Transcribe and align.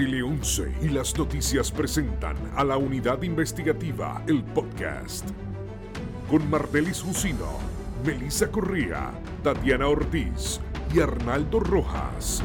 Tele 0.00 0.22
11 0.22 0.76
y 0.80 0.88
las 0.88 1.14
noticias 1.18 1.70
presentan 1.70 2.34
a 2.56 2.64
la 2.64 2.78
unidad 2.78 3.20
investigativa 3.20 4.22
El 4.26 4.42
Podcast. 4.42 5.28
Con 6.30 6.48
Mardelis 6.48 7.02
Jusino, 7.02 7.58
Melissa 8.06 8.50
Correa, 8.50 9.10
Tatiana 9.42 9.88
Ortiz 9.88 10.58
y 10.94 11.00
Arnaldo 11.00 11.60
Rojas. 11.60 12.42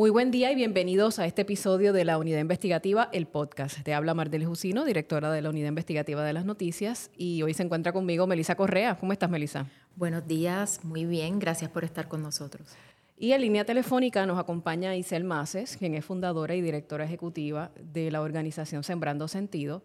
Muy 0.00 0.08
buen 0.08 0.30
día 0.30 0.50
y 0.50 0.54
bienvenidos 0.54 1.18
a 1.18 1.26
este 1.26 1.42
episodio 1.42 1.92
de 1.92 2.06
la 2.06 2.16
Unidad 2.16 2.38
Investigativa, 2.38 3.10
el 3.12 3.26
podcast. 3.26 3.82
Te 3.82 3.92
habla 3.92 4.14
Mardelis 4.14 4.48
Jusino, 4.48 4.86
directora 4.86 5.30
de 5.30 5.42
la 5.42 5.50
Unidad 5.50 5.68
Investigativa 5.68 6.24
de 6.24 6.32
las 6.32 6.46
Noticias, 6.46 7.10
y 7.18 7.42
hoy 7.42 7.52
se 7.52 7.64
encuentra 7.64 7.92
conmigo 7.92 8.26
Melissa 8.26 8.54
Correa. 8.54 8.96
¿Cómo 8.96 9.12
estás, 9.12 9.28
Melissa? 9.28 9.66
Buenos 9.96 10.26
días, 10.26 10.82
muy 10.84 11.04
bien, 11.04 11.38
gracias 11.38 11.70
por 11.70 11.84
estar 11.84 12.08
con 12.08 12.22
nosotros. 12.22 12.66
Y 13.18 13.32
en 13.32 13.42
línea 13.42 13.66
telefónica 13.66 14.24
nos 14.24 14.38
acompaña 14.38 14.96
Isel 14.96 15.24
Maces, 15.24 15.76
quien 15.76 15.94
es 15.94 16.02
fundadora 16.02 16.54
y 16.54 16.62
directora 16.62 17.04
ejecutiva 17.04 17.70
de 17.78 18.10
la 18.10 18.22
organización 18.22 18.82
Sembrando 18.82 19.28
Sentido, 19.28 19.82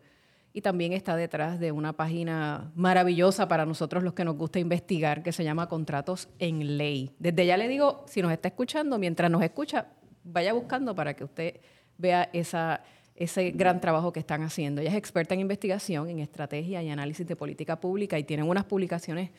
y 0.53 0.61
también 0.61 0.93
está 0.93 1.17
detrás 1.17 1.59
de 1.59 1.73
una 1.73 1.91
página 1.91 2.71
maravillosa 2.73 3.49
para 3.49 3.65
nosotros 3.65 4.01
los 4.01 4.13
que 4.13 4.23
nos 4.23 4.37
gusta 4.37 4.59
investigar, 4.59 5.23
que 5.23 5.33
se 5.33 5.43
llama 5.43 5.67
Contratos 5.67 6.29
en 6.39 6.77
Ley. 6.77 7.11
Desde 7.19 7.45
ya 7.45 7.57
le 7.57 7.67
digo, 7.67 8.05
si 8.07 8.21
nos 8.21 8.31
está 8.31 8.47
escuchando, 8.47 8.97
mientras 8.97 9.29
nos 9.29 9.43
escucha, 9.43 9.87
vaya 10.25 10.51
buscando 10.51 10.93
para 10.93 11.13
que 11.13 11.23
usted 11.23 11.61
vea 11.97 12.29
ese 12.33 13.51
gran 13.51 13.79
trabajo 13.79 14.11
que 14.11 14.19
están 14.19 14.41
haciendo. 14.41 14.81
Ella 14.81 14.89
es 14.89 14.97
experta 14.97 15.33
en 15.33 15.39
investigación, 15.39 16.09
en 16.09 16.19
estrategia 16.19 16.83
y 16.83 16.89
análisis 16.89 17.25
de 17.25 17.35
política 17.37 17.79
pública 17.79 18.19
y 18.19 18.23
tienen 18.23 18.49
unas 18.49 18.65
publicaciones 18.65 19.29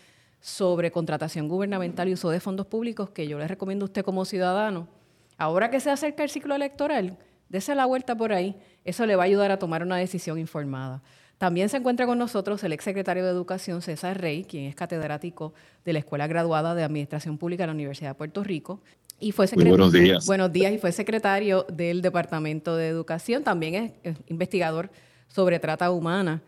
sobre 0.40 0.90
contratación 0.90 1.48
gubernamental 1.48 2.08
y 2.08 2.12
uso 2.12 2.30
de 2.30 2.40
fondos 2.40 2.66
públicos 2.66 3.10
que 3.10 3.26
yo 3.26 3.38
le 3.38 3.48
recomiendo 3.48 3.84
a 3.84 3.86
usted 3.86 4.04
como 4.04 4.24
ciudadano. 4.24 4.88
Ahora 5.36 5.70
que 5.70 5.80
se 5.80 5.90
acerca 5.90 6.22
el 6.22 6.30
ciclo 6.30 6.54
electoral, 6.54 7.18
dése 7.48 7.74
la 7.74 7.84
vuelta 7.84 8.16
por 8.16 8.32
ahí, 8.32 8.56
eso 8.84 9.04
le 9.04 9.16
va 9.16 9.24
a 9.24 9.26
ayudar 9.26 9.50
a 9.50 9.58
tomar 9.58 9.82
una 9.82 9.96
decisión 9.96 10.38
informada. 10.38 11.02
También 11.36 11.68
se 11.68 11.76
encuentra 11.76 12.06
con 12.06 12.18
nosotros 12.18 12.64
el 12.64 12.72
exsecretario 12.72 13.24
de 13.24 13.30
Educación, 13.30 13.82
César 13.82 14.18
Rey, 14.18 14.44
quien 14.44 14.64
es 14.64 14.74
catedrático 14.74 15.52
de 15.84 15.92
la 15.92 15.98
Escuela 15.98 16.26
Graduada 16.26 16.74
de 16.74 16.82
Administración 16.82 17.36
Pública 17.36 17.64
de 17.64 17.66
la 17.66 17.74
Universidad 17.74 18.10
de 18.10 18.14
Puerto 18.14 18.42
Rico 18.42 18.80
y 19.18 19.32
fue 19.32 19.46
buenos 19.54 19.92
días. 19.92 20.26
Buenos 20.26 20.52
días 20.52 20.72
y 20.72 20.78
fue 20.78 20.92
secretario 20.92 21.66
del 21.72 22.02
Departamento 22.02 22.76
de 22.76 22.88
Educación. 22.88 23.42
También 23.42 23.94
es, 24.02 24.16
investigador 24.26 24.90
sobre 25.28 25.58
trata 25.58 25.90
humana 25.90 26.42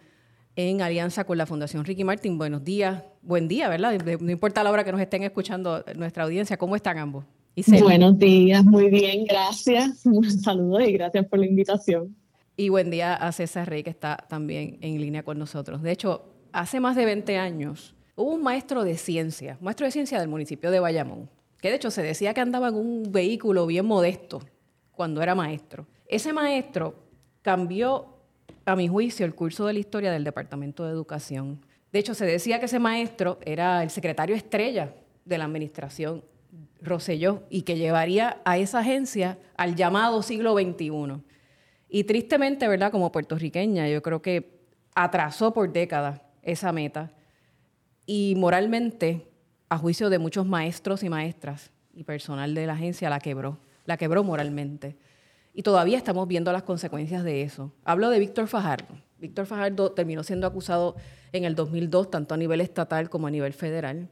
en 0.54 0.82
alianza 0.82 1.24
con 1.24 1.38
la 1.38 1.46
Fundación 1.46 1.84
Ricky 1.84 2.04
Martin. 2.04 2.36
Buenos 2.36 2.64
días, 2.64 3.02
buen 3.22 3.48
día, 3.48 3.68
¿verdad? 3.68 3.98
No 4.20 4.30
importa 4.30 4.62
la 4.62 4.70
hora 4.70 4.84
que 4.84 4.92
nos 4.92 5.00
estén 5.00 5.22
escuchando 5.22 5.84
nuestra 5.96 6.24
audiencia, 6.24 6.56
¿cómo 6.56 6.76
están 6.76 6.98
ambos? 6.98 7.24
Buenos 7.66 8.18
días, 8.18 8.64
muy 8.64 8.88
bien, 8.88 9.24
gracias. 9.24 10.04
Un 10.06 10.30
saludo 10.30 10.80
y 10.80 10.92
gracias 10.92 11.26
por 11.26 11.38
la 11.38 11.46
invitación. 11.46 12.14
Y 12.56 12.68
buen 12.68 12.90
día 12.90 13.14
a 13.14 13.32
César 13.32 13.68
Rey, 13.68 13.82
que 13.82 13.90
está 13.90 14.16
también 14.28 14.78
en 14.80 15.00
línea 15.00 15.22
con 15.22 15.38
nosotros. 15.38 15.82
De 15.82 15.92
hecho, 15.92 16.24
hace 16.52 16.80
más 16.80 16.96
de 16.96 17.04
20 17.04 17.38
años 17.38 17.94
hubo 18.14 18.34
un 18.34 18.42
maestro 18.42 18.84
de 18.84 18.96
ciencia, 18.96 19.58
maestro 19.60 19.86
de 19.86 19.92
ciencia 19.92 20.20
del 20.20 20.28
municipio 20.28 20.70
de 20.70 20.80
Bayamón, 20.80 21.30
que 21.60 21.70
de 21.70 21.76
hecho 21.76 21.90
se 21.90 22.02
decía 22.02 22.34
que 22.34 22.40
andaba 22.40 22.68
en 22.68 22.76
un 22.76 23.10
vehículo 23.10 23.66
bien 23.66 23.86
modesto 23.86 24.40
cuando 24.92 25.22
era 25.22 25.34
maestro. 25.34 25.86
Ese 26.06 26.32
maestro 26.32 26.94
cambió, 27.42 28.14
a 28.64 28.76
mi 28.76 28.88
juicio, 28.88 29.24
el 29.24 29.34
curso 29.34 29.66
de 29.66 29.72
la 29.72 29.78
historia 29.78 30.12
del 30.12 30.24
Departamento 30.24 30.84
de 30.84 30.92
Educación. 30.92 31.64
De 31.92 31.98
hecho, 31.98 32.14
se 32.14 32.26
decía 32.26 32.58
que 32.58 32.66
ese 32.66 32.78
maestro 32.78 33.38
era 33.44 33.82
el 33.82 33.90
secretario 33.90 34.36
estrella 34.36 34.94
de 35.24 35.38
la 35.38 35.44
administración 35.44 36.22
Roselló 36.80 37.42
y 37.50 37.62
que 37.62 37.76
llevaría 37.76 38.40
a 38.44 38.58
esa 38.58 38.80
agencia 38.80 39.38
al 39.56 39.74
llamado 39.74 40.22
siglo 40.22 40.54
XXI. 40.54 41.22
Y 41.88 42.04
tristemente, 42.04 42.68
¿verdad? 42.68 42.92
Como 42.92 43.10
puertorriqueña, 43.10 43.88
yo 43.88 44.02
creo 44.02 44.22
que 44.22 44.60
atrasó 44.94 45.52
por 45.52 45.72
décadas 45.72 46.20
esa 46.42 46.72
meta. 46.72 47.12
Y 48.06 48.34
moralmente 48.36 49.27
a 49.68 49.78
juicio 49.78 50.10
de 50.10 50.18
muchos 50.18 50.46
maestros 50.46 51.02
y 51.02 51.08
maestras 51.08 51.70
y 51.94 52.04
personal 52.04 52.54
de 52.54 52.66
la 52.66 52.74
agencia, 52.74 53.10
la 53.10 53.20
quebró, 53.20 53.58
la 53.84 53.96
quebró 53.96 54.24
moralmente. 54.24 54.96
Y 55.52 55.62
todavía 55.62 55.98
estamos 55.98 56.28
viendo 56.28 56.52
las 56.52 56.62
consecuencias 56.62 57.24
de 57.24 57.42
eso. 57.42 57.72
Hablo 57.84 58.10
de 58.10 58.18
Víctor 58.18 58.46
Fajardo. 58.46 58.94
Víctor 59.18 59.46
Fajardo 59.46 59.92
terminó 59.92 60.22
siendo 60.22 60.46
acusado 60.46 60.96
en 61.32 61.44
el 61.44 61.54
2002, 61.54 62.10
tanto 62.10 62.34
a 62.34 62.36
nivel 62.36 62.60
estatal 62.60 63.10
como 63.10 63.26
a 63.26 63.30
nivel 63.30 63.52
federal. 63.52 64.08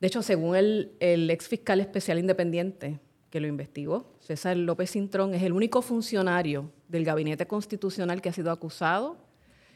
De 0.00 0.06
hecho, 0.06 0.22
según 0.22 0.54
el, 0.54 0.92
el 1.00 1.30
ex 1.30 1.48
fiscal 1.48 1.80
especial 1.80 2.18
independiente 2.18 3.00
que 3.30 3.40
lo 3.40 3.46
investigó, 3.46 4.12
César 4.20 4.56
López 4.56 4.92
Cintrón, 4.92 5.34
es 5.34 5.42
el 5.42 5.52
único 5.52 5.82
funcionario 5.82 6.70
del 6.88 7.04
gabinete 7.04 7.46
constitucional 7.46 8.20
que 8.20 8.28
ha 8.28 8.32
sido 8.32 8.50
acusado 8.50 9.16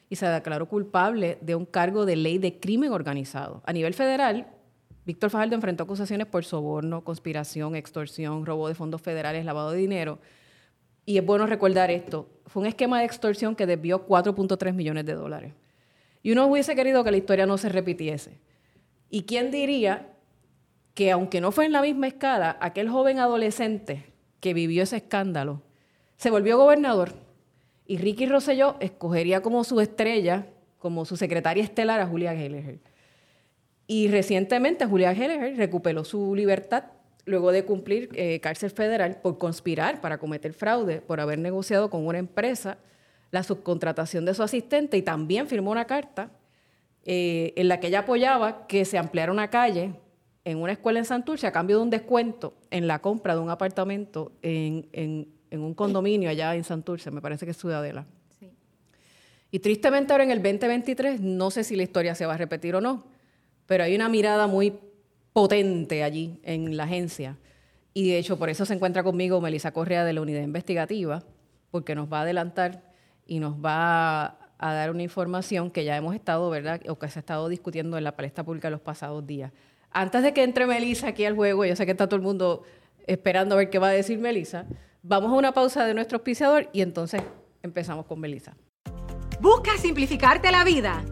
y 0.09 0.17
se 0.17 0.27
declaró 0.27 0.69
culpable 0.69 1.39
de 1.41 1.55
un 1.55 1.65
cargo 1.65 2.05
de 2.05 2.17
ley 2.17 2.39
de 2.39 2.61
crimen 2.61 2.93
organizado. 2.93 3.63
A 3.65 3.73
nivel 3.73 3.95
federal, 3.95 4.47
Víctor 5.05 5.31
Fajardo 5.31 5.57
enfrentó 5.57 5.85
acusaciones 5.85 6.27
por 6.27 6.45
soborno, 6.45 7.03
conspiración, 7.03 7.75
extorsión, 7.75 8.47
robo 8.47 8.69
de 8.69 8.75
fondos 8.75 9.03
federales, 9.03 9.45
lavado 9.45 9.73
de 9.73 9.79
dinero. 9.79 10.19
Y 11.05 11.19
es 11.19 11.27
bueno 11.27 11.47
recordar 11.47 11.91
esto. 11.91 12.29
Fue 12.47 12.63
un 12.63 12.69
esquema 12.69 13.01
de 13.01 13.07
extorsión 13.07 13.57
que 13.57 13.67
desvió 13.67 14.07
4.3 14.07 14.73
millones 14.73 15.05
de 15.05 15.15
dólares. 15.15 15.55
Y 16.23 16.31
uno 16.31 16.47
hubiese 16.47 16.77
querido 16.77 17.03
que 17.03 17.11
la 17.11 17.17
historia 17.17 17.47
no 17.47 17.59
se 17.59 17.69
repitiese. 17.69 18.39
¿Y 19.11 19.23
quién 19.23 19.51
diría 19.51 20.13
que 20.95 21.11
aunque 21.11 21.41
no 21.41 21.51
fue 21.51 21.67
en 21.67 21.73
la 21.73 21.83
misma 21.83 22.07
escala, 22.07 22.57
aquel 22.61 22.89
joven 22.89 23.19
adolescente 23.19 24.13
que 24.41 24.55
vivió 24.55 24.83
ese 24.85 24.99
escándalo 24.99 25.63
se 26.17 26.31
volvió 26.31 26.59
gobernador 26.59 27.13
y 27.87 27.97
Ricky 27.97 28.27
Rosselló 28.27 28.77
escogería 28.79 29.43
como 29.43 29.65
su 29.65 29.81
estrella, 29.81 30.47
como 30.79 31.05
su 31.05 31.17
secretaria 31.17 31.65
estelar 31.65 32.01
a 32.01 32.07
Julia 32.07 32.35
Gallagher? 32.35 32.92
Y 33.87 34.09
recientemente 34.09 34.87
Julián 34.87 35.21
Heller 35.21 35.57
recuperó 35.57 36.05
su 36.05 36.35
libertad 36.35 36.85
luego 37.25 37.53
de 37.53 37.65
cumplir 37.65 38.09
eh, 38.15 38.41
cárcel 38.41 38.71
federal 38.71 39.21
por 39.23 39.39
conspirar 39.39 40.01
para 40.01 40.19
cometer 40.19 40.53
fraude, 40.53 41.01
por 41.01 41.21
haber 41.21 41.39
negociado 41.39 41.91
con 41.91 42.07
una 42.07 42.19
empresa 42.19 42.79
la 43.31 43.43
subcontratación 43.43 44.25
de 44.25 44.35
su 44.35 44.43
asistente 44.43 44.97
y 44.97 45.03
también 45.03 45.47
firmó 45.47 45.71
una 45.71 45.87
carta 45.87 46.31
eh, 47.05 47.53
en 47.57 47.69
la 47.69 47.81
que 47.81 47.89
ella 47.89 48.01
apoyaba 48.01 48.67
que 48.67 48.85
se 48.85 48.99
ampliara 48.99 49.33
una 49.33 49.49
calle 49.51 49.95
en 50.45 50.59
una 50.59 50.73
escuela 50.73 50.99
en 50.99 51.05
Santurce 51.05 51.47
a 51.47 51.53
cambio 51.53 51.77
de 51.77 51.83
un 51.83 51.91
descuento 51.91 52.55
en 52.71 52.87
la 52.87 53.01
compra 53.01 53.35
de 53.35 53.41
un 53.41 53.51
apartamento 53.51 54.33
en, 54.43 54.89
en 55.53 55.61
un 55.61 55.75
condominio 55.75 56.31
allá 56.31 56.55
en 56.55 56.65
Santurce, 56.65 57.11
me 57.11 57.21
parece 57.21 57.45
que 57.45 57.51
es 57.51 57.59
Ciudadela. 57.59 58.07
Sí. 58.41 58.51
Y 59.51 59.59
tristemente 59.59 60.13
ahora 60.13 60.25
en 60.25 60.31
el 60.31 60.43
2023, 60.43 61.21
no 61.21 61.51
sé 61.51 61.63
si 61.63 61.77
la 61.77 61.83
historia 61.83 62.15
se 62.15 62.25
va 62.25 62.35
a 62.35 62.39
repetir 62.39 62.75
o 62.75 62.81
no, 62.81 63.05
pero 63.67 63.85
hay 63.85 63.95
una 63.95 64.09
mirada 64.09 64.47
muy 64.47 64.79
potente 65.33 66.03
allí 66.03 66.39
en 66.43 66.77
la 66.77 66.85
agencia. 66.85 67.39
Y 67.95 68.11
de 68.11 68.19
hecho, 68.19 68.39
por 68.39 68.51
eso 68.51 68.65
se 68.65 68.75
encuentra 68.75 69.03
conmigo 69.03 69.41
Melissa 69.41 69.73
Correa 69.73 70.05
de 70.05 70.13
la 70.13 70.21
Unidad 70.21 70.43
Investigativa, 70.43 71.23
porque 71.71 71.95
nos 71.95 72.11
va 72.13 72.21
a 72.21 72.23
adelantar 72.23 72.83
y 73.27 73.39
nos 73.39 73.55
va 73.55 74.39
a 74.59 74.75
dar 74.75 74.91
una 74.91 75.03
información 75.03 75.71
que 75.71 75.85
ya 75.85 75.97
hemos 75.97 76.15
estado, 76.15 76.49
¿verdad? 76.51 76.81
O 76.89 76.99
que 76.99 77.09
se 77.09 77.19
ha 77.19 77.21
estado 77.21 77.49
discutiendo 77.49 77.99
en 77.99 78.05
la 78.05 78.17
palestra 78.17 78.45
pública 78.45 78.71
los 78.71 78.81
pasados 78.81 79.27
días. 79.27 79.53
Antes 79.91 80.23
de 80.23 80.33
que 80.33 80.43
entre 80.43 80.67
Melissa 80.67 81.09
aquí 81.09 81.25
al 81.25 81.35
juego, 81.35 81.65
yo 81.65 81.77
sé 81.77 81.85
que 81.85 81.93
está 81.93 82.07
todo 82.07 82.17
el 82.17 82.23
mundo 82.23 82.63
esperando 83.07 83.55
a 83.55 83.59
ver 83.59 83.71
qué 83.71 83.79
va 83.79 83.89
a 83.89 83.93
decir 83.93 84.19
Melissa, 84.19 84.67
vamos 85.03 85.33
a 85.33 85.35
una 85.35 85.53
pausa 85.53 85.85
de 85.85 85.95
nuestro 85.95 86.17
auspiciador 86.17 86.69
y 86.73 86.81
entonces 86.81 87.23
empezamos 87.63 88.07
con 88.07 88.21
Melissa. 88.21 88.57
¿Busca 89.41 89.77
simplificarte 89.77 90.51
la 90.53 90.65
vida? 90.65 91.05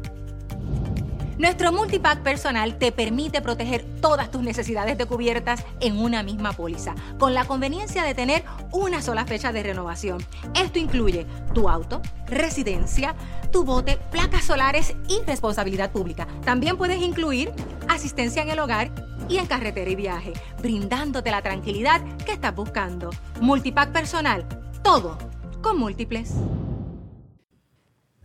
Nuestro 1.40 1.72
multipack 1.72 2.22
personal 2.22 2.76
te 2.76 2.92
permite 2.92 3.40
proteger 3.40 3.82
todas 4.02 4.30
tus 4.30 4.42
necesidades 4.42 4.98
de 4.98 5.06
cubiertas 5.06 5.64
en 5.80 5.96
una 5.96 6.22
misma 6.22 6.52
póliza, 6.52 6.94
con 7.18 7.32
la 7.32 7.46
conveniencia 7.46 8.04
de 8.04 8.14
tener 8.14 8.44
una 8.72 9.00
sola 9.00 9.24
fecha 9.24 9.50
de 9.50 9.62
renovación. 9.62 10.22
Esto 10.54 10.78
incluye 10.78 11.24
tu 11.54 11.70
auto, 11.70 12.02
residencia, 12.26 13.14
tu 13.50 13.64
bote, 13.64 13.98
placas 14.10 14.44
solares 14.44 14.94
y 15.08 15.22
responsabilidad 15.26 15.92
pública. 15.92 16.28
También 16.44 16.76
puedes 16.76 17.00
incluir 17.00 17.50
asistencia 17.88 18.42
en 18.42 18.50
el 18.50 18.58
hogar 18.58 18.90
y 19.26 19.38
en 19.38 19.46
carretera 19.46 19.90
y 19.90 19.96
viaje, 19.96 20.34
brindándote 20.60 21.30
la 21.30 21.40
tranquilidad 21.40 22.02
que 22.26 22.32
estás 22.32 22.54
buscando. 22.54 23.08
Multipack 23.40 23.92
personal, 23.92 24.44
todo 24.82 25.16
con 25.62 25.78
múltiples 25.78 26.34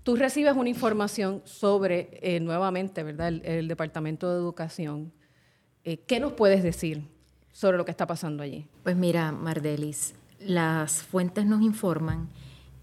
tú 0.05 0.15
recibes 0.15 0.55
una 0.55 0.69
información 0.69 1.41
sobre, 1.45 2.19
eh, 2.21 2.39
nuevamente, 2.39 3.03
¿verdad?, 3.03 3.33
el, 3.43 3.67
Departamento 3.67 4.29
de 4.31 4.37
Educación. 4.37 5.11
Eh, 5.83 5.97
¿Qué 5.97 6.19
nos 6.19 6.33
puedes 6.33 6.61
decir 6.61 7.09
sobre 7.51 7.77
lo 7.77 7.85
que 7.85 7.91
está 7.91 8.05
pasando 8.05 8.43
allí? 8.43 8.67
Pues 8.83 8.95
mira, 8.95 9.31
Mardelis, 9.31 10.13
las 10.39 11.01
fuentes 11.01 11.47
nos 11.47 11.63
informan 11.63 12.29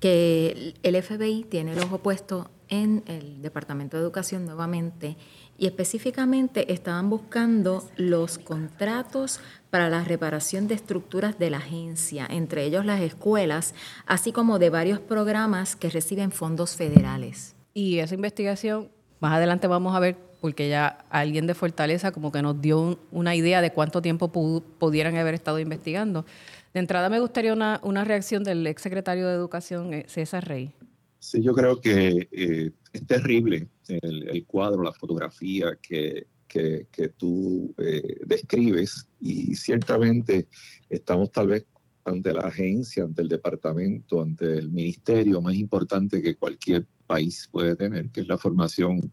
que 0.01 0.75
el 0.83 1.01
FBI 1.01 1.45
tiene 1.45 1.75
el 1.75 1.79
ojo 1.79 1.99
puesto 1.99 2.51
en 2.69 3.05
el 3.07 3.41
Departamento 3.41 3.97
de 3.97 4.03
Educación 4.03 4.45
nuevamente 4.45 5.17
y 5.59 5.67
específicamente 5.67 6.73
estaban 6.73 7.11
buscando 7.11 7.89
los 7.97 8.39
contratos 8.39 9.41
para 9.71 9.89
la 9.89 10.05
reparación 10.05 10.69
de 10.69 10.75
estructuras 10.75 11.39
de 11.39 11.51
la 11.51 11.59
agencia, 11.59 12.27
entre 12.29 12.65
ellos 12.65 12.85
las 12.85 13.01
escuelas, 13.01 13.75
así 14.07 14.33
como 14.33 14.59
de 14.59 14.71
varios 14.71 15.01
programas 15.01 15.77
que 15.77 15.89
reciben 15.89 16.33
fondos 16.33 16.77
federales. 16.77 17.55
Y 17.75 17.99
esa 17.99 18.15
investigación, 18.15 18.91
más 19.21 19.33
adelante 19.33 19.67
vamos 19.67 19.95
a 19.95 20.01
ver, 20.01 20.17
porque 20.41 20.69
ya 20.69 21.05
alguien 21.09 21.47
de 21.47 21.55
Fortaleza 21.55 22.13
como 22.13 22.33
que 22.33 22.43
nos 22.43 22.61
dio 22.61 22.99
una 23.11 23.35
idea 23.35 23.63
de 23.63 23.73
cuánto 23.73 24.03
tiempo 24.03 24.33
pudieran 24.33 25.17
haber 25.17 25.35
estado 25.35 25.59
investigando. 25.59 26.27
De 26.75 26.81
entrada 26.81 27.09
me 27.09 27.21
gustaría 27.21 27.53
una, 27.53 27.81
una 27.83 28.05
reacción 28.05 28.43
del 28.43 28.67
ex 28.67 28.83
secretario 28.83 29.29
de 29.29 29.35
Educación, 29.35 29.95
eh, 29.95 30.05
César 30.09 30.47
Rey. 30.47 30.73
Sí, 31.19 31.41
yo 31.41 31.55
creo 31.55 31.81
que 31.81 32.29
eh, 32.33 32.73
es 32.93 33.07
terrible 33.07 33.69
el, 33.89 34.45
cuadro, 34.47 34.83
la 34.83 34.93
fotografía 34.93 35.79
que, 35.81 36.27
que, 36.49 37.09
tú 37.17 37.75
eh, 37.79 38.19
describes 38.27 39.09
y 39.21 39.55
ciertamente 39.55 40.49
estamos 40.89 41.31
tal 41.33 41.49
vez 41.49 41.67
ante 42.05 42.33
la 42.33 42.43
agencia, 42.43 43.05
ante 43.05 43.23
el 43.23 43.29
departamento, 43.29 44.21
ante 44.21 44.59
el 44.59 44.71
ministerio 44.71 45.41
más 45.41 45.55
importante 45.55 46.21
que 46.21 46.37
cualquier 46.37 46.87
país 47.07 47.49
puede 47.51 47.77
tener, 47.77 48.11
que 48.11 48.23
es 48.23 48.29
la 48.29 48.39
formación 48.39 49.13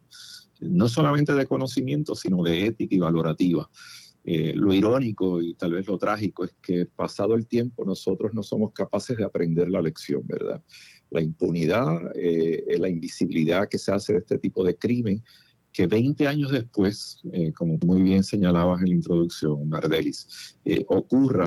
no 0.60 0.89
solamente 0.89 1.33
de 1.33 1.45
conocimiento, 1.45 2.16
sino 2.16 2.44
de 2.44 2.66
ética 2.66 2.95
y 2.95 3.00
valorativa. 3.00 3.69
Eh, 4.25 4.54
lo 4.54 4.74
irónico 4.74 5.42
y 5.42 5.54
tal 5.54 5.74
vez 5.74 5.88
lo 5.88 5.98
trágico 5.98 6.44
es 6.44 6.54
que 6.62 6.86
pasado 6.86 7.36
el 7.36 7.48
tiempo 7.48 7.86
nosotros 7.86 8.33
no 8.33 8.44
somos 8.44 8.74
capaces 8.74 9.18
de 9.18 9.24
aprender 9.24 9.69
la 9.69 9.81
lección, 9.81 10.21
¿verdad? 10.25 10.62
La 11.11 11.21
impunidad, 11.21 12.11
eh, 12.15 12.77
la 12.77 12.89
invisibilidad 12.89 13.67
que 13.67 13.77
se 13.77 13.91
hace 13.91 14.13
de 14.13 14.19
este 14.19 14.38
tipo 14.38 14.63
de 14.63 14.75
crimen, 14.75 15.23
que 15.71 15.88
20 15.88 16.27
años 16.27 16.51
después, 16.51 17.21
eh, 17.31 17.51
como 17.53 17.77
muy 17.85 18.01
bien 18.01 18.23
señalabas 18.23 18.81
en 18.81 18.89
la 18.89 18.95
introducción, 18.95 19.69
Mardelis, 19.69 20.56
ocurra 20.88 21.45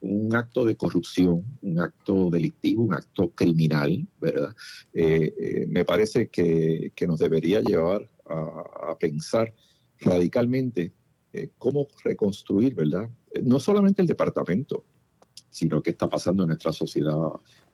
un 0.00 0.34
acto 0.34 0.66
de 0.66 0.76
corrupción, 0.76 1.42
un 1.62 1.80
acto 1.80 2.28
delictivo, 2.28 2.82
un 2.82 2.92
acto 2.92 3.30
criminal, 3.30 4.06
¿verdad? 4.20 4.54
me 4.92 5.84
parece 5.86 6.28
que, 6.28 6.92
que, 6.94 7.06
nos 7.06 7.20
debería 7.20 7.62
llevar 7.62 8.06
a, 8.26 8.90
a 8.90 8.98
pensar 8.98 9.54
radicalmente 9.98 10.92
eh, 11.32 11.50
cómo 11.58 11.86
reconstruir, 12.02 12.74
¿verdad? 12.74 13.08
Eh, 13.32 13.40
no 13.44 13.60
solamente 13.60 14.02
el 14.02 14.08
departamento, 14.08 14.84
sino 15.50 15.82
qué 15.82 15.90
está 15.90 16.08
pasando 16.08 16.42
en 16.42 16.48
nuestra 16.48 16.72
sociedad 16.72 17.16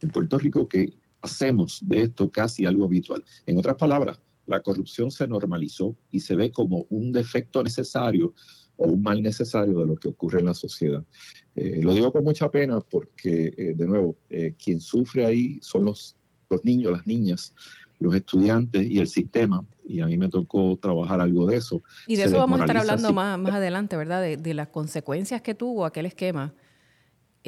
en 0.00 0.10
Puerto 0.10 0.38
Rico, 0.38 0.68
que 0.68 0.92
hacemos 1.22 1.80
de 1.82 2.02
esto 2.02 2.30
casi 2.30 2.66
algo 2.66 2.84
habitual. 2.84 3.24
En 3.46 3.58
otras 3.58 3.76
palabras, 3.76 4.20
la 4.46 4.60
corrupción 4.60 5.10
se 5.10 5.26
normalizó 5.26 5.96
y 6.10 6.20
se 6.20 6.36
ve 6.36 6.50
como 6.50 6.86
un 6.90 7.12
defecto 7.12 7.62
necesario 7.62 8.34
o 8.76 8.88
un 8.88 9.02
mal 9.02 9.22
necesario 9.22 9.78
de 9.80 9.86
lo 9.86 9.96
que 9.96 10.08
ocurre 10.08 10.40
en 10.40 10.46
la 10.46 10.54
sociedad. 10.54 11.04
Eh, 11.54 11.80
lo 11.82 11.94
digo 11.94 12.12
con 12.12 12.24
mucha 12.24 12.50
pena 12.50 12.80
porque, 12.80 13.74
de 13.76 13.86
nuevo, 13.86 14.16
quien 14.62 14.80
sufre 14.80 15.24
ahí 15.24 15.58
son 15.62 15.86
los, 15.86 16.16
los 16.50 16.64
niños, 16.64 16.92
las 16.92 17.06
niñas, 17.06 17.54
los 17.98 18.14
estudiantes 18.14 18.86
y 18.88 18.98
el 18.98 19.08
sistema, 19.08 19.64
y 19.84 20.00
a 20.00 20.06
mí 20.06 20.16
me 20.18 20.28
tocó 20.28 20.76
trabajar 20.80 21.20
algo 21.20 21.46
de 21.46 21.56
eso. 21.56 21.82
Y 22.06 22.16
de 22.16 22.24
eso 22.24 22.38
vamos 22.38 22.60
a 22.60 22.64
estar 22.64 22.76
hablando 22.76 23.12
más, 23.12 23.38
más 23.38 23.54
adelante, 23.54 23.96
¿verdad? 23.96 24.22
De, 24.22 24.54
las 24.54 24.68
consecuencias 24.68 25.42
que 25.42 25.54
tuvo 25.54 25.84
aquel 25.84 26.06
esquema, 26.06 26.54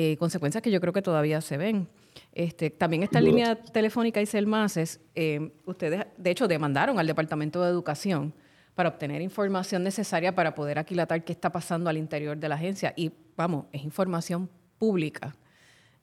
eh, 0.00 0.16
consecuencias 0.16 0.62
que 0.62 0.70
yo 0.70 0.80
creo 0.80 0.92
que 0.92 1.02
todavía 1.02 1.40
se 1.40 1.56
ven. 1.56 1.88
Este, 2.32 2.70
también 2.70 3.02
esta 3.02 3.20
línea 3.20 3.56
telefónica 3.56 4.22
y 4.22 4.46
Maces, 4.46 5.00
eh, 5.16 5.50
ustedes 5.66 6.06
de 6.16 6.30
hecho 6.30 6.46
demandaron 6.46 7.00
al 7.00 7.06
Departamento 7.08 7.60
de 7.64 7.68
Educación 7.68 8.32
para 8.76 8.90
obtener 8.90 9.20
información 9.22 9.82
necesaria 9.82 10.36
para 10.36 10.54
poder 10.54 10.78
aquilatar 10.78 11.24
qué 11.24 11.32
está 11.32 11.50
pasando 11.50 11.90
al 11.90 11.96
interior 11.96 12.36
de 12.36 12.48
la 12.48 12.54
agencia. 12.54 12.94
Y 12.94 13.10
vamos, 13.36 13.66
es 13.72 13.82
información 13.82 14.48
pública. 14.78 15.34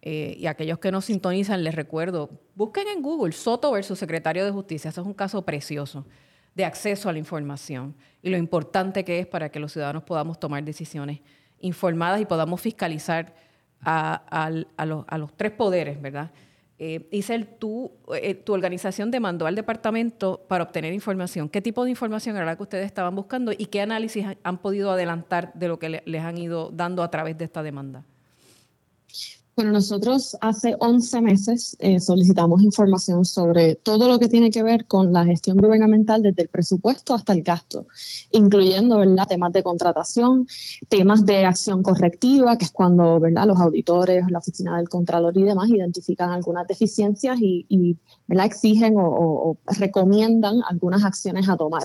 Eh, 0.02 0.36
y 0.40 0.48
aquellos 0.48 0.78
que 0.80 0.92
nos 0.92 1.06
sintonizan, 1.06 1.64
les 1.64 1.74
recuerdo, 1.74 2.30
busquen 2.54 2.90
en 2.90 3.02
Google 3.02 3.32
Soto 3.32 3.72
versus 3.72 3.98
Secretario 3.98 4.44
de 4.44 4.52
Justicia. 4.52 4.90
Eso 4.90 5.00
es 5.00 5.08
un 5.08 5.14
caso 5.14 5.42
precioso 5.44 6.06
de 6.54 6.66
acceso 6.66 7.08
a 7.08 7.14
la 7.14 7.20
información 7.20 7.96
y 8.22 8.30
lo 8.30 8.36
importante 8.36 9.06
que 9.06 9.20
es 9.20 9.26
para 9.26 9.48
que 9.48 9.62
los 9.62 9.72
ciudadanos 9.72 10.04
podamos 10.04 10.38
tomar 10.38 10.66
decisiones 10.66 11.22
informadas 11.62 12.20
y 12.20 12.26
podamos 12.26 12.60
fiscalizar 12.60 13.45
a, 13.82 14.50
los, 15.18 15.34
tres 15.36 15.52
poderes, 15.52 16.02
¿verdad? 16.02 16.32
Eh, 16.78 17.08
Isel, 17.12 17.48
eh, 18.16 18.36
tu 18.36 18.54
organización 18.54 19.10
demandó 19.10 19.46
al 19.46 19.56
departamento 19.56 20.46
para 20.48 20.64
obtener 20.66 20.94
información. 20.94 21.48
¿Qué 21.48 21.62
tipo 21.62 21.84
de 21.86 21.92
información 21.92 22.36
era 22.36 22.46
la 22.46 22.58
que 22.58 22.64
ustedes 22.64 22.86
estaban 22.86 23.16
buscando 23.16 23.52
y 23.52 23.68
qué 23.68 23.82
análisis 23.82 24.26
han, 24.44 24.58
podido 24.58 24.92
adelantar 24.92 25.54
de 25.54 25.68
lo 25.70 25.80
que 25.80 26.02
les 26.04 26.22
han 26.22 26.38
ido 26.38 26.70
dando 26.72 27.04
a 27.04 27.10
través 27.10 27.38
de 27.38 27.46
esta 27.46 27.64
demanda? 27.64 28.04
Bueno, 29.56 29.72
nosotros 29.72 30.36
hace 30.42 30.76
11 30.78 31.22
meses 31.22 31.78
eh, 31.80 32.02
solicitamos 32.02 32.62
información 32.62 33.24
sobre 33.24 33.76
todo 33.76 34.10
lo 34.10 34.20
que 34.20 34.28
tiene 34.28 34.52
que 34.52 34.64
ver 34.64 34.86
con 34.86 35.14
la 35.14 35.24
gestión 35.24 35.56
gubernamental 35.56 36.22
desde 36.22 36.42
el 36.42 36.50
presupuesto 36.50 37.14
hasta 37.14 37.32
el 37.32 37.42
gasto, 37.42 37.88
incluyendo 38.32 38.98
¿verdad? 38.98 39.30
temas 39.30 39.54
de 39.54 39.64
contratación, 39.64 40.46
temas 40.90 41.26
de 41.26 41.46
acción 41.46 41.84
correctiva, 41.84 42.58
que 42.58 42.66
es 42.66 42.72
cuando 42.72 43.18
¿verdad? 43.22 43.48
los 43.48 43.58
auditores, 43.58 44.26
la 44.30 44.40
oficina 44.40 44.76
del 44.76 44.90
Contralor 44.90 45.38
y 45.38 45.44
demás 45.44 45.70
identifican 45.70 46.32
algunas 46.32 46.68
deficiencias 46.68 47.38
y, 47.40 47.98
¿verdad? 48.28 48.48
exigen 48.48 48.96
o 48.98 49.58
recomiendan 49.80 50.64
algunas 50.68 51.06
acciones 51.06 51.48
a 51.48 51.56
tomar 51.56 51.84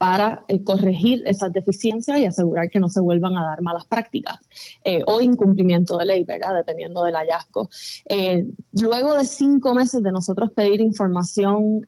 para 0.00 0.46
eh, 0.48 0.64
corregir 0.64 1.22
esas 1.26 1.52
deficiencias 1.52 2.18
y 2.18 2.24
asegurar 2.24 2.70
que 2.70 2.80
no 2.80 2.88
se 2.88 3.00
vuelvan 3.02 3.36
a 3.36 3.44
dar 3.44 3.60
malas 3.60 3.84
prácticas 3.84 4.38
eh, 4.82 5.02
o 5.06 5.20
incumplimiento 5.20 5.98
de 5.98 6.06
ley, 6.06 6.24
¿verdad? 6.24 6.54
Dependiendo 6.54 7.04
del 7.04 7.16
hallazgo. 7.16 7.68
Eh, 8.08 8.46
luego 8.80 9.12
de 9.12 9.26
cinco 9.26 9.74
meses 9.74 10.02
de 10.02 10.10
nosotros 10.10 10.52
pedir 10.52 10.80
información 10.80 11.84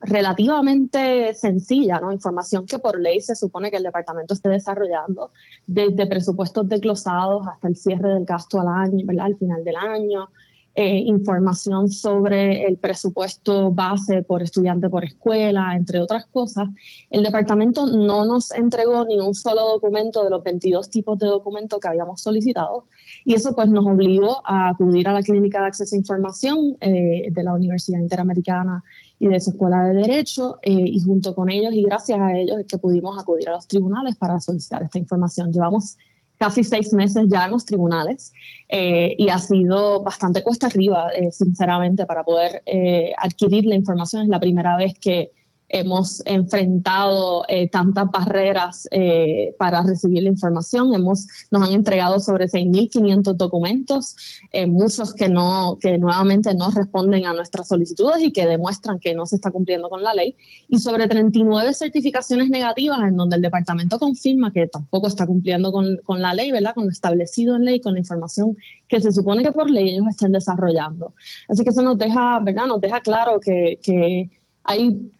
relativamente 0.00 1.34
sencilla, 1.34 2.00
¿no? 2.00 2.10
Información 2.10 2.64
que 2.64 2.78
por 2.78 2.98
ley 2.98 3.20
se 3.20 3.36
supone 3.36 3.70
que 3.70 3.76
el 3.76 3.82
departamento 3.82 4.32
esté 4.32 4.48
desarrollando, 4.48 5.32
desde 5.66 6.06
presupuestos 6.06 6.66
desglosados 6.66 7.46
hasta 7.46 7.68
el 7.68 7.76
cierre 7.76 8.14
del 8.14 8.24
gasto 8.24 8.60
al 8.62 8.68
año, 8.68 9.04
¿verdad? 9.04 9.26
Al 9.26 9.36
final 9.36 9.62
del 9.62 9.76
año, 9.76 10.30
eh, 10.74 10.98
información 10.98 11.90
sobre 11.90 12.64
el 12.64 12.78
presupuesto 12.78 13.70
base 13.70 14.22
por 14.22 14.42
estudiante 14.42 14.88
por 14.88 15.04
escuela, 15.04 15.76
entre 15.76 16.00
otras 16.00 16.24
cosas, 16.26 16.68
el 17.10 17.22
departamento 17.22 17.86
no 17.86 18.24
nos 18.24 18.52
entregó 18.52 19.04
ni 19.04 19.18
un 19.18 19.34
solo 19.34 19.68
documento 19.68 20.24
de 20.24 20.30
los 20.30 20.42
22 20.42 20.88
tipos 20.88 21.18
de 21.18 21.26
documentos 21.26 21.78
que 21.78 21.88
habíamos 21.88 22.22
solicitado 22.22 22.86
y 23.24 23.34
eso 23.34 23.54
pues 23.54 23.68
nos 23.68 23.84
obligó 23.84 24.40
a 24.46 24.70
acudir 24.70 25.08
a 25.08 25.12
la 25.12 25.22
Clínica 25.22 25.60
de 25.60 25.66
Acceso 25.66 25.94
a 25.94 25.98
Información 25.98 26.78
eh, 26.80 27.28
de 27.30 27.42
la 27.42 27.52
Universidad 27.52 28.00
Interamericana 28.00 28.82
y 29.18 29.28
de 29.28 29.40
su 29.40 29.50
Escuela 29.50 29.84
de 29.84 29.94
Derecho 29.94 30.58
eh, 30.62 30.72
y 30.72 31.00
junto 31.00 31.34
con 31.34 31.50
ellos 31.50 31.74
y 31.74 31.82
gracias 31.82 32.18
a 32.18 32.36
ellos 32.36 32.58
es 32.60 32.66
que 32.66 32.78
pudimos 32.78 33.18
acudir 33.20 33.48
a 33.50 33.52
los 33.52 33.68
tribunales 33.68 34.16
para 34.16 34.40
solicitar 34.40 34.82
esta 34.82 34.98
información. 34.98 35.52
Llevamos 35.52 35.98
casi 36.42 36.64
seis 36.64 36.92
meses 36.92 37.28
ya 37.28 37.44
en 37.44 37.52
los 37.52 37.64
tribunales 37.64 38.32
eh, 38.68 39.14
y 39.16 39.28
ha 39.28 39.38
sido 39.38 40.02
bastante 40.02 40.42
cuesta 40.42 40.66
arriba, 40.66 41.08
eh, 41.14 41.30
sinceramente, 41.30 42.04
para 42.04 42.24
poder 42.24 42.64
eh, 42.66 43.12
adquirir 43.16 43.64
la 43.64 43.76
información. 43.76 44.22
Es 44.22 44.28
la 44.28 44.40
primera 44.40 44.76
vez 44.76 44.98
que 44.98 45.30
hemos 45.72 46.22
enfrentado 46.26 47.44
eh, 47.48 47.68
tantas 47.68 48.10
barreras 48.10 48.86
eh, 48.90 49.54
para 49.58 49.82
recibir 49.82 50.22
la 50.22 50.28
información. 50.28 50.94
Hemos, 50.94 51.26
nos 51.50 51.66
han 51.66 51.72
entregado 51.74 52.20
sobre 52.20 52.46
6.500 52.46 53.34
documentos, 53.34 54.14
eh, 54.52 54.66
muchos 54.66 55.14
que, 55.14 55.30
no, 55.30 55.78
que 55.80 55.96
nuevamente 55.96 56.54
no 56.54 56.70
responden 56.70 57.24
a 57.24 57.32
nuestras 57.32 57.68
solicitudes 57.68 58.22
y 58.22 58.32
que 58.32 58.46
demuestran 58.46 59.00
que 59.00 59.14
no 59.14 59.24
se 59.24 59.36
está 59.36 59.50
cumpliendo 59.50 59.88
con 59.88 60.02
la 60.02 60.12
ley, 60.12 60.36
y 60.68 60.78
sobre 60.78 61.08
39 61.08 61.72
certificaciones 61.72 62.50
negativas 62.50 63.00
en 63.00 63.16
donde 63.16 63.36
el 63.36 63.42
departamento 63.42 63.98
confirma 63.98 64.52
que 64.52 64.66
tampoco 64.66 65.08
está 65.08 65.26
cumpliendo 65.26 65.72
con, 65.72 65.96
con 66.04 66.20
la 66.20 66.34
ley, 66.34 66.52
¿verdad? 66.52 66.74
con 66.74 66.84
lo 66.84 66.90
establecido 66.90 67.56
en 67.56 67.64
ley, 67.64 67.80
con 67.80 67.94
la 67.94 68.00
información 68.00 68.56
que 68.88 69.00
se 69.00 69.10
supone 69.10 69.42
que 69.42 69.52
por 69.52 69.70
ley 69.70 69.88
ellos 69.88 70.06
estén 70.10 70.32
desarrollando. 70.32 71.14
Así 71.48 71.64
que 71.64 71.70
eso 71.70 71.80
nos 71.80 71.96
deja, 71.96 72.40
¿verdad? 72.40 72.66
Nos 72.66 72.80
deja 72.80 73.00
claro 73.00 73.40
que, 73.40 73.78
que 73.82 74.30
hay 74.64 75.10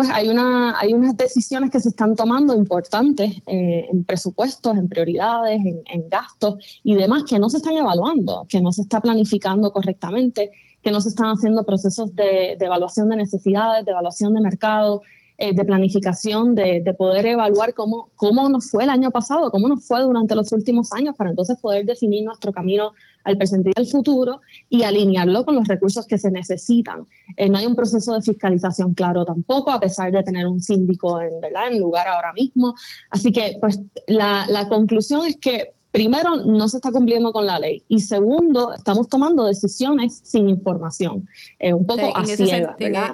pues 0.00 0.08
hay, 0.14 0.30
una, 0.30 0.80
hay 0.80 0.94
unas 0.94 1.14
decisiones 1.14 1.70
que 1.70 1.78
se 1.78 1.90
están 1.90 2.16
tomando 2.16 2.54
importantes 2.54 3.36
eh, 3.46 3.86
en 3.92 4.02
presupuestos, 4.04 4.74
en 4.74 4.88
prioridades, 4.88 5.60
en, 5.62 6.08
gastos 6.08 6.80
y 6.82 6.94
demás 6.94 7.24
que 7.28 7.38
no 7.38 7.50
se 7.50 7.58
están 7.58 7.74
evaluando, 7.74 8.46
que 8.48 8.62
no 8.62 8.72
se 8.72 8.80
está 8.80 9.02
planificando 9.02 9.70
correctamente, 9.70 10.52
que 10.82 10.90
no 10.90 11.02
se 11.02 11.10
están 11.10 11.26
haciendo 11.26 11.66
procesos 11.66 12.14
de, 12.14 12.52
evaluación 12.52 13.10
de 13.10 13.16
necesidades, 13.16 13.84
de 13.84 13.90
evaluación 13.90 14.32
de 14.32 14.40
mercado, 14.40 15.02
eh, 15.42 15.54
de 15.54 15.64
planificación, 15.64 16.54
de, 16.54 16.94
poder 16.98 17.24
evaluar 17.24 17.72
cómo, 17.72 18.10
cómo 18.14 18.46
nos 18.50 18.70
fue 18.70 18.84
el 18.84 18.90
año 18.90 19.10
pasado, 19.10 19.50
cómo 19.50 19.68
nos 19.68 19.86
fue 19.86 20.02
durante 20.02 20.34
los 20.34 20.52
últimos 20.52 20.92
años, 20.92 21.16
para 21.16 21.30
entonces 21.30 21.56
poder 21.58 21.86
definir 21.86 22.26
nuestro 22.26 22.52
camino 22.52 22.92
al 23.24 23.38
presente 23.38 23.70
y 23.74 23.80
al 23.80 23.86
futuro 23.86 24.42
y 24.68 24.82
alinearlo 24.82 25.46
con 25.46 25.54
los 25.54 25.66
recursos 25.66 26.06
que 26.06 26.18
se 26.18 26.30
necesitan. 26.30 27.06
Eh, 27.38 27.48
no 27.48 27.56
hay 27.56 27.64
un 27.64 27.74
proceso 27.74 28.12
de 28.12 28.20
fiscalización 28.20 28.92
claro 28.92 29.24
tampoco, 29.24 29.70
a 29.70 29.80
pesar 29.80 30.12
de 30.12 30.22
tener 30.22 30.46
un 30.46 30.60
síndico 30.60 31.22
en, 31.22 31.40
¿verdad? 31.40 31.72
en 31.72 31.80
lugar 31.80 32.06
ahora 32.06 32.34
mismo. 32.34 32.74
Así 33.08 33.32
que, 33.32 33.56
pues, 33.62 33.80
la, 34.08 34.44
la 34.46 34.68
conclusión 34.68 35.24
es 35.24 35.38
que 35.38 35.72
primero, 35.90 36.36
no 36.36 36.68
se 36.68 36.76
está 36.76 36.92
cumpliendo 36.92 37.32
con 37.32 37.46
la 37.46 37.58
ley. 37.58 37.84
Y 37.88 38.00
segundo, 38.00 38.74
estamos 38.74 39.08
tomando 39.08 39.44
decisiones 39.44 40.20
sin 40.22 40.48
información. 40.48 41.28
Eh, 41.58 41.72
un 41.72 41.86
poco 41.86 42.12
en, 42.16 42.24
ese 42.24 42.66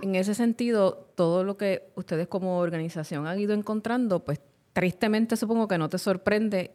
en, 0.02 0.14
ese 0.14 0.35
sentido, 0.35 1.06
todo 1.16 1.42
lo 1.42 1.56
que 1.56 1.90
ustedes 1.96 2.28
como 2.28 2.58
organización 2.58 3.26
han 3.26 3.40
ido 3.40 3.54
encontrando, 3.54 4.25
pues 4.25 4.40
tristemente 4.73 5.37
supongo 5.37 5.66
que 5.66 5.78
no 5.78 5.88
te 5.88 5.99
sorprende 5.99 6.73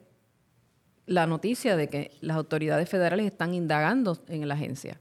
la 1.06 1.26
noticia 1.26 1.76
de 1.76 1.88
que 1.88 2.10
las 2.20 2.36
autoridades 2.36 2.88
federales 2.88 3.26
están 3.26 3.54
indagando 3.54 4.18
en 4.28 4.46
la 4.46 4.54
agencia. 4.54 5.00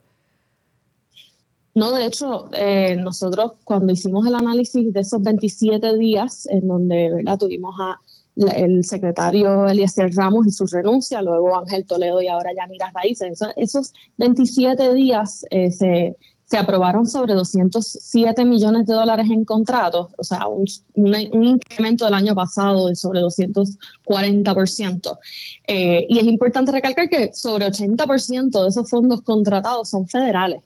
No, 1.74 1.92
de 1.92 2.06
hecho, 2.06 2.50
eh, 2.54 2.96
nosotros 2.98 3.54
cuando 3.64 3.94
hicimos 3.94 4.28
el 4.28 4.36
análisis 4.36 4.94
de 4.94 5.00
esos 5.00 5.22
27 5.22 5.98
días 5.98 6.46
en 6.48 6.68
donde 6.68 7.12
¿verdad? 7.12 7.38
tuvimos 7.38 7.76
a 7.80 8.00
el 8.36 8.84
secretario 8.86 9.68
Eliezer 9.68 10.14
Ramos 10.16 10.48
y 10.48 10.52
su 10.52 10.66
renuncia, 10.66 11.22
luego 11.22 11.58
Ángel 11.58 11.86
Toledo 11.86 12.22
y 12.22 12.28
ahora 12.28 12.52
Yanira 12.56 12.92
Raíces. 12.94 13.40
Esos 13.56 13.94
27 14.18 14.94
días 14.94 15.46
eh, 15.50 15.72
se, 15.72 16.16
se, 16.52 16.58
aprobaron 16.58 17.08
sobre 17.08 17.34
207 17.34 18.46
millones 18.46 18.86
de 18.86 18.94
dólares 18.94 19.28
en 19.30 19.46
contratos, 19.46 20.08
o 20.18 20.24
sea, 20.24 20.48
un, 20.48 20.66
incremento 20.96 22.06
del 22.06 22.14
año 22.14 22.36
pasado 22.36 22.88
de 22.88 22.96
sobre 22.96 23.22
240%. 23.22 25.18
Eh, 25.68 26.06
y 26.10 26.20
es 26.20 26.26
importante 26.26 26.72
recalcar 26.72 27.10
que 27.10 27.34
sobre 27.34 27.68
80% 27.68 28.62
de 28.62 28.68
esos 28.68 28.90
fondos 28.90 29.22
contratados 29.22 29.90
son 29.90 30.08
federales. 30.08 30.62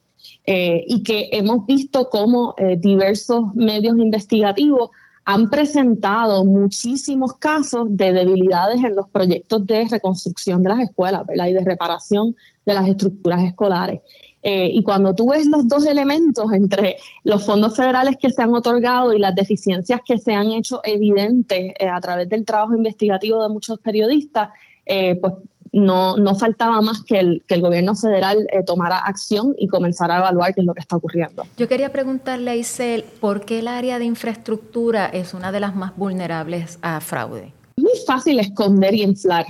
Eh, 0.47 0.83
y 0.87 1.03
que 1.03 1.29
hemos 1.31 1.65
visto 1.67 2.09
cómo 2.09 2.55
diversos 2.79 3.53
medios 3.53 3.97
investigativos 3.97 4.89
han 5.25 5.49
presentado 5.49 6.45
muchísimos 6.45 7.33
casos 7.37 7.87
de 7.89 8.13
debilidades 8.13 8.83
en 8.83 8.95
los 8.95 9.09
proyectos 9.09 9.65
de 9.65 9.87
reconstrucción 9.89 10.61
de 10.61 10.69
las 10.69 10.79
escuelas 10.81 11.25
¿verdad? 11.25 11.47
y 11.47 11.53
de 11.53 11.63
reparación 11.63 12.35
de 12.63 12.73
las 12.75 12.87
estructuras 12.87 13.43
escolares. 13.43 14.01
Eh, 14.47 14.69
y 14.71 14.83
cuando 14.83 15.15
tú 15.15 15.31
ves 15.31 15.47
los 15.47 15.67
dos 15.67 15.87
elementos 15.87 16.53
entre 16.53 16.97
los 17.23 17.43
fondos 17.43 17.75
federales 17.75 18.15
que 18.21 18.29
se 18.29 18.43
han 18.43 18.53
otorgado 18.53 19.11
y 19.11 19.17
las 19.17 19.33
deficiencias 19.33 20.01
que 20.05 20.19
se 20.19 20.35
han 20.35 20.51
hecho 20.51 20.81
evidentes 20.83 21.73
eh, 21.79 21.87
a 21.87 21.99
través 21.99 22.29
del 22.29 22.45
trabajo 22.45 22.75
investigativo 22.75 23.41
de 23.41 23.49
muchos 23.49 23.79
periodistas, 23.79 24.49
eh, 24.85 25.15
pues 25.15 25.33
no, 25.71 26.15
no 26.15 26.35
faltaba 26.35 26.79
más 26.81 27.03
que 27.03 27.19
el, 27.19 27.43
que 27.47 27.55
el 27.55 27.61
gobierno 27.61 27.95
federal 27.95 28.47
eh, 28.51 28.61
tomara 28.63 28.99
acción 28.99 29.55
y 29.57 29.67
comenzara 29.67 30.17
a 30.17 30.19
evaluar 30.19 30.53
qué 30.53 30.61
es 30.61 30.67
lo 30.67 30.75
que 30.75 30.81
está 30.81 30.95
ocurriendo. 30.95 31.43
Yo 31.57 31.67
quería 31.67 31.91
preguntarle 31.91 32.51
a 32.51 32.55
Isel, 32.55 33.03
¿por 33.19 33.45
qué 33.45 33.59
el 33.59 33.67
área 33.67 33.97
de 33.97 34.05
infraestructura 34.05 35.07
es 35.07 35.33
una 35.33 35.51
de 35.51 35.59
las 35.59 35.75
más 35.75 35.97
vulnerables 35.97 36.77
a 36.83 37.01
fraude? 37.01 37.51
Muy 37.77 37.97
fácil 38.05 38.39
esconder 38.39 38.93
y 38.93 39.01
inflar. 39.01 39.47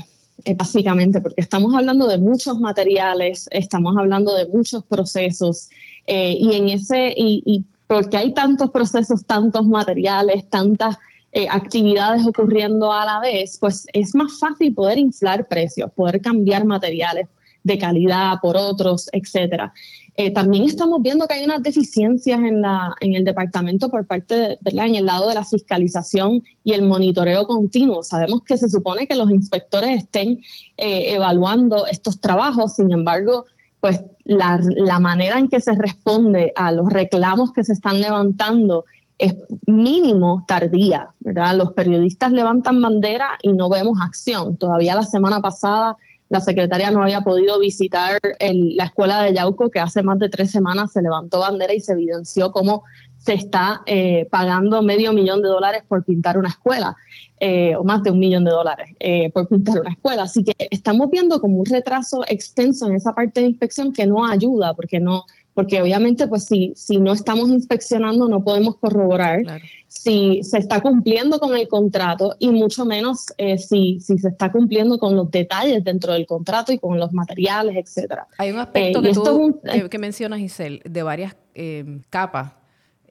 Eh, 0.48 0.54
básicamente, 0.54 1.22
porque 1.22 1.42
estamos 1.42 1.74
hablando 1.74 2.08
de 2.08 2.20
muchos 2.20 2.60
materiales, 2.60 3.50
estamos 3.52 3.98
hablando 3.98 4.36
de 4.36 4.46
muchos 4.48 4.84
procesos, 4.84 5.70
eh, 6.06 6.38
y 6.40 6.54
en 6.54 6.70
ese, 6.70 7.16
y, 7.18 7.66
porque 7.88 8.18
hay 8.18 8.32
tantos 8.32 8.70
procesos, 8.70 9.25
tantos 9.25 9.66
materiales, 9.66 10.48
tantas 10.48 10.98
eh, 11.32 11.48
actividades 11.50 12.28
ocurriendo 12.28 12.94
a 12.94 13.06
la 13.06 13.20
vez, 13.20 13.58
pues 13.60 13.88
es 13.92 14.14
más 14.14 14.38
fácil 14.38 14.72
poder 14.75 15.00
inflar 15.00 15.48
precios, 15.48 15.92
poder 15.92 16.22
cambiar 16.22 16.64
materiales 16.64 17.28
de 17.64 17.80
calidad 17.80 18.36
por 18.40 18.56
otros, 18.56 19.10
etcétera. 19.14 19.74
Eh, 20.18 20.32
también 20.32 20.64
estamos 20.64 21.02
viendo 21.02 21.28
que 21.28 21.34
hay 21.34 21.44
unas 21.44 21.62
deficiencias 21.62 22.40
en, 22.40 22.62
la, 22.62 22.96
en 23.02 23.16
el 23.16 23.26
departamento 23.26 23.90
por 23.90 24.08
parte, 24.08 24.36
de, 24.36 24.58
¿verdad? 24.62 24.86
En 24.88 24.96
el 24.96 25.06
lado 25.06 25.28
de 25.28 25.36
la 25.36 25.44
fiscalización 25.44 26.42
y 26.64 26.72
el 26.72 26.84
monitoreo 26.84 27.46
continuo. 27.46 28.02
Sabemos 28.02 28.42
que 28.44 28.58
se 28.58 28.70
supone 28.70 29.08
que 29.08 29.16
los 29.16 29.30
inspectores 29.30 30.04
estén 30.04 30.40
eh, 30.78 31.14
evaluando 31.16 31.86
estos 31.86 32.22
trabajos, 32.22 32.76
sin 32.76 32.94
embargo, 32.94 33.46
pues 33.82 34.02
la, 34.24 34.60
la 34.62 35.00
manera 35.00 35.38
en 35.38 35.50
que 35.50 35.60
se 35.60 35.74
responde 35.74 36.54
a 36.56 36.72
los 36.72 36.90
reclamos 36.92 37.52
que 37.52 37.66
se 37.66 37.74
están 37.74 38.00
levantando 38.00 38.86
es 39.18 39.36
mínimo 39.66 40.46
tardía, 40.48 41.10
¿verdad? 41.20 41.56
Los 41.56 41.74
periodistas 41.74 42.32
levantan 42.32 42.82
bandera 42.82 43.38
y 43.42 43.54
no 43.54 43.70
vemos 43.70 44.00
acción. 44.02 44.58
Todavía 44.58 44.96
la 44.96 45.04
semana 45.04 45.42
pasada 45.42 45.98
la 46.36 46.42
secretaria 46.42 46.92
no 46.92 47.01
había 47.01 47.22
podido 47.22 47.58
visitar 47.60 48.20
la 48.39 48.84
escuela 48.84 49.22
de 49.22 49.34
Yauco, 49.34 49.70
que 49.70 49.80
hace 49.80 50.04
más 50.04 50.20
de 50.20 50.27
tres 50.27 50.51
semanas 50.51 50.92
se 50.92 51.01
levantó 51.01 51.39
bandera 51.39 51.74
y 51.74 51.80
se 51.80 51.94
evidenció 51.94 52.51
cómo 52.51 52.84
se 53.18 53.34
está 53.34 53.84
eh, 53.86 54.27
pagando 54.30 54.82
medio 54.82 55.13
millón 55.13 55.42
de 55.42 55.48
dólares 55.48 55.84
por 55.88 56.04
pintar 56.04 56.38
una 56.38 56.50
escuela, 56.50 56.98
eh, 57.39 57.74
o 57.77 57.86
más 57.86 58.04
de 58.04 58.12
un 58.12 58.20
millón 58.20 58.44
de 58.44 58.51
dólares 58.51 58.89
eh, 59.00 59.32
por 59.32 59.48
pintar 59.48 59.80
una 59.80 59.92
escuela. 59.92 60.24
Así 60.24 60.44
que 60.44 60.54
estamos 60.70 61.10
viendo 61.10 61.39
como 61.39 61.58
un 61.58 61.65
retraso 61.65 62.25
extenso 62.27 62.88
en 62.88 62.96
esa 62.96 63.13
parte 63.13 63.39
de 63.39 63.48
inspección 63.48 63.94
que 63.94 64.06
no 64.06 64.25
ayuda, 64.25 64.74
porque 64.74 65.00
no, 65.00 65.24
porque 65.56 65.82
obviamente 65.82 66.28
pues 66.28 66.44
si, 66.46 66.74
si 66.76 67.00
no 67.00 67.14
estamos 67.14 67.50
inspeccionando 67.50 68.28
no 68.28 68.44
podemos 68.44 68.76
corroborar 68.78 69.42
si 69.88 70.44
se 70.44 70.58
está 70.58 70.82
cumpliendo 70.82 71.40
con 71.40 71.56
el 71.56 71.68
contrato 71.70 72.36
y 72.38 72.50
mucho 72.50 72.86
menos 72.86 73.28
eh, 73.38 73.58
si, 73.58 74.00
si 74.02 74.18
se 74.18 74.28
está 74.28 74.52
cumpliendo 74.52 75.00
con 75.00 75.16
los 75.16 75.32
detalles 75.32 75.84
dentro 75.84 76.14
del 76.14 76.28
contrato 76.28 76.74
y 76.74 76.78
con 76.78 77.00
los 77.00 77.14
materiales, 77.14 77.78
etcétera. 77.78 78.28
Hay 78.38 78.52
un 78.52 78.60
aspecto 78.60 79.00
eh, 79.00 79.04
que, 79.04 79.14
tú, 79.14 79.62
que, 79.90 79.98
mencionas, 79.98 80.40
Giselle, 80.40 80.82
de 80.84 81.04
varias 81.04 81.38
eh, 81.54 82.02
capas, 82.10 82.52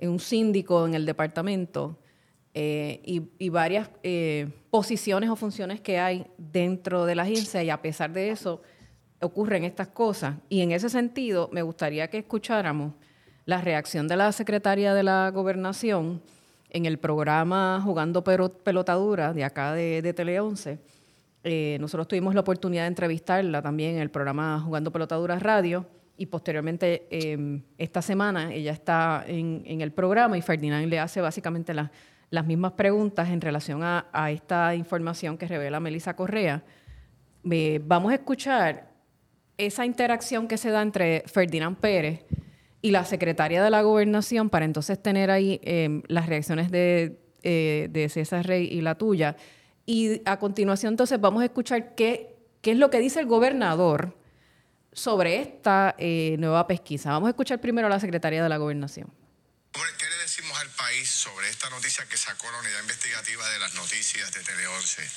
un 0.01 0.21
síndico 0.21 0.87
en 0.87 0.95
el 0.95 1.07
departamento 1.07 1.99
y, 2.53 3.23
y, 3.39 3.49
varias 3.49 3.91
posiciones 4.71 5.29
o 5.31 5.35
funciones 5.35 5.81
que 5.81 5.99
hay 5.99 6.27
dentro 6.39 7.05
de 7.05 7.17
la 7.17 7.25
agencia 7.25 7.65
y 7.65 7.71
a 7.71 7.83
pesar 7.83 8.13
de 8.13 8.31
eso 8.31 8.61
ocurren 9.25 9.64
estas 9.64 9.88
cosas. 9.88 10.37
Y 10.49 10.61
en 10.61 10.73
ese 10.73 10.88
sentido, 10.88 11.49
me 11.52 11.62
gustaría 11.62 12.09
que 12.09 12.19
escucháramos 12.19 12.93
la 13.47 13.61
reacción 13.61 14.09
de 14.09 14.16
la 14.16 14.33
secretaria 14.33 14.95
de 14.95 15.02
la 15.02 15.31
gobernación 15.31 16.23
en 16.71 16.87
el 16.87 16.99
programa 16.99 17.81
Jugando 17.83 18.25
Pelotadura 18.25 19.33
de 19.33 19.45
acá 19.45 19.73
de, 19.73 20.12
Tele 20.12 20.40
11. 20.40 20.78
Eh, 21.45 21.76
nosotros 21.78 22.09
tuvimos 22.09 22.35
la 22.35 22.40
oportunidad 22.40 22.83
de 22.83 22.88
entrevistarla 22.88 23.61
también 23.61 23.97
en 23.97 24.02
el 24.02 24.11
programa 24.11 24.61
Jugando 24.61 24.90
Pelotadura 24.90 25.38
Radio 25.38 25.87
y 26.16 26.26
posteriormente 26.26 27.07
em, 27.11 27.62
esta 27.76 28.00
semana 28.00 28.52
ella 28.52 28.73
está 28.73 29.25
en, 29.26 29.62
el 29.66 29.93
programa 29.93 30.38
y 30.38 30.43
Ferdinand 30.43 30.87
le 30.88 30.99
hace 30.99 31.21
básicamente 31.21 31.75
las 31.75 32.47
mismas 32.47 32.73
preguntas 32.73 33.28
en 33.28 33.40
relación 33.40 33.83
a, 33.83 34.31
esta 34.31 34.75
información 34.75 35.37
que 35.37 35.47
revela 35.47 35.81
Melissa 35.81 36.16
Correa. 36.16 36.62
vamos 37.83 38.11
a 38.11 38.14
escuchar 38.14 38.94
esa 39.59 39.87
interacción 39.87 40.49
que 40.49 40.59
se 40.59 40.71
da 40.71 40.83
entre 40.83 41.25
Ferdinand 41.27 41.77
Pérez 41.77 42.25
y 42.83 42.91
la 42.91 43.05
secretaria 43.05 43.63
de 43.63 43.71
la 43.71 43.83
gobernación 43.83 44.51
para 44.51 44.65
entonces 44.65 45.03
tener 45.03 45.31
ahí 45.31 45.61
em, 45.63 46.03
las 46.07 46.27
reacciones 46.27 46.71
de, 46.71 47.19
eh, 47.43 47.89
de, 47.91 48.09
César 48.09 48.47
Rey 48.47 48.69
y 48.71 48.81
la 48.81 48.97
tuya. 48.97 49.37
Y 49.87 50.21
a 50.25 50.39
continuación 50.39 50.93
entonces 50.93 51.21
vamos 51.21 51.43
a 51.43 51.47
escuchar 51.47 51.95
qué, 51.95 52.37
qué 52.61 52.73
es 52.73 52.79
lo 52.79 52.91
que 52.91 53.01
dice 53.01 53.21
el 53.21 53.27
gobernador 53.27 54.17
sobre 54.93 55.41
esta 55.41 55.95
eh, 55.99 56.37
nueva 56.39 56.67
pesquisa. 56.67 57.11
Vamos 57.11 57.29
a 57.29 57.31
escuchar 57.31 57.61
primero 57.61 57.87
a 57.87 57.91
la 57.91 58.01
secretaria 58.01 58.43
de 58.43 58.49
la 58.49 58.57
gobernación. 58.57 59.09
País 60.95 61.11
sobre 61.11 61.49
esta 61.49 61.69
noticia 61.71 62.07
que 62.07 62.17
sacó 62.17 62.51
la 62.53 62.59
unidad 62.59 62.79
investigativa 62.81 63.49
de 63.49 63.59
las 63.59 63.75
noticias 63.75 64.33
de 64.33 64.43
Tele 64.45 64.67
11? 64.67 65.11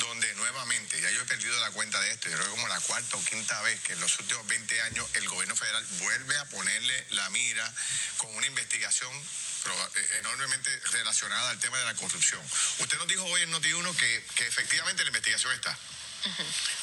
donde 0.00 0.34
nuevamente, 0.36 1.00
ya 1.00 1.10
yo 1.10 1.20
he 1.20 1.24
perdido 1.24 1.58
la 1.58 1.72
cuenta 1.72 2.00
de 2.00 2.12
esto, 2.12 2.28
yo 2.28 2.36
creo 2.36 2.46
que 2.46 2.50
como 2.52 2.68
la 2.68 2.78
cuarta 2.80 3.16
o 3.16 3.24
quinta 3.24 3.60
vez 3.62 3.80
que 3.80 3.92
en 3.92 4.00
los 4.00 4.18
últimos 4.20 4.46
20 4.46 4.82
años 4.82 5.04
el 5.14 5.28
gobierno 5.28 5.56
federal 5.56 5.84
vuelve 5.98 6.38
a 6.38 6.44
ponerle 6.44 7.06
la 7.10 7.28
mira 7.30 7.74
con 8.18 8.32
una 8.36 8.46
investigación 8.46 9.10
eh, 9.12 10.18
enormemente 10.20 10.70
relacionada 10.92 11.50
al 11.50 11.58
tema 11.58 11.76
de 11.78 11.86
la 11.86 11.94
corrupción. 11.96 12.40
Usted 12.78 12.98
nos 12.98 13.08
dijo 13.08 13.24
hoy 13.24 13.42
en 13.42 13.52
Noti1 13.52 13.96
que, 13.96 14.24
que 14.36 14.46
efectivamente 14.46 15.02
la 15.02 15.08
investigación 15.08 15.52
está 15.54 15.76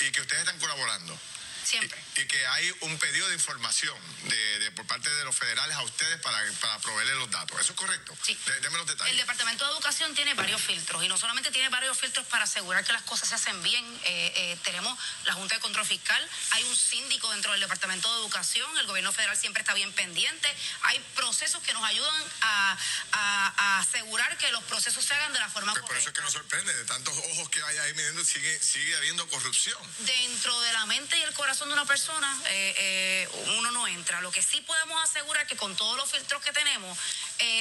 y 0.02 0.12
que 0.12 0.20
ustedes 0.20 0.42
están 0.42 0.60
colaborando. 0.60 1.18
Siempre. 1.68 2.00
Y, 2.16 2.26
que 2.26 2.48
hay 2.48 2.74
un 2.82 2.98
pedido 2.98 3.28
de 3.28 3.34
información 3.36 3.98
de, 4.24 4.72
por 4.72 4.88
parte 4.88 5.10
de 5.10 5.26
los 5.26 5.36
federales 5.36 5.76
a 5.76 5.82
ustedes 5.82 6.18
para, 6.22 6.40
para 6.62 6.80
proveerles 6.80 7.18
los 7.18 7.30
datos. 7.30 7.60
¿Eso 7.60 7.74
es 7.74 7.78
correcto? 7.78 8.16
Sí. 8.24 8.38
Deme 8.62 8.78
los 8.78 8.88
detalles. 8.88 9.12
El 9.12 9.18
Departamento 9.18 9.66
de 9.66 9.72
Educación 9.72 10.16
tiene 10.16 10.34
varios 10.34 10.62
filtros 10.62 11.04
y 11.04 11.10
no 11.10 11.18
solamente 11.18 11.52
tiene 11.52 11.68
varios 11.68 11.98
filtros 11.98 12.26
para 12.28 12.46
asegurar 12.46 12.86
que 12.86 12.94
las 12.94 13.02
cosas 13.02 13.28
se 13.28 13.36
hacen 13.36 13.62
bien. 13.64 13.84
Eh, 14.06 14.32
eh, 14.36 14.58
tenemos 14.64 14.98
la 15.26 15.34
Junta 15.34 15.56
de 15.56 15.62
Control 15.62 15.86
Fiscal, 15.86 16.30
hay 16.52 16.64
un 16.64 16.76
síndico 16.76 17.30
dentro 17.32 17.52
del 17.52 17.60
Departamento 17.60 18.10
de 18.14 18.22
Educación, 18.22 18.78
el 18.78 18.88
gobierno 18.88 19.12
federal 19.12 19.36
siempre 19.36 19.62
está 19.62 19.74
bien 19.74 19.92
pendiente. 19.92 20.48
Hay 20.84 21.00
procesos 21.16 21.62
que 21.64 21.74
nos 21.74 21.84
ayudan 21.84 22.24
a, 22.42 22.78
asegurar 23.80 24.38
que 24.38 24.52
los 24.52 24.64
procesos 24.64 25.04
se 25.04 25.14
hagan 25.14 25.34
de 25.34 25.40
la 25.40 25.50
forma 25.50 25.74
correcta. 25.74 25.88
Por 25.88 25.98
eso 25.98 26.10
es 26.10 26.16
que 26.16 26.22
nos 26.22 26.34
sorprende, 26.34 26.74
de 26.74 26.86
tantos 26.86 27.14
ojos 27.32 27.50
que 27.50 27.62
hay 27.62 27.78
ahí 27.78 27.94
midiendo, 27.94 28.24
sigue, 28.24 28.60
sigue 28.62 28.96
habiendo 28.96 29.28
corrupción. 29.28 29.78
Dentro 30.00 30.60
de 30.62 30.74
la 30.74 30.86
mente 30.86 31.18
y 31.18 31.22
el 31.24 31.34
corazón 31.34 31.57
de 31.66 31.74
una 31.74 31.86
persona, 31.86 32.42
eh, 32.50 33.28
uno 33.58 33.72
no 33.72 33.88
entra. 33.88 34.22
Lo 34.22 34.32
que 34.32 34.42
sí 34.42 34.62
podemos 34.62 35.02
asegurar 35.04 35.48
que 35.48 35.56
con 35.56 35.76
todos 35.76 35.98
los 35.98 36.10
filtros 36.10 36.42
que 36.44 36.52
tenemos, 36.52 36.98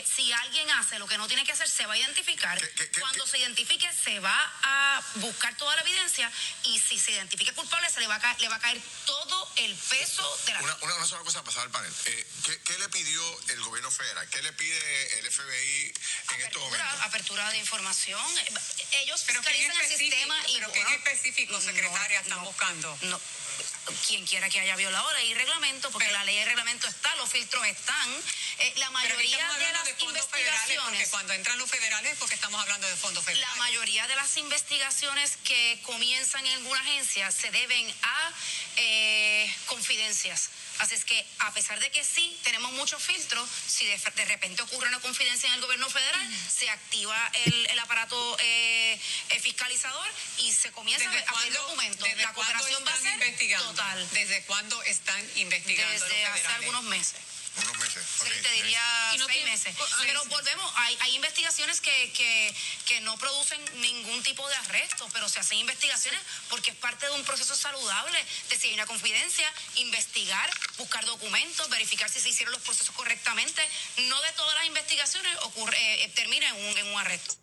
si 0.05 0.33
alguien 0.33 0.71
hace 0.71 0.99
lo 0.99 1.07
que 1.07 1.19
no 1.19 1.27
tiene 1.29 1.45
que 1.45 1.53
hacer, 1.53 1.69
se 1.69 1.87
va 1.87 1.95
a 1.95 1.99
identificar. 1.99 2.61
Cuando 3.01 3.27
se 3.27 3.39
identifique, 3.39 3.89
se 3.93 4.21
va 4.21 4.53
a 4.63 5.03
buscar 5.17 5.55
toda 5.57 5.75
la 5.77 5.83
evidencia 5.83 6.31
y 6.65 6.79
si 6.79 6.99
se 6.99 7.13
identifique 7.13 7.53
culpable, 7.53 7.89
se 7.91 8.01
le 8.01 8.07
va 8.07 8.17
a 8.17 8.21
caer, 8.21 8.41
le 8.41 8.49
va 8.49 8.57
a 8.57 8.61
caer 8.61 8.81
todo 9.05 9.53
el 9.57 9.75
peso 9.75 10.39
de 10.47 10.53
la... 10.53 10.61
Una, 10.61 10.77
una, 10.83 11.07
sola 11.07 11.23
cosa 11.23 11.43
pasar 11.45 11.65
al 11.65 11.71
panel. 11.71 11.93
Eh, 12.07 12.27
¿qué, 12.65 12.79
le 12.79 12.89
pidió 12.89 13.23
el 13.49 13.61
gobierno 13.63 13.91
federal? 13.91 14.29
¿Qué 14.29 14.43
le 14.43 14.53
pide 14.53 15.19
el 15.19 15.31
FBI 15.31 15.95
en 16.35 16.41
estos 16.43 16.63
momentos? 16.63 17.01
Apertura 17.03 17.51
de 17.51 17.59
información. 17.59 18.25
Ellos 18.93 19.23
pero 19.27 19.43
fiscalizan 19.43 19.81
el 19.81 19.99
sistema 19.99 20.37
y... 20.49 20.55
¿Pero 20.55 20.73
qué 20.73 20.81
en 20.81 20.89
específico, 20.89 21.61
secretaria, 21.61 22.21
están 22.21 22.43
buscando? 22.45 22.99
No 23.03 23.21
quien 24.07 24.25
quiera 24.27 24.49
que 24.49 24.61
haya 24.61 24.77
violado 24.77 25.13
ley 25.15 25.31
y 25.31 25.35
reglamento, 25.35 25.91
porque 25.91 26.11
la 26.11 26.25
ley 26.25 26.37
y 26.37 26.45
reglamento 26.45 26.89
está, 26.89 27.15
los 27.17 27.31
filtros 27.31 27.65
están. 27.67 28.11
Eh, 28.59 28.73
la 28.77 28.91
mayoría 28.91 29.53
de 29.53 29.73
las 29.73 29.89
investigaciones. 30.01 30.85
Porque 30.85 31.11
cuando 31.11 31.33
entran 31.35 31.59
los 31.59 31.71
federales, 31.71 32.17
porque 32.19 32.35
estamos 32.35 32.61
hablando 32.61 32.89
de 32.89 32.97
fondos 32.97 33.25
federales. 33.25 33.49
La 33.49 33.57
mayoría 33.57 34.07
de 34.07 34.17
las 34.17 34.37
investigaciones 34.37 35.37
que 35.45 35.81
comienzan 35.83 36.47
en 36.47 36.55
alguna 36.55 36.81
agencia 36.81 37.31
se 37.31 37.51
deben 37.51 37.95
a 38.03 38.33
eh, 38.77 39.55
confidencias. 39.67 40.51
Así 40.79 40.95
es 40.95 41.05
que, 41.05 41.27
a 41.39 41.53
pesar 41.53 41.81
de 41.81 41.91
que 41.91 42.05
sí 42.05 42.39
tenemos 42.45 42.71
muchos 42.73 43.03
filtros, 43.03 43.49
si 43.67 43.87
de, 43.87 43.97
repente 44.27 44.63
ocurre 44.63 44.89
una 44.89 45.01
confidencia 45.01 45.49
en 45.49 45.55
el 45.55 45.61
gobierno 45.63 45.89
federal, 45.89 46.29
se 46.55 46.69
activa 46.69 47.17
el, 47.45 47.79
aparato 47.79 48.37
eh, 48.41 49.01
fiscalizador 49.41 50.09
y 50.39 50.53
se 50.53 50.73
comienza 50.73 51.09
a 51.09 51.39
pedir 51.39 51.53
documentos. 51.55 52.09
La 52.17 52.33
cooperación 52.33 52.85
va 52.87 52.93
a 52.93 52.99
ser 52.99 53.19
total. 53.55 54.09
¿Desde 54.13 54.43
cuándo 54.43 54.83
están 54.85 55.23
investigando? 55.37 55.93
Desde 55.93 56.27
hace 56.27 56.47
algunos 56.47 56.83
meses. 56.85 57.21
Unos 57.57 57.79
meses. 57.79 58.05
te 58.43 58.53
diría 58.53 58.81
seis 59.27 59.45
meses. 59.47 59.75
pero 60.03 60.23
volvemos, 60.27 60.73
hay, 60.77 60.97
hay 61.01 61.17
investigaciones 61.17 61.81
que, 61.81 62.13
que, 62.13 62.55
que, 62.85 63.01
no 63.01 63.17
producen 63.17 63.59
ningún 63.81 64.23
tipo 64.23 64.47
de 64.47 64.55
arresto, 64.57 65.09
pero 65.15 65.27
se 65.29 65.41
hacen 65.41 65.59
investigaciones 65.59 66.21
porque 66.51 66.71
es 66.71 66.77
parte 66.77 67.07
de 67.07 67.13
un 67.13 67.25
proceso 67.25 67.55
saludable, 67.55 68.19
de 68.51 68.57
si 68.57 68.69
hay 68.69 68.75
una 68.75 68.85
confidencia, 68.85 69.51
investigar, 69.77 70.51
buscar 70.77 71.07
documentos, 71.07 71.71
verificar 71.71 72.11
si 72.11 72.21
se 72.21 72.29
hicieron 72.29 72.53
los 72.53 72.63
procesos 72.63 72.95
correctamente. 72.95 73.63
No 74.09 74.21
de 74.21 74.33
todas 74.33 74.55
las 74.57 74.67
investigaciones 74.67 75.35
ocurre, 75.45 76.05
eh, 76.05 76.09
termina 76.15 76.47
en 76.51 76.57
un, 76.57 76.79
en 76.79 76.87
un 76.89 77.01
arresto. 77.01 77.37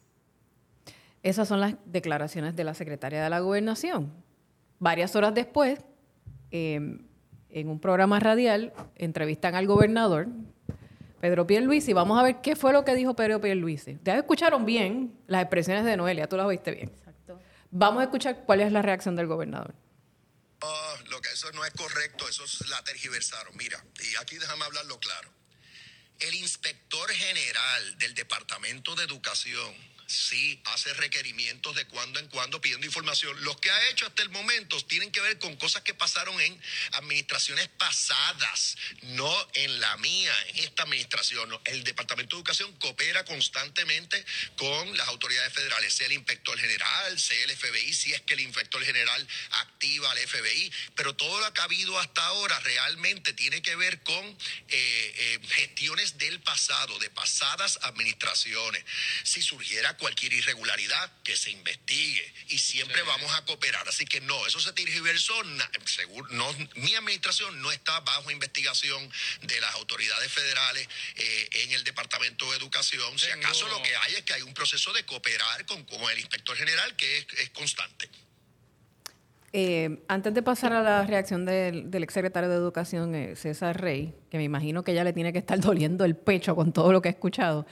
Esas 1.24 1.48
son 1.48 1.60
las 1.60 1.74
declaraciones 1.86 2.56
de 2.56 2.64
la 2.66 2.76
secretaria 2.76 3.24
de 3.24 3.30
la 3.32 3.40
Gobernación. 3.40 4.14
Varias 4.78 5.16
horas 5.16 5.34
después, 5.34 5.80
eh, 6.54 6.80
en 7.50 7.68
un 7.68 7.80
programa 7.80 8.20
radial 8.20 8.74
entrevistan 8.96 9.56
al 9.56 9.66
gobernador, 9.68 10.28
Pedro 11.20 11.48
Pierluisi. 11.48 11.94
Vamos 11.94 12.20
a 12.20 12.24
ver 12.24 12.42
qué 12.42 12.56
fue 12.56 12.72
lo 12.74 12.86
que 12.86 12.94
dijo 12.94 13.16
Pedro 13.16 13.42
Pierluisi. 13.42 13.94
Ustedes 13.96 14.20
escucharon 14.20 14.66
bien 14.66 15.18
las 15.28 15.42
expresiones 15.42 15.84
de 15.84 15.98
Noelia, 15.98 16.30
tú 16.30 16.38
las 16.38 16.46
oíste 16.46 16.72
bien. 16.72 16.90
Exacto. 16.90 17.40
Vamos 17.72 18.02
a 18.02 18.04
escuchar 18.04 18.44
cuál 18.46 18.62
es 18.62 18.72
la 18.72 18.84
reacción 18.84 19.16
del 19.16 19.26
gobernador. 19.28 19.74
Oh, 20.62 20.96
lo 21.10 21.20
que 21.22 21.30
eso 21.30 21.52
no 21.54 21.66
es 21.66 21.74
correcto, 21.74 22.28
eso 22.30 22.44
la 22.70 22.84
tergiversaron. 22.84 23.58
Mira, 23.58 23.84
y 24.00 24.16
aquí 24.22 24.38
déjame 24.38 24.64
hablarlo 24.66 25.00
claro. 25.00 25.30
El 26.20 26.36
inspector 26.36 27.10
general 27.10 27.98
del 27.98 28.14
Departamento 28.14 28.96
de 28.96 29.06
Educación 29.06 29.74
sí 30.08 30.60
hace 30.66 30.94
requerimientos 30.94 31.76
de 31.76 31.86
cuando 31.86 32.20
en 32.20 32.28
cuando 32.28 32.62
pidiendo 32.62 32.86
información. 32.86 33.44
Los 33.44 33.58
que 33.60 33.72
ha 33.72 33.90
hecho 33.90 34.06
hasta 34.06 34.24
el 34.24 34.30
momento 34.30 34.80
tienen 34.86 35.12
que 35.12 35.22
ver 35.22 35.40
con 35.40 35.56
cosas 35.58 35.84
que 35.84 35.94
pasaron 35.94 36.40
en 36.42 36.62
administraciones 36.94 37.68
pasadas, 37.78 38.76
no 39.04 39.48
en 39.54 39.80
la 39.80 39.98
mía, 39.98 40.34
en 40.50 40.60
esta 40.60 40.84
administración. 40.84 41.50
El 41.66 41.84
Departamento 41.84 42.36
de 42.36 42.40
Educación 42.40 42.72
coopera 42.78 43.26
constantemente 43.26 44.24
con 44.58 44.98
las 44.98 45.08
autoridades 45.08 45.54
federales, 45.54 45.94
sea 45.94 46.08
el 46.08 46.14
inspector 46.14 46.58
general, 46.58 47.20
sea 47.20 47.44
el 47.44 47.56
FBI, 47.56 47.94
si 47.94 48.14
es 48.14 48.22
que 48.22 48.34
el 48.34 48.42
inspector 48.42 48.84
general 48.84 49.28
activa 49.52 50.12
al 50.12 50.18
FBI, 50.18 50.72
pero 50.96 51.16
todo 51.16 51.40
lo 51.40 51.54
que 51.54 51.62
ha 51.62 51.66
habido 51.66 51.98
hasta 52.00 52.26
ahora 52.26 52.60
realmente 52.60 53.34
tiene 53.34 53.62
que 53.62 53.76
ver 53.76 54.02
con 54.04 54.26
eh, 54.26 54.38
eh, 54.70 55.40
gestiones 55.50 56.18
del 56.18 56.40
pasado, 56.42 56.98
de 57.00 57.10
pasadas 57.10 57.80
administraciones. 57.84 58.84
Si 59.24 59.42
surgiera 59.42 59.93
cualquier 59.98 60.34
irregularidad, 60.34 61.12
que 61.24 61.36
se 61.36 61.52
investigue 61.52 62.34
y 62.50 62.58
siempre 62.58 63.02
vamos 63.04 63.34
a 63.34 63.46
cooperar. 63.46 63.88
Así 63.88 64.06
que 64.06 64.22
no, 64.22 64.46
eso 64.46 64.60
se 64.60 64.74
tergiversó. 64.74 65.34
Seguro, 65.86 66.28
no, 66.32 66.52
mi 66.76 66.96
administración 66.96 67.62
no 67.62 67.72
está 67.72 68.00
bajo 68.02 68.32
investigación 68.32 69.10
de 69.42 69.60
las 69.62 69.74
autoridades 69.76 70.32
federales 70.32 70.88
eh, 71.16 71.50
en 71.64 71.72
el 71.72 71.84
Departamento 71.84 72.50
de 72.52 72.58
Educación. 72.58 73.18
Si 73.18 73.30
acaso 73.30 73.68
lo 73.68 73.82
que 73.82 73.96
hay 73.96 74.16
es 74.16 74.24
que 74.24 74.34
hay 74.34 74.42
un 74.42 74.54
proceso 74.54 74.94
de 74.94 75.06
cooperar 75.06 75.66
con, 75.66 75.86
el 76.12 76.20
inspector 76.20 76.56
general 76.56 76.96
que 76.96 77.20
es, 77.20 77.50
constante. 77.52 78.10
Eh, 79.52 80.00
antes 80.08 80.34
de 80.34 80.42
pasar 80.42 80.74
a 80.74 80.82
la 80.82 81.06
reacción 81.06 81.46
del, 81.46 81.92
del 81.92 82.04
exsecretario 82.04 82.50
de 82.50 82.56
Educación, 82.56 83.14
eh, 83.14 83.36
César 83.36 83.80
Rey, 83.80 84.14
que 84.32 84.38
me 84.38 84.44
imagino 84.44 84.84
que 84.84 84.94
ya 84.94 85.04
le 85.04 85.14
tiene 85.14 85.32
que 85.32 85.40
estar 85.40 85.60
doliendo 85.60 86.06
el 86.06 86.16
pecho 86.16 86.56
con 86.56 86.74
todo 86.74 86.92
lo 86.92 87.02
que 87.02 87.10
ha 87.10 87.12
escuchado, 87.12 87.68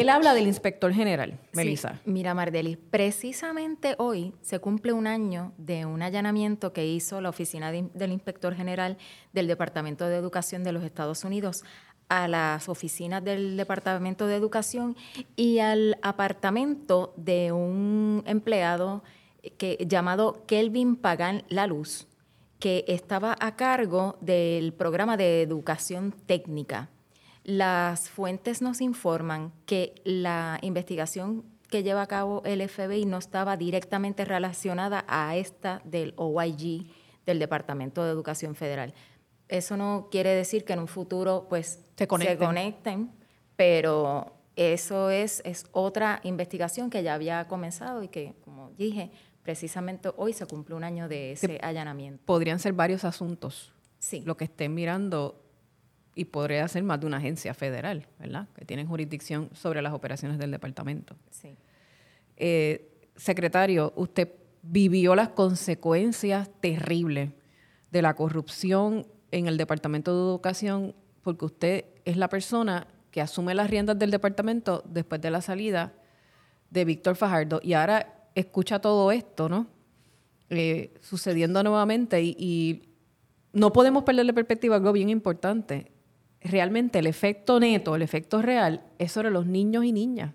él 0.00 0.08
habla 0.08 0.34
del 0.34 0.46
inspector 0.46 0.92
general, 0.92 1.38
Melissa. 1.52 2.00
mira, 2.04 2.34
Mardelis, 2.34 2.78
precisamente 2.90 3.94
hoy 3.98 4.34
se 4.42 4.58
cumple 4.58 4.92
un 4.92 5.06
año 5.06 5.52
de 5.56 5.86
un 5.86 6.02
allanamiento 6.02 6.72
que 6.72 6.86
hizo 6.86 7.20
la 7.20 7.30
oficina 7.30 7.72
del 7.72 8.12
inspector 8.12 8.54
general 8.54 8.98
del 9.32 9.46
Departamento 9.46 10.06
de 10.06 10.16
Educación 10.16 10.64
de 10.64 10.72
los 10.72 10.84
Estados 10.84 11.24
Unidos 11.24 11.64
a 12.08 12.28
las 12.28 12.68
oficinas 12.68 13.24
del 13.24 13.56
Departamento 13.56 14.26
de 14.26 14.36
Educación 14.36 14.96
y 15.34 15.58
al 15.58 15.98
apartamento 16.02 17.14
de 17.16 17.52
un 17.52 18.22
empleado 18.26 19.02
que, 19.58 19.84
llamado 19.88 20.44
Kelvin 20.46 20.96
Pagan 20.96 21.42
La 21.48 21.66
Luz, 21.66 22.06
que 22.58 22.84
estaba 22.88 23.36
a 23.40 23.56
cargo 23.56 24.16
del 24.20 24.72
programa 24.72 25.16
de 25.16 25.42
educación 25.42 26.12
técnica 26.26 26.90
las 27.46 28.10
fuentes 28.10 28.60
nos 28.60 28.80
informan 28.80 29.52
que 29.66 29.94
la 30.04 30.58
investigación 30.62 31.44
que 31.70 31.84
lleva 31.84 32.02
a 32.02 32.08
cabo 32.08 32.42
el 32.44 32.68
FBI 32.68 33.04
no 33.04 33.18
estaba 33.18 33.56
directamente 33.56 34.24
relacionada 34.24 35.04
a 35.06 35.36
esta 35.36 35.80
del 35.84 36.12
OIG, 36.16 36.90
del 37.24 37.38
Departamento 37.38 38.02
de 38.02 38.10
Educación 38.10 38.56
Federal. 38.56 38.94
Eso 39.46 39.76
no 39.76 40.08
quiere 40.10 40.30
decir 40.30 40.64
que 40.64 40.72
en 40.72 40.80
un 40.80 40.88
futuro 40.88 41.46
pues 41.48 41.84
se 41.96 42.08
conecten, 42.08 43.12
pero 43.54 44.32
eso 44.56 45.10
es, 45.10 45.40
es 45.44 45.66
otra 45.70 46.18
investigación 46.24 46.90
que 46.90 47.04
ya 47.04 47.14
había 47.14 47.46
comenzado 47.46 48.02
y 48.02 48.08
que, 48.08 48.34
como 48.44 48.72
dije, 48.72 49.12
precisamente 49.44 50.10
hoy 50.16 50.32
se 50.32 50.46
cumple 50.46 50.74
un 50.74 50.82
año 50.82 51.06
de 51.06 51.30
ese 51.30 51.60
allanamiento. 51.62 52.24
Podrían 52.24 52.58
ser 52.58 52.72
varios 52.72 53.04
asuntos. 53.04 53.72
Sí. 54.00 54.24
Lo 54.26 54.36
que 54.36 54.44
estén 54.44 54.74
mirando 54.74 55.45
y 56.16 56.24
podría 56.24 56.66
ser 56.66 56.82
más 56.82 56.98
de 56.98 57.06
una 57.06 57.18
agencia 57.18 57.52
federal, 57.52 58.08
¿verdad? 58.18 58.48
Que 58.56 58.64
tienen 58.64 58.88
jurisdicción 58.88 59.50
sobre 59.52 59.82
las 59.82 59.92
operaciones 59.92 60.38
del 60.38 60.50
departamento. 60.50 61.14
Sí. 61.30 61.54
Eh, 62.38 62.90
secretario, 63.14 63.92
usted 63.96 64.32
vivió 64.62 65.14
las 65.14 65.28
consecuencias 65.28 66.48
terribles 66.60 67.32
de 67.92 68.02
la 68.02 68.14
corrupción 68.14 69.06
en 69.30 69.46
el 69.46 69.58
Departamento 69.58 70.12
de 70.12 70.30
Educación 70.30 70.94
porque 71.22 71.44
usted 71.44 71.84
es 72.06 72.16
la 72.16 72.28
persona 72.28 72.88
que 73.10 73.20
asume 73.20 73.54
las 73.54 73.68
riendas 73.68 73.98
del 73.98 74.10
departamento 74.10 74.82
después 74.86 75.20
de 75.20 75.30
la 75.30 75.42
salida 75.42 75.92
de 76.70 76.84
Víctor 76.86 77.16
Fajardo 77.16 77.60
y 77.62 77.74
ahora 77.74 78.30
escucha 78.34 78.80
todo 78.80 79.12
esto, 79.12 79.50
¿no? 79.50 79.66
Eh, 80.48 80.94
sucediendo 81.00 81.62
nuevamente 81.62 82.22
y, 82.22 82.36
y 82.38 82.88
no 83.52 83.72
podemos 83.72 84.04
perder 84.04 84.24
de 84.24 84.32
perspectiva 84.32 84.76
algo 84.76 84.92
bien 84.92 85.10
importante 85.10 85.95
realmente 86.40 86.98
el 86.98 87.06
efecto 87.06 87.60
neto, 87.60 87.94
el 87.94 88.02
efecto 88.02 88.42
real, 88.42 88.82
es 88.98 89.12
sobre 89.12 89.30
los 89.30 89.46
niños 89.46 89.84
y 89.84 89.92
niñas, 89.92 90.34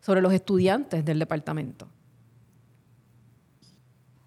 sobre 0.00 0.20
los 0.20 0.32
estudiantes 0.32 1.04
del 1.04 1.18
departamento. 1.18 1.88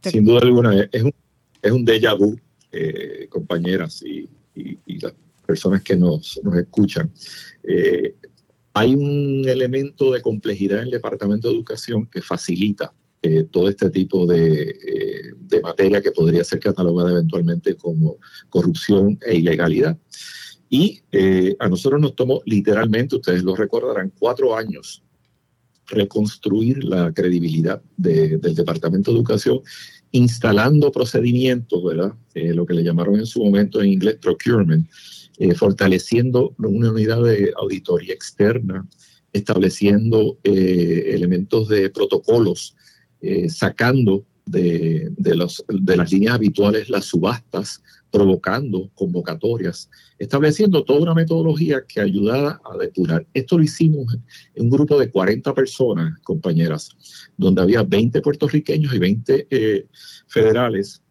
Sin 0.01 0.25
duda 0.25 0.39
alguna, 0.41 0.87
es 0.91 1.03
un, 1.03 1.13
es 1.61 1.71
un 1.71 1.85
déjà 1.85 2.17
vu, 2.17 2.37
eh, 2.71 3.27
compañeras 3.29 4.03
y, 4.03 4.29
las 4.99 5.13
personas 5.45 5.83
que 5.83 5.95
nos, 5.95 6.39
nos 6.43 6.55
escuchan. 6.55 7.11
Eh, 7.63 8.15
hay 8.73 8.95
un 8.95 9.47
elemento 9.47 10.11
de 10.11 10.21
complejidad 10.21 10.79
en 10.79 10.85
el 10.85 10.91
Departamento 10.91 11.47
de 11.47 11.55
Educación 11.55 12.07
que 12.07 12.21
facilita 12.21 12.91
eh, 13.21 13.45
todo 13.49 13.69
este 13.69 13.89
tipo 13.91 14.25
de, 14.25 15.33
de, 15.39 15.61
materia 15.61 16.01
que 16.01 16.11
podría 16.11 16.43
ser 16.43 16.59
catalogada 16.59 17.11
eventualmente 17.11 17.75
como 17.75 18.17
corrupción 18.49 19.19
e 19.25 19.35
ilegalidad. 19.35 19.97
Y 20.69 21.01
a 21.59 21.69
nosotros 21.69 22.01
nos 22.01 22.15
tomó 22.15 22.41
literalmente, 22.45 23.15
ustedes 23.15 23.43
lo 23.43 23.55
recordarán, 23.55 24.11
cuatro 24.19 24.55
años 24.55 25.01
reconstruir 25.87 26.83
la 26.83 27.13
credibilidad 27.13 27.81
del 27.95 28.41
Departamento 28.55 29.11
de 29.11 29.17
Educación 29.17 29.61
instalando 30.11 30.91
procedimientos, 30.91 31.83
¿verdad? 31.83 32.13
Eh, 32.33 32.53
lo 32.53 32.65
que 32.65 32.73
le 32.73 32.83
llamaron 32.83 33.15
en 33.15 33.25
su 33.25 33.43
momento 33.43 33.81
en 33.81 33.91
inglés 33.91 34.17
procurement, 34.21 34.87
eh, 35.37 35.53
fortaleciendo 35.53 36.55
una 36.57 36.91
unidad 36.91 37.23
de 37.23 37.53
auditoría 37.57 38.13
externa, 38.13 38.87
estableciendo 39.33 40.39
eh, 40.43 41.11
elementos 41.13 41.67
de 41.67 41.89
protocolos, 41.89 42.75
sacando 43.49 44.25
de, 44.45 45.11
los, 45.35 45.65
de 45.67 45.97
las 45.97 46.11
líneas 46.11 46.35
habituales 46.35 46.87
las 46.87 47.05
subastas, 47.05 47.81
provocando 48.11 48.89
convocatorias, 48.95 49.89
estableciendo 50.17 50.83
toda 50.83 51.01
una 51.01 51.13
metodología 51.13 51.83
que 51.87 52.01
ayudara 52.01 52.61
a 52.63 52.77
depurar. 52.77 53.25
Esto 53.33 53.57
lo 53.57 53.63
hicimos 53.63 54.17
en 54.55 54.63
un 54.63 54.69
grupo 54.69 54.99
de 54.99 55.09
40 55.09 55.53
personas, 55.53 56.19
compañeras, 56.21 56.89
donde 57.37 57.61
había 57.61 57.83
20 57.83 58.21
puertorriqueños 58.21 58.93
y 58.93 58.99
20 58.99 59.47
eh, 59.49 59.87
federales 60.27 61.01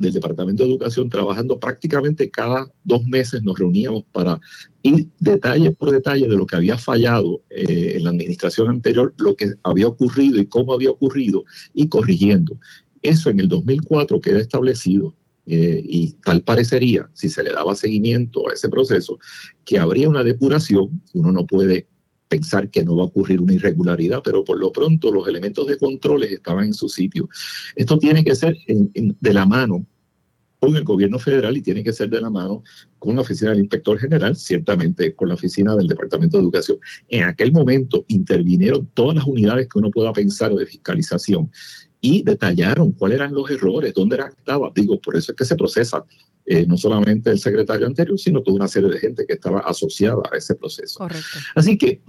del 0.00 0.14
Departamento 0.14 0.62
de 0.62 0.70
Educación 0.70 1.10
trabajando 1.10 1.60
prácticamente 1.60 2.30
cada 2.30 2.72
dos 2.84 3.04
meses 3.04 3.42
nos 3.42 3.58
reuníamos 3.58 4.04
para 4.12 4.40
ir 4.82 5.08
detalle 5.18 5.72
por 5.72 5.90
detalle 5.90 6.26
de 6.26 6.36
lo 6.36 6.46
que 6.46 6.56
había 6.56 6.78
fallado 6.78 7.42
eh, 7.50 7.94
en 7.96 8.04
la 8.04 8.10
administración 8.10 8.70
anterior, 8.70 9.12
lo 9.18 9.36
que 9.36 9.52
había 9.62 9.86
ocurrido 9.86 10.40
y 10.40 10.46
cómo 10.46 10.72
había 10.72 10.90
ocurrido 10.90 11.44
y 11.74 11.88
corrigiendo. 11.88 12.58
Eso 13.02 13.28
en 13.28 13.40
el 13.40 13.48
2004 13.48 14.20
queda 14.22 14.40
establecido 14.40 15.14
eh, 15.52 15.82
y 15.84 16.12
tal 16.24 16.42
parecería, 16.42 17.10
si 17.12 17.28
se 17.28 17.42
le 17.42 17.50
daba 17.50 17.74
seguimiento 17.74 18.48
a 18.48 18.52
ese 18.52 18.68
proceso, 18.68 19.18
que 19.64 19.80
habría 19.80 20.08
una 20.08 20.22
depuración. 20.22 21.02
Uno 21.12 21.32
no 21.32 21.44
puede 21.44 21.88
pensar 22.28 22.70
que 22.70 22.84
no 22.84 22.94
va 22.94 23.02
a 23.02 23.06
ocurrir 23.06 23.40
una 23.40 23.54
irregularidad, 23.54 24.22
pero 24.24 24.44
por 24.44 24.60
lo 24.60 24.70
pronto 24.70 25.10
los 25.10 25.26
elementos 25.26 25.66
de 25.66 25.76
controles 25.76 26.30
estaban 26.30 26.66
en 26.66 26.74
su 26.74 26.88
sitio. 26.88 27.28
Esto 27.74 27.98
tiene 27.98 28.22
que 28.22 28.36
ser 28.36 28.56
de 28.66 29.34
la 29.34 29.44
mano 29.44 29.84
con 30.60 30.76
el 30.76 30.84
gobierno 30.84 31.18
federal 31.18 31.56
y 31.56 31.62
tiene 31.62 31.82
que 31.82 31.92
ser 31.92 32.08
de 32.10 32.20
la 32.20 32.30
mano 32.30 32.62
con 33.00 33.16
la 33.16 33.22
oficina 33.22 33.50
del 33.50 33.60
inspector 33.60 33.98
general, 33.98 34.36
ciertamente 34.36 35.16
con 35.16 35.28
la 35.28 35.34
oficina 35.34 35.74
del 35.74 35.88
Departamento 35.88 36.36
de 36.36 36.44
Educación. 36.44 36.78
En 37.08 37.24
aquel 37.24 37.50
momento 37.50 38.04
intervinieron 38.06 38.88
todas 38.94 39.16
las 39.16 39.24
unidades 39.24 39.68
que 39.68 39.80
uno 39.80 39.90
pueda 39.90 40.12
pensar 40.12 40.54
de 40.54 40.66
fiscalización 40.66 41.50
y 42.00 42.22
detallaron 42.22 42.92
cuáles 42.92 43.16
eran 43.16 43.34
los 43.34 43.50
errores, 43.50 43.92
dónde 43.94 44.16
estaba. 44.16 44.70
Digo, 44.74 45.00
por 45.00 45.16
eso 45.16 45.32
es 45.32 45.36
que 45.36 45.44
se 45.44 45.56
procesa 45.56 46.04
eh, 46.46 46.66
no 46.66 46.76
solamente 46.76 47.30
el 47.30 47.38
secretario 47.38 47.86
anterior, 47.86 48.18
sino 48.18 48.42
toda 48.42 48.56
una 48.56 48.68
serie 48.68 48.90
de 48.90 48.98
gente 48.98 49.26
que 49.26 49.34
estaba 49.34 49.60
asociada 49.60 50.22
a 50.32 50.36
ese 50.36 50.54
proceso. 50.54 50.98
Correcto. 50.98 51.38
Así 51.54 51.76
que 51.76 52.00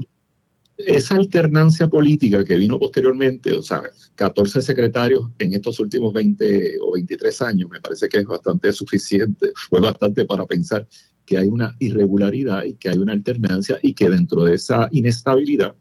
esa 0.78 1.16
alternancia 1.16 1.88
política 1.88 2.44
que 2.44 2.56
vino 2.56 2.80
posteriormente, 2.80 3.54
o 3.54 3.62
sea, 3.62 3.84
14 4.16 4.62
secretarios 4.62 5.30
en 5.38 5.54
estos 5.54 5.80
últimos 5.80 6.14
20 6.14 6.78
o 6.82 6.94
23 6.94 7.42
años, 7.42 7.70
me 7.70 7.82
parece 7.82 8.10
que 8.10 8.20
es 8.20 8.26
bastante 8.26 8.72
suficiente, 8.74 9.52
fue 9.56 9.80
bastante 9.80 10.26
para 10.26 10.46
pensar 10.46 10.88
que 11.26 11.38
hay 11.38 11.48
una 11.48 11.76
irregularidad 11.80 12.64
y 12.64 12.74
que 12.76 12.90
hay 12.90 12.98
una 12.98 13.14
alternancia 13.14 13.78
y 13.82 13.94
que 13.94 14.10
dentro 14.10 14.46
de 14.46 14.56
esa 14.56 14.88
inestabilidad 14.92 15.76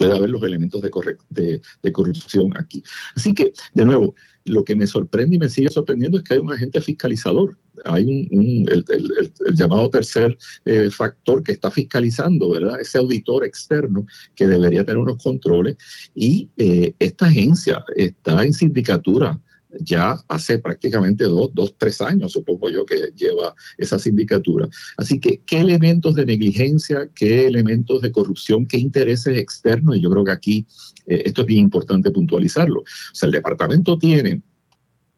puede 0.00 0.16
haber 0.16 0.30
los 0.30 0.42
elementos 0.42 0.80
de, 0.80 1.60
de, 1.82 1.92
corrupción 1.92 2.56
aquí. 2.56 2.82
Así 3.14 3.34
que, 3.34 3.52
de 3.74 3.84
nuevo, 3.84 4.14
lo 4.46 4.64
que 4.64 4.74
me 4.74 4.86
sorprende 4.86 5.36
y 5.36 5.38
me 5.38 5.50
sigue 5.50 5.68
sorprendiendo 5.68 6.16
es 6.16 6.24
que 6.24 6.32
hay 6.32 6.40
un 6.40 6.50
agente 6.50 6.80
fiscalizador. 6.80 7.58
Hay 7.84 8.28
un, 8.30 8.66
el, 8.70 9.54
llamado 9.54 9.90
tercer 9.90 10.38
eh, 10.64 10.88
factor 10.90 11.42
que 11.42 11.52
está 11.52 11.70
fiscalizando, 11.70 12.48
¿verdad? 12.48 12.80
Ese 12.80 12.96
auditor 12.96 13.44
externo 13.44 14.06
que 14.34 14.46
debería 14.46 14.86
tener 14.86 14.96
unos 14.96 15.22
controles. 15.22 15.76
Y 16.14 16.48
eh, 16.56 16.94
esta 16.98 17.26
agencia 17.26 17.84
está 17.94 18.42
en 18.42 18.54
sindicatura 18.54 19.38
ya 19.78 20.18
hace 20.28 20.58
prácticamente 20.58 21.24
dos, 21.24 21.50
dos, 21.54 21.74
tres 21.78 22.00
años, 22.00 22.32
supongo 22.32 22.70
yo, 22.70 22.84
que 22.84 23.12
lleva 23.14 23.54
esa 23.78 23.98
sindicatura. 23.98 24.68
Así 24.96 25.20
que, 25.20 25.40
¿qué 25.46 25.60
elementos 25.60 26.14
de 26.14 26.26
negligencia, 26.26 27.08
qué 27.14 27.46
elementos 27.46 28.02
de 28.02 28.12
corrupción, 28.12 28.66
qué 28.66 28.78
intereses 28.78 29.38
externos? 29.38 29.96
Y 29.96 30.00
yo 30.00 30.10
creo 30.10 30.24
que 30.24 30.32
aquí 30.32 30.66
eh, 31.06 31.22
esto 31.26 31.42
es 31.42 31.46
bien 31.46 31.64
importante 31.64 32.10
puntualizarlo. 32.10 32.80
O 32.80 33.14
sea, 33.14 33.26
el 33.26 33.32
departamento 33.32 33.98
tiene 33.98 34.42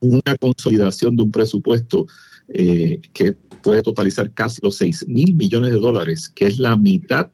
una 0.01 0.37
consolidación 0.39 1.17
de 1.17 1.23
un 1.23 1.31
presupuesto 1.31 2.07
eh, 2.49 3.01
que 3.13 3.33
puede 3.33 3.83
totalizar 3.83 4.33
casi 4.33 4.61
los 4.63 4.77
6 4.77 5.07
mil 5.09 5.35
millones 5.35 5.73
de 5.73 5.79
dólares, 5.79 6.29
que 6.29 6.47
es 6.47 6.59
la 6.59 6.77
mitad 6.77 7.31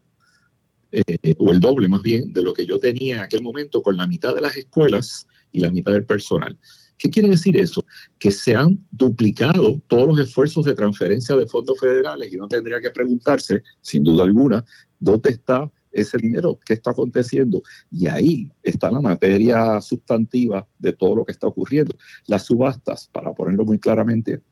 eh, 0.92 1.34
o 1.38 1.50
el 1.50 1.60
doble 1.60 1.88
más 1.88 2.02
bien 2.02 2.32
de 2.32 2.42
lo 2.42 2.54
que 2.54 2.64
yo 2.64 2.78
tenía 2.78 3.16
en 3.16 3.20
aquel 3.22 3.42
momento 3.42 3.82
con 3.82 3.96
la 3.96 4.06
mitad 4.06 4.34
de 4.34 4.40
las 4.40 4.56
escuelas 4.56 5.26
y 5.52 5.60
la 5.60 5.70
mitad 5.70 5.92
del 5.92 6.04
personal. 6.04 6.58
¿Qué 6.98 7.10
quiere 7.10 7.28
decir 7.28 7.56
eso? 7.56 7.84
Que 8.18 8.32
se 8.32 8.54
han 8.56 8.84
duplicado 8.90 9.80
todos 9.86 10.08
los 10.08 10.18
esfuerzos 10.18 10.64
de 10.64 10.74
transferencia 10.74 11.36
de 11.36 11.46
fondos 11.46 11.78
federales 11.78 12.32
y 12.32 12.36
uno 12.36 12.48
tendría 12.48 12.80
que 12.80 12.90
preguntarse, 12.90 13.62
sin 13.80 14.02
duda 14.02 14.24
alguna, 14.24 14.64
¿dónde 14.98 15.30
está 15.30 15.70
ese 15.92 16.18
dinero? 16.18 16.58
¿Qué 16.64 16.74
está 16.74 16.90
aconteciendo? 16.90 17.62
Y 17.90 18.08
ahí 18.08 18.50
está 18.62 18.90
la 18.90 19.00
materia 19.00 19.80
sustantiva 19.80 20.66
de 20.78 20.92
todo 20.92 21.16
lo 21.16 21.24
que 21.24 21.32
está 21.32 21.46
ocurriendo. 21.46 21.96
Las 22.26 22.46
subastas, 22.46 23.08
para 23.12 23.32
ponerlo 23.32 23.64
muy 23.64 23.78
claramente, 23.78 24.42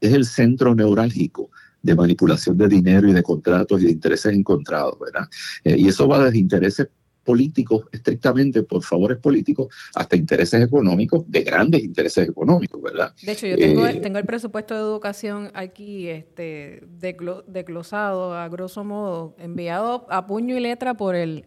es 0.00 0.12
el 0.12 0.24
centro 0.24 0.74
neurálgico 0.74 1.50
de 1.82 1.94
manipulación 1.94 2.56
de 2.56 2.66
dinero 2.66 3.08
y 3.08 3.12
de 3.12 3.22
contratos 3.22 3.82
y 3.82 3.86
de 3.86 3.92
intereses 3.92 4.32
encontrados, 4.32 4.98
¿verdad? 4.98 5.28
Eh, 5.64 5.76
y 5.78 5.88
eso 5.88 6.08
va 6.08 6.24
desde 6.24 6.38
intereses 6.38 6.88
políticos, 7.24 7.86
estrictamente 7.90 8.62
por 8.62 8.82
favores 8.82 9.16
políticos, 9.18 9.74
hasta 9.94 10.16
intereses 10.16 10.62
económicos, 10.62 11.24
de 11.30 11.42
grandes 11.42 11.82
intereses 11.82 12.28
económicos, 12.28 12.82
¿verdad? 12.82 13.14
De 13.22 13.32
hecho, 13.32 13.46
yo 13.46 13.56
tengo, 13.56 13.86
eh, 13.86 14.00
tengo 14.00 14.18
el 14.18 14.26
presupuesto 14.26 14.74
de 14.74 14.80
educación 14.80 15.50
aquí 15.54 16.08
este, 16.08 16.82
desglosado, 17.46 18.34
a 18.34 18.48
grosso 18.48 18.82
modo, 18.84 19.34
enviado 19.38 20.06
a 20.10 20.26
puño 20.26 20.54
y 20.56 20.60
letra 20.60 20.94
por 20.94 21.14
el, 21.14 21.44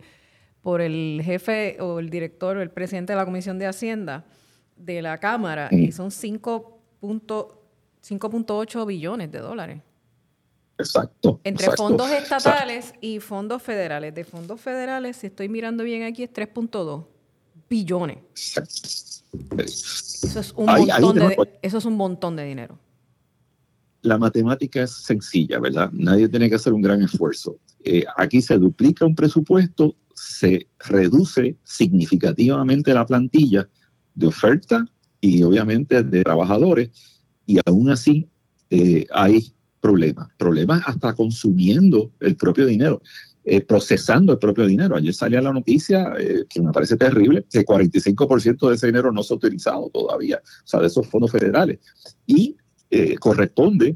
por 0.62 0.82
el 0.82 1.22
jefe 1.24 1.78
o 1.80 2.00
el 2.00 2.10
director 2.10 2.58
o 2.58 2.62
el 2.62 2.72
presidente 2.72 3.14
de 3.14 3.18
la 3.18 3.26
Comisión 3.26 3.60
de 3.60 3.68
Hacienda 3.68 4.26
de 4.76 5.02
la 5.02 5.18
Cámara, 5.18 5.70
y 5.72 5.92
son 5.92 6.10
5.8 6.10 8.86
billones 8.86 9.32
de 9.32 9.40
dólares. 9.40 9.82
Exacto. 10.78 11.40
Entre 11.44 11.72
fondos 11.72 12.10
estatales 12.12 12.94
y 13.02 13.20
fondos 13.20 13.62
federales. 13.62 14.14
De 14.14 14.24
fondos 14.24 14.62
federales, 14.62 15.18
si 15.18 15.28
estoy 15.28 15.50
mirando 15.50 15.84
bien 15.84 16.04
aquí, 16.04 16.24
es 16.24 16.32
3.2 16.32 17.06
billones. 17.70 18.18
Eso 19.58 20.40
es, 20.40 20.54
un 20.56 20.66
montón 20.66 21.16
de, 21.16 21.50
eso 21.62 21.78
es 21.78 21.86
un 21.86 21.96
montón 21.96 22.36
de 22.36 22.46
dinero. 22.46 22.80
La 24.02 24.18
matemática 24.18 24.84
es 24.84 24.92
sencilla, 24.92 25.60
¿verdad? 25.60 25.90
Nadie 25.92 26.30
tiene 26.30 26.50
que 26.50 26.56
hacer 26.56 26.74
un 26.74 26.82
gran 26.82 27.02
esfuerzo. 27.02 27.58
Eh, 27.84 28.06
aquí 28.16 28.42
se 28.42 28.58
duplica 28.58 29.06
un 29.06 29.16
presupuesto, 29.16 29.96
se 30.14 30.68
reduce 30.80 31.58
significativamente 31.64 32.94
la 32.94 33.06
plantilla 33.06 33.68
de 34.16 34.28
oferta 34.28 34.86
y 35.20 35.44
obviamente 35.44 36.04
de 36.04 36.24
trabajadores, 36.24 36.90
y 37.46 37.60
aún 37.66 37.90
así 37.90 38.28
eh, 38.70 39.06
hay 39.12 39.54
problemas, 39.88 40.28
problemas 40.38 40.82
hasta 40.86 41.14
consumiendo 41.14 42.12
el 42.20 42.36
propio 42.36 42.66
dinero. 42.66 43.02
Eh, 43.50 43.62
procesando 43.62 44.34
el 44.34 44.40
propio 44.40 44.66
dinero. 44.66 44.98
Ayer 44.98 45.14
salía 45.14 45.40
la 45.40 45.54
noticia, 45.54 46.14
eh, 46.20 46.44
que 46.50 46.62
me 46.62 46.74
parece 46.74 46.98
terrible, 46.98 47.46
que 47.50 47.64
45% 47.64 48.68
de 48.68 48.76
ese 48.76 48.88
dinero 48.88 49.10
no 49.14 49.24
se 49.24 49.34
ha 49.34 49.38
utilizado 49.38 49.90
todavía, 49.90 50.42
o 50.44 50.68
sea, 50.68 50.82
de 50.82 50.88
esos 50.88 51.08
fondos 51.08 51.32
federales. 51.32 51.80
Y 52.26 52.58
eh, 52.92 53.16
corresponde, 53.16 53.96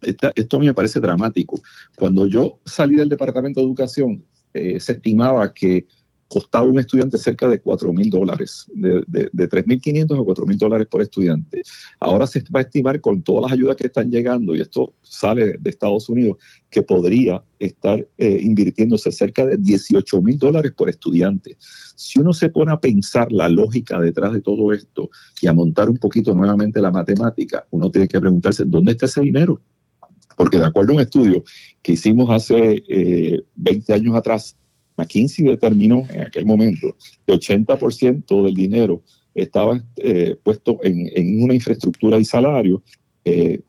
esto 0.00 0.56
a 0.56 0.60
mí 0.60 0.66
me 0.66 0.74
parece 0.74 1.00
dramático, 1.00 1.60
cuando 1.96 2.28
yo 2.28 2.60
salí 2.64 2.94
del 2.94 3.08
Departamento 3.08 3.58
de 3.58 3.66
Educación, 3.66 4.24
se 4.54 4.92
estimaba 4.92 5.52
que 5.52 5.86
costaba 6.28 6.66
un 6.66 6.78
estudiante 6.78 7.18
cerca 7.18 7.48
de 7.48 7.60
4 7.60 7.92
mil 7.92 8.10
dólares, 8.10 8.66
de, 8.74 9.02
de, 9.06 9.28
de 9.32 9.48
3.500 9.48 10.20
a 10.20 10.24
4 10.24 10.46
mil 10.46 10.58
dólares 10.58 10.86
por 10.90 11.02
estudiante. 11.02 11.62
Ahora 12.00 12.26
se 12.26 12.42
va 12.54 12.60
a 12.60 12.62
estimar 12.62 13.00
con 13.00 13.22
todas 13.22 13.42
las 13.44 13.52
ayudas 13.52 13.76
que 13.76 13.86
están 13.86 14.10
llegando, 14.10 14.54
y 14.54 14.60
esto 14.60 14.94
sale 15.02 15.56
de 15.58 15.70
Estados 15.70 16.08
Unidos, 16.08 16.38
que 16.68 16.82
podría 16.82 17.42
estar 17.58 18.06
eh, 18.18 18.40
invirtiéndose 18.42 19.12
cerca 19.12 19.46
de 19.46 19.56
18 19.56 20.20
mil 20.20 20.38
dólares 20.38 20.72
por 20.72 20.90
estudiante. 20.90 21.56
Si 21.60 22.18
uno 22.18 22.32
se 22.32 22.50
pone 22.50 22.72
a 22.72 22.80
pensar 22.80 23.30
la 23.32 23.48
lógica 23.48 24.00
detrás 24.00 24.32
de 24.32 24.42
todo 24.42 24.72
esto 24.72 25.10
y 25.40 25.46
a 25.46 25.52
montar 25.52 25.88
un 25.88 25.96
poquito 25.96 26.34
nuevamente 26.34 26.80
la 26.80 26.90
matemática, 26.90 27.66
uno 27.70 27.90
tiene 27.90 28.08
que 28.08 28.20
preguntarse, 28.20 28.64
¿dónde 28.66 28.92
está 28.92 29.06
ese 29.06 29.20
dinero? 29.20 29.60
Porque 30.36 30.58
de 30.58 30.66
acuerdo 30.66 30.92
a 30.92 30.96
un 30.96 31.00
estudio 31.00 31.44
que 31.82 31.92
hicimos 31.92 32.28
hace 32.30 32.82
eh, 32.88 33.42
20 33.54 33.94
años 33.94 34.16
atrás, 34.16 34.56
McKinsey 34.96 35.44
determinó 35.44 36.06
en 36.10 36.22
aquel 36.22 36.46
momento 36.46 36.96
que 37.26 37.34
80% 37.34 38.44
del 38.44 38.54
dinero 38.54 39.02
estaba 39.34 39.82
eh, 39.96 40.36
puesto 40.42 40.78
en, 40.82 41.10
en, 41.14 41.42
una 41.42 41.54
infraestructura 41.54 42.18
y 42.18 42.24
salario, 42.24 42.82
eh, 43.24 43.60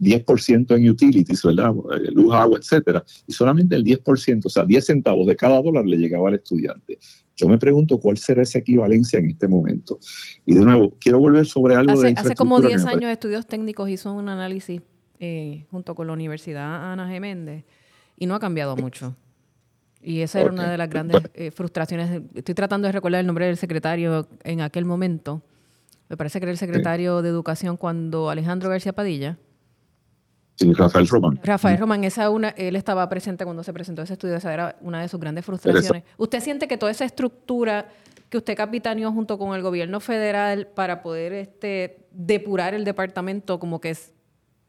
10% 0.00 0.76
en 0.76 0.90
utilities, 0.90 1.42
¿verdad? 1.44 1.72
Eh, 1.94 2.10
luz, 2.12 2.34
agua, 2.34 2.58
etcétera, 2.58 3.04
y 3.26 3.32
solamente 3.32 3.76
el 3.76 3.84
10%, 3.84 4.42
o 4.44 4.48
sea, 4.48 4.64
10 4.64 4.84
centavos 4.84 5.26
de 5.26 5.36
cada 5.36 5.62
dólar 5.62 5.86
le 5.86 5.96
llegaba 5.96 6.28
al 6.28 6.34
estudiante. 6.34 6.98
Yo 7.36 7.48
me 7.48 7.58
pregunto 7.58 8.00
cuál 8.00 8.18
será 8.18 8.42
esa 8.42 8.58
equivalencia 8.58 9.20
en 9.20 9.30
este 9.30 9.46
momento. 9.46 10.00
Y 10.44 10.54
de 10.54 10.64
nuevo, 10.64 10.92
quiero 10.98 11.20
volver 11.20 11.46
sobre 11.46 11.76
algo 11.76 11.92
hace, 11.92 12.08
de 12.08 12.14
Hace 12.16 12.34
como 12.34 12.60
10 12.60 12.84
años 12.86 13.12
Estudios 13.12 13.46
Técnicos 13.46 13.88
hizo 13.88 14.12
un 14.12 14.28
análisis 14.28 14.82
eh, 15.20 15.64
junto 15.70 15.94
con 15.94 16.08
la 16.08 16.12
Universidad 16.12 16.92
Ana 16.92 17.08
G. 17.08 17.20
Méndez 17.20 17.64
y 18.16 18.26
no 18.26 18.34
ha 18.34 18.40
cambiado 18.40 18.76
mucho. 18.76 19.14
Y 20.00 20.20
esa 20.20 20.40
era 20.40 20.52
una 20.52 20.70
de 20.70 20.78
las 20.78 20.88
grandes 20.88 21.22
eh, 21.34 21.50
frustraciones. 21.50 22.22
Estoy 22.34 22.54
tratando 22.54 22.86
de 22.86 22.92
recordar 22.92 23.20
el 23.20 23.26
nombre 23.26 23.46
del 23.46 23.56
secretario 23.56 24.28
en 24.44 24.60
aquel 24.60 24.84
momento. 24.84 25.42
Me 26.08 26.16
parece 26.16 26.38
que 26.38 26.44
era 26.44 26.52
el 26.52 26.58
secretario 26.58 27.18
sí. 27.18 27.24
de 27.24 27.28
Educación 27.28 27.76
cuando 27.76 28.30
Alejandro 28.30 28.70
García 28.70 28.92
Padilla. 28.92 29.36
Sí, 30.54 30.72
Rafael 30.72 31.06
Román. 31.06 31.38
Rafael 31.42 31.78
Román, 31.78 32.02
esa 32.02 32.30
una, 32.30 32.48
él 32.50 32.74
estaba 32.74 33.08
presente 33.08 33.44
cuando 33.44 33.62
se 33.62 33.72
presentó 33.72 34.02
ese 34.02 34.14
estudio, 34.14 34.34
esa 34.34 34.52
era 34.52 34.76
una 34.80 35.00
de 35.00 35.08
sus 35.08 35.20
grandes 35.20 35.44
frustraciones. 35.44 36.02
¿Usted 36.16 36.40
siente 36.40 36.66
que 36.66 36.76
toda 36.76 36.90
esa 36.90 37.04
estructura 37.04 37.88
que 38.28 38.38
usted 38.38 38.56
capitaneó 38.56 39.12
junto 39.12 39.38
con 39.38 39.54
el 39.54 39.62
gobierno 39.62 40.00
federal 40.00 40.66
para 40.66 41.00
poder 41.00 41.32
este, 41.32 42.08
depurar 42.10 42.74
el 42.74 42.84
departamento, 42.84 43.60
como 43.60 43.80
que 43.80 43.90
es, 43.90 44.12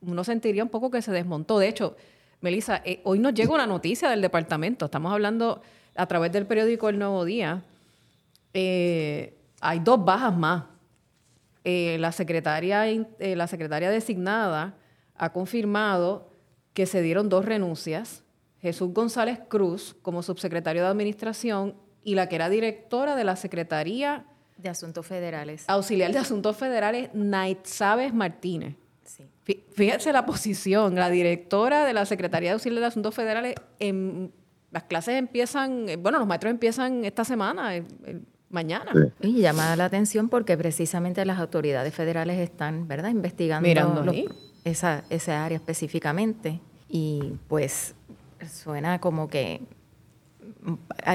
uno 0.01 0.23
sentiría 0.23 0.63
un 0.63 0.69
poco 0.69 0.91
que 0.91 1.01
se 1.01 1.11
desmontó? 1.11 1.57
De 1.57 1.67
hecho, 1.67 1.95
Melissa, 2.41 2.81
eh, 2.85 3.01
hoy 3.03 3.19
nos 3.19 3.33
llega 3.33 3.53
una 3.53 3.67
noticia 3.67 4.09
del 4.09 4.21
departamento. 4.21 4.85
Estamos 4.85 5.11
hablando 5.11 5.61
a 5.95 6.05
través 6.07 6.31
del 6.31 6.45
periódico 6.45 6.87
El 6.87 6.97
Nuevo 6.97 7.25
Día. 7.25 7.63
Eh, 8.53 9.37
hay 9.59 9.79
dos 9.79 10.03
bajas 10.03 10.35
más. 10.35 10.63
Eh, 11.65 11.97
la, 11.99 12.13
secretaria, 12.13 12.85
la 13.19 13.47
secretaria 13.47 13.89
designada 13.91 14.75
ha 15.15 15.33
confirmado 15.33 16.31
que 16.73 16.85
se 16.85 17.01
dieron 17.01 17.27
dos 17.27 17.43
renuncias. 17.43 18.23
Jesús 18.61 18.93
González 18.93 19.39
Cruz 19.49 19.95
como 20.01 20.23
subsecretario 20.23 20.83
de 20.83 20.87
Administración 20.87 21.75
y 22.03 22.15
la 22.15 22.29
que 22.29 22.35
era 22.35 22.49
directora 22.49 23.15
de 23.15 23.25
la 23.25 23.35
Secretaría 23.35 24.25
de 24.57 24.69
Asuntos 24.69 25.05
Federales. 25.05 25.65
Auxiliar 25.67 26.11
de 26.11 26.19
Asuntos 26.19 26.55
Federales, 26.55 27.09
Nait 27.13 27.65
Sabes 27.65 28.13
Martínez. 28.13 28.75
Fíjense 29.73 30.11
la 30.13 30.25
posición, 30.25 30.95
la 30.95 31.09
directora 31.09 31.85
de 31.85 31.93
la 31.93 32.05
Secretaría 32.05 32.49
de 32.49 32.53
Auxilio 32.53 32.79
de 32.79 32.85
Asuntos 32.85 33.15
Federales, 33.15 33.55
en, 33.79 34.31
las 34.71 34.83
clases 34.83 35.15
empiezan, 35.15 35.87
bueno, 35.99 36.19
los 36.19 36.27
maestros 36.27 36.51
empiezan 36.51 37.05
esta 37.05 37.23
semana, 37.23 37.75
el, 37.75 37.85
el, 38.05 38.21
mañana. 38.49 38.91
Sí. 39.21 39.27
Y 39.27 39.41
llama 39.41 39.75
la 39.75 39.85
atención 39.85 40.29
porque 40.29 40.57
precisamente 40.57 41.23
las 41.25 41.39
autoridades 41.39 41.93
federales 41.93 42.39
están, 42.39 42.87
¿verdad?, 42.87 43.09
investigando 43.09 44.03
los, 44.03 44.15
esa, 44.63 45.03
esa 45.09 45.45
área 45.45 45.57
específicamente. 45.57 46.59
Y 46.87 47.33
pues 47.47 47.95
suena 48.51 48.99
como 48.99 49.27
que 49.27 49.61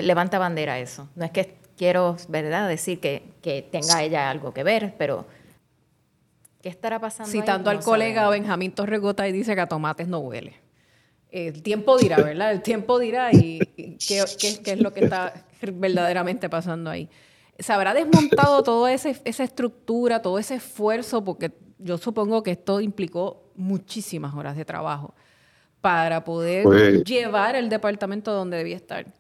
levanta 0.03 0.39
bandera 0.39 0.79
eso. 0.79 1.09
No 1.17 1.25
es 1.25 1.33
que 1.33 1.57
quiero, 1.77 2.17
¿verdad?, 2.29 2.69
decir 2.69 3.01
que, 3.01 3.23
que 3.43 3.63
tenga 3.63 4.03
ella 4.03 4.31
algo 4.31 4.55
que 4.55 4.63
ver, 4.63 4.95
pero 4.99 5.27
¿Qué 6.65 6.71
estará 6.71 6.99
pasando? 6.99 7.31
Citando 7.31 7.69
ahí? 7.69 7.77
al 7.77 7.81
no 7.81 7.85
colega 7.85 8.23
sabemos. 8.23 8.41
Benjamín 8.41 8.73
Torregota 8.73 9.29
y 9.29 9.33
dice 9.33 9.55
que 9.55 9.61
a 9.61 9.67
tomates 9.67 10.09
no 10.09 10.21
huele. 10.21 10.55
El 11.31 11.63
tiempo 11.63 11.99
dirá, 11.99 12.17
¿verdad? 12.17 12.53
El 12.53 12.63
tiempo 12.63 12.99
dirá 12.99 13.35
y, 13.35 13.61
y 13.77 13.99
qué, 13.99 14.25
qué, 14.41 14.63
qué, 14.63 14.73
es 14.73 14.81
lo 14.81 14.91
que 14.95 15.05
está 15.05 15.45
verdaderamente 15.75 16.49
pasando 16.49 16.89
ahí. 16.89 17.11
¿Se 17.59 17.71
habrá 17.71 17.93
desmontado 17.93 18.63
toda 18.63 18.95
esa 18.95 19.45
estructura, 19.45 20.23
todo 20.23 20.39
ese 20.39 20.55
esfuerzo? 20.55 21.23
Porque 21.23 21.53
yo 21.79 21.99
supongo 21.99 22.43
que 22.43 22.53
esto 22.53 22.81
implicó 22.81 23.43
muchísimas 23.57 24.35
horas 24.35 24.57
de 24.57 24.65
trabajo 24.65 25.15
para 25.83 26.25
poder 26.25 26.65
pues, 26.65 27.05
llevar 27.05 27.57
el 27.57 27.69
departamento 27.69 28.33
donde 28.33 28.57
debía 28.57 28.77
estar. 28.77 29.13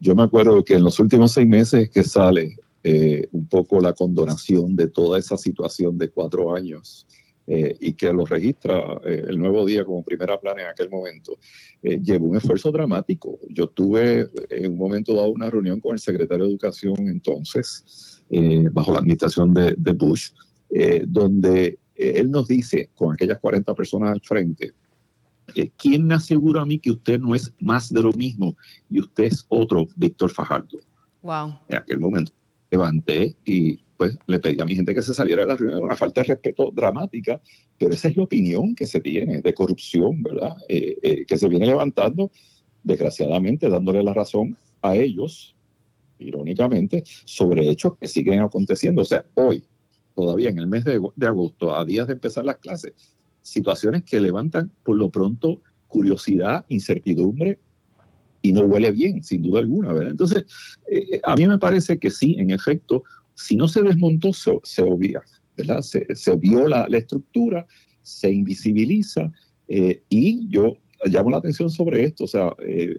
Yo 0.00 0.14
me 0.14 0.24
acuerdo 0.24 0.62
que 0.62 0.74
en 0.74 0.84
los 0.84 1.00
últimos 1.00 1.32
seis 1.32 1.48
meses 1.48 1.88
que 1.88 2.04
sale 2.04 2.58
eh, 2.82 3.28
un 3.32 3.48
poco 3.48 3.80
la 3.80 3.92
condonación 3.92 4.76
de 4.76 4.88
toda 4.88 5.18
esa 5.18 5.36
situación 5.36 5.98
de 5.98 6.10
cuatro 6.10 6.54
años 6.54 7.06
eh, 7.50 7.74
y 7.80 7.94
que 7.94 8.12
lo 8.12 8.26
registra 8.26 9.00
eh, 9.06 9.24
el 9.26 9.38
nuevo 9.38 9.64
día 9.64 9.82
como 9.82 10.02
primera 10.02 10.38
plana 10.38 10.62
en 10.62 10.68
aquel 10.68 10.90
momento, 10.90 11.38
eh, 11.82 11.98
llevó 11.98 12.26
un 12.26 12.36
esfuerzo 12.36 12.70
dramático. 12.70 13.38
Yo 13.48 13.68
tuve 13.68 14.28
en 14.50 14.72
un 14.72 14.78
momento 14.78 15.14
dado 15.14 15.30
una 15.30 15.48
reunión 15.48 15.80
con 15.80 15.94
el 15.94 15.98
secretario 15.98 16.44
de 16.44 16.50
Educación 16.50 17.08
entonces, 17.08 18.22
eh, 18.28 18.68
bajo 18.70 18.92
la 18.92 18.98
administración 18.98 19.54
de, 19.54 19.74
de 19.78 19.92
Bush, 19.92 20.28
eh, 20.68 21.04
donde 21.08 21.78
él 21.94 22.30
nos 22.30 22.48
dice, 22.48 22.90
con 22.94 23.14
aquellas 23.14 23.38
40 23.38 23.74
personas 23.74 24.12
al 24.12 24.20
frente, 24.20 24.72
¿quién 25.78 26.06
me 26.06 26.14
asegura 26.14 26.60
a 26.60 26.66
mí 26.66 26.78
que 26.78 26.90
usted 26.90 27.18
no 27.18 27.34
es 27.34 27.50
más 27.60 27.90
de 27.90 28.02
lo 28.02 28.12
mismo 28.12 28.54
y 28.90 29.00
usted 29.00 29.24
es 29.24 29.46
otro 29.48 29.88
Víctor 29.96 30.30
Fajardo? 30.30 30.78
Wow. 31.22 31.58
En 31.66 31.78
aquel 31.78 31.98
momento 31.98 32.32
levanté 32.70 33.36
y 33.44 33.78
pues 33.96 34.16
le 34.26 34.38
pedí 34.38 34.60
a 34.60 34.64
mi 34.64 34.76
gente 34.76 34.94
que 34.94 35.02
se 35.02 35.12
saliera 35.12 35.42
de 35.42 35.48
la 35.48 35.56
reunión, 35.56 35.82
una 35.82 35.96
falta 35.96 36.20
de 36.20 36.28
respeto 36.28 36.70
dramática, 36.72 37.40
pero 37.76 37.92
esa 37.92 38.08
es 38.08 38.16
la 38.16 38.22
opinión 38.22 38.74
que 38.74 38.86
se 38.86 39.00
tiene 39.00 39.40
de 39.42 39.54
corrupción, 39.54 40.22
¿verdad? 40.22 40.56
Eh, 40.68 40.96
eh, 41.02 41.26
que 41.26 41.36
se 41.36 41.48
viene 41.48 41.66
levantando, 41.66 42.30
desgraciadamente, 42.84 43.68
dándole 43.68 44.02
la 44.04 44.14
razón 44.14 44.56
a 44.82 44.94
ellos, 44.94 45.56
irónicamente, 46.20 47.02
sobre 47.24 47.68
hechos 47.68 47.96
que 47.98 48.06
siguen 48.06 48.40
aconteciendo. 48.40 49.02
O 49.02 49.04
sea, 49.04 49.24
hoy, 49.34 49.64
todavía 50.14 50.50
en 50.50 50.58
el 50.58 50.68
mes 50.68 50.84
de, 50.84 51.00
de 51.16 51.26
agosto, 51.26 51.74
a 51.74 51.84
días 51.84 52.06
de 52.06 52.12
empezar 52.12 52.44
las 52.44 52.58
clases, 52.58 52.92
situaciones 53.42 54.04
que 54.04 54.20
levantan 54.20 54.70
por 54.84 54.96
lo 54.96 55.10
pronto 55.10 55.60
curiosidad, 55.88 56.66
incertidumbre, 56.68 57.58
y 58.48 58.52
no 58.52 58.62
huele 58.62 58.90
bien, 58.92 59.22
sin 59.22 59.42
duda 59.42 59.60
alguna. 59.60 59.90
Entonces, 60.08 60.44
eh, 60.90 61.20
a 61.22 61.36
mí 61.36 61.46
me 61.46 61.58
parece 61.58 61.98
que 61.98 62.10
sí, 62.10 62.36
en 62.38 62.50
efecto, 62.50 63.04
si 63.34 63.56
no 63.56 63.68
se 63.68 63.82
desmontó, 63.82 64.32
se, 64.32 64.58
se 64.62 64.82
obvia, 64.82 65.22
¿verdad? 65.56 65.82
Se, 65.82 66.06
se 66.14 66.34
vio 66.36 66.66
la, 66.66 66.88
la, 66.88 66.98
estructura, 66.98 67.66
se 68.02 68.30
invisibiliza, 68.30 69.30
eh, 69.68 70.02
y 70.08 70.48
yo 70.48 70.78
llamo 71.04 71.30
la 71.30 71.36
atención 71.36 71.68
sobre 71.68 72.04
esto, 72.04 72.24
o 72.24 72.26
sea, 72.26 72.54
eh, 72.66 72.96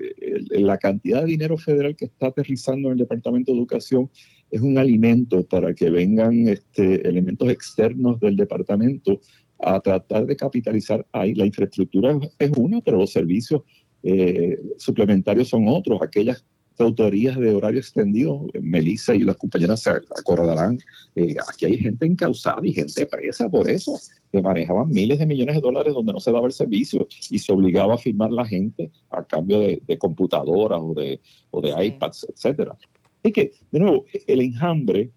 la 0.51 0.77
cantidad 0.77 1.21
de 1.21 1.31
dinero 1.31 1.57
federal 1.57 1.95
que 1.95 2.05
está 2.05 2.27
aterrizando 2.27 2.89
en 2.89 2.93
el 2.93 2.99
Departamento 2.99 3.51
de 3.51 3.57
Educación 3.57 4.09
es 4.51 4.61
un 4.61 4.77
alimento 4.77 5.43
para 5.43 5.73
que 5.73 5.89
vengan 5.89 6.47
este, 6.47 7.07
elementos 7.07 7.49
externos 7.49 8.19
del 8.19 8.35
departamento 8.35 9.19
a 9.59 9.79
tratar 9.81 10.25
de 10.27 10.35
capitalizar 10.35 11.05
ahí. 11.11 11.33
La 11.33 11.45
infraestructura 11.45 12.17
es 12.37 12.51
una, 12.55 12.81
pero 12.81 12.97
los 12.97 13.11
servicios 13.11 13.63
eh, 14.03 14.59
suplementarios 14.77 15.49
son 15.49 15.67
otros, 15.67 16.01
aquellas 16.01 16.45
autorías 16.77 17.37
de 17.37 17.53
horario 17.53 17.79
extendido, 17.79 18.47
Melissa 18.61 19.13
y 19.13 19.19
las 19.19 19.35
compañeras 19.35 19.81
se 19.81 19.89
acordarán, 19.89 20.79
eh, 21.15 21.35
aquí 21.47 21.65
hay 21.65 21.77
gente 21.77 22.05
encausada 22.05 22.61
y 22.63 22.73
gente 22.73 23.05
presa 23.05 23.49
por 23.49 23.69
eso, 23.69 23.99
que 24.31 24.41
manejaban 24.41 24.89
miles 24.89 25.19
de 25.19 25.25
millones 25.25 25.55
de 25.55 25.61
dólares 25.61 25.93
donde 25.93 26.13
no 26.13 26.19
se 26.19 26.31
daba 26.31 26.47
el 26.47 26.53
servicio 26.53 27.07
y 27.29 27.39
se 27.39 27.51
obligaba 27.51 27.95
a 27.95 27.97
firmar 27.97 28.31
la 28.31 28.45
gente 28.45 28.91
a 29.09 29.23
cambio 29.23 29.59
de, 29.59 29.81
de 29.85 29.97
computadoras 29.97 30.79
o 30.81 30.93
de, 30.93 31.19
o 31.51 31.61
de 31.61 31.85
iPads, 31.85 32.27
etcétera. 32.29 32.77
Es 33.23 33.33
que, 33.33 33.51
de 33.71 33.79
nuevo, 33.79 34.05
el 34.27 34.39
enjambre 34.39 35.11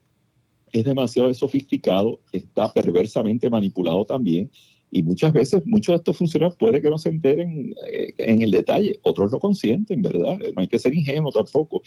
es 0.73 0.85
demasiado 0.85 1.33
sofisticado, 1.35 2.21
está 2.33 2.73
perversamente 2.73 3.49
manipulado 3.51 4.05
también 4.05 4.51
y 4.95 5.03
muchas 5.03 5.33
veces, 5.33 5.63
muchos 5.65 5.95
de 5.95 5.97
estos 5.97 6.19
funcionarios 6.19 6.55
puede 6.57 6.83
que 6.83 6.91
no 6.91 6.99
se 6.99 7.09
enteren 7.09 7.75
eh, 7.91 8.13
en 8.19 8.43
el 8.43 8.51
detalle, 8.51 9.01
otros 9.03 9.33
lo 9.33 9.41
consienten, 9.41 10.03
¿verdad? 10.03 10.37
No 10.55 10.61
hay 10.61 10.69
que 10.69 10.79
ser 10.79 10.95
ingenuo 10.95 11.33
tampoco. 11.33 11.81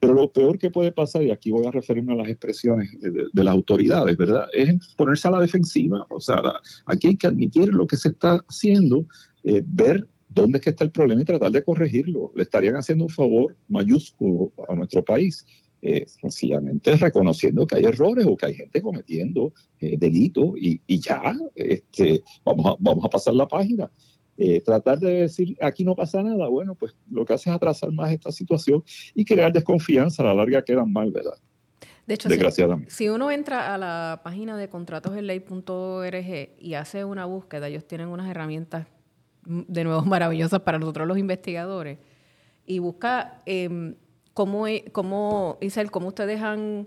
Pero 0.00 0.12
lo 0.12 0.32
peor 0.32 0.58
que 0.58 0.68
puede 0.68 0.90
pasar, 0.90 1.22
y 1.22 1.30
aquí 1.30 1.52
voy 1.52 1.66
a 1.66 1.70
referirme 1.70 2.14
a 2.14 2.16
las 2.16 2.28
expresiones 2.28 2.90
de, 3.00 3.44
las 3.44 3.54
autoridades, 3.54 4.16
¿verdad? 4.16 4.46
Es 4.52 4.74
ponerse 4.96 5.28
a 5.28 5.30
la 5.30 5.40
defensiva. 5.40 6.04
O 6.10 6.20
sea, 6.20 6.42
aquí 6.86 7.06
hay 7.06 7.16
que 7.16 7.28
admitir 7.28 7.68
lo 7.68 7.86
que 7.86 7.96
se 7.96 8.08
está 8.08 8.44
haciendo, 8.48 9.06
eh, 9.44 9.62
ver 9.64 10.08
dónde 10.28 10.58
es 10.58 10.64
que 10.64 10.70
está 10.70 10.82
el 10.82 10.90
problema 10.90 11.22
y 11.22 11.26
tratar 11.26 11.52
de 11.52 11.62
corregirlo. 11.62 12.32
Le 12.34 12.42
estarían 12.42 12.74
haciendo 12.74 13.04
un 13.04 13.10
favor 13.10 13.56
mayúsculo 13.68 14.52
a 14.68 14.74
nuestro 14.74 15.04
país. 15.04 15.46
Eh, 15.80 16.06
sencillamente 16.08 16.96
reconociendo 16.96 17.64
que 17.64 17.76
hay 17.76 17.84
errores 17.84 18.26
o 18.26 18.36
que 18.36 18.46
hay 18.46 18.54
gente 18.54 18.82
cometiendo 18.82 19.52
eh, 19.78 19.96
delitos 19.96 20.54
y, 20.56 20.80
ya 20.98 21.36
este, 21.54 22.24
vamos, 22.44 22.66
a, 22.66 22.76
vamos 22.80 23.04
a 23.04 23.08
pasar 23.08 23.34
la 23.34 23.46
página. 23.46 23.88
Eh, 24.36 24.60
tratar 24.60 24.98
de 24.98 25.20
decir 25.20 25.56
aquí 25.60 25.84
no 25.84 25.94
pasa 25.94 26.20
nada, 26.20 26.48
bueno, 26.48 26.74
pues 26.74 26.96
lo 27.08 27.24
que 27.24 27.34
hace 27.34 27.50
es 27.50 27.54
atrasar 27.54 27.92
más 27.92 28.10
esta 28.10 28.32
situación 28.32 28.82
y 29.14 29.24
crear 29.24 29.52
desconfianza, 29.52 30.24
a 30.24 30.26
la 30.26 30.34
larga 30.34 30.62
quedan 30.62 30.92
mal, 30.92 31.12
¿verdad? 31.12 31.38
De 32.08 32.14
hecho, 32.14 32.28
Desgraciadamente. 32.28 32.90
Si, 32.90 33.08
uno 33.08 33.30
entra 33.30 33.72
a 33.72 33.78
la 33.78 34.20
página 34.24 34.56
de 34.56 34.68
contratosenley.org 34.68 36.50
y 36.58 36.74
hace 36.74 37.04
una 37.04 37.24
búsqueda, 37.24 37.68
ellos 37.68 37.86
tienen 37.86 38.08
unas 38.08 38.28
herramientas 38.28 38.88
de 39.44 39.84
nuevo 39.84 40.02
maravillosas 40.06 40.60
para 40.60 40.80
nosotros 40.80 41.06
los 41.06 41.18
investigadores, 41.18 41.98
y 42.66 42.80
busca 42.80 43.42
eh, 43.46 43.94
cómo, 44.38 44.68
e, 44.68 44.84
cómo, 44.92 45.58
Isel, 45.60 45.90
cómo 45.90 46.06
ustedes 46.06 46.40
han 46.40 46.86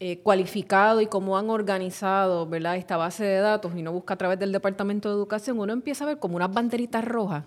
eh, 0.00 0.20
cualificado 0.22 1.02
y 1.02 1.06
cómo 1.06 1.36
han 1.36 1.50
organizado 1.50 2.46
¿verdad? 2.46 2.76
esta 2.76 2.96
base 2.96 3.24
de 3.24 3.40
datos 3.40 3.72
y 3.76 3.82
no 3.82 3.92
busca 3.92 4.14
a 4.14 4.16
través 4.16 4.38
del 4.38 4.52
Departamento 4.52 5.10
de 5.10 5.14
Educación, 5.16 5.58
uno 5.58 5.74
empieza 5.74 6.04
a 6.04 6.06
ver 6.06 6.18
como 6.18 6.36
unas 6.36 6.50
banderitas 6.50 7.04
rojas. 7.04 7.44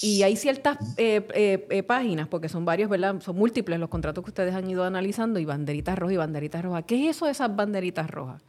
Y 0.00 0.22
hay 0.22 0.36
ciertas 0.36 0.78
eh, 0.96 1.26
eh, 1.34 1.82
páginas, 1.82 2.28
porque 2.28 2.48
son 2.48 2.64
varios, 2.64 2.88
¿verdad? 2.88 3.20
Son 3.20 3.34
múltiples 3.34 3.80
los 3.80 3.88
contratos 3.88 4.22
que 4.22 4.30
ustedes 4.30 4.54
han 4.54 4.70
ido 4.70 4.84
analizando, 4.84 5.40
y 5.40 5.44
banderitas 5.44 5.98
rojas 5.98 6.14
y 6.14 6.16
banderitas 6.18 6.62
rojas. 6.62 6.84
¿Qué 6.86 7.08
es 7.08 7.16
eso 7.16 7.26
de 7.26 7.32
esas 7.32 7.56
banderitas 7.56 8.08
rojas? 8.08 8.44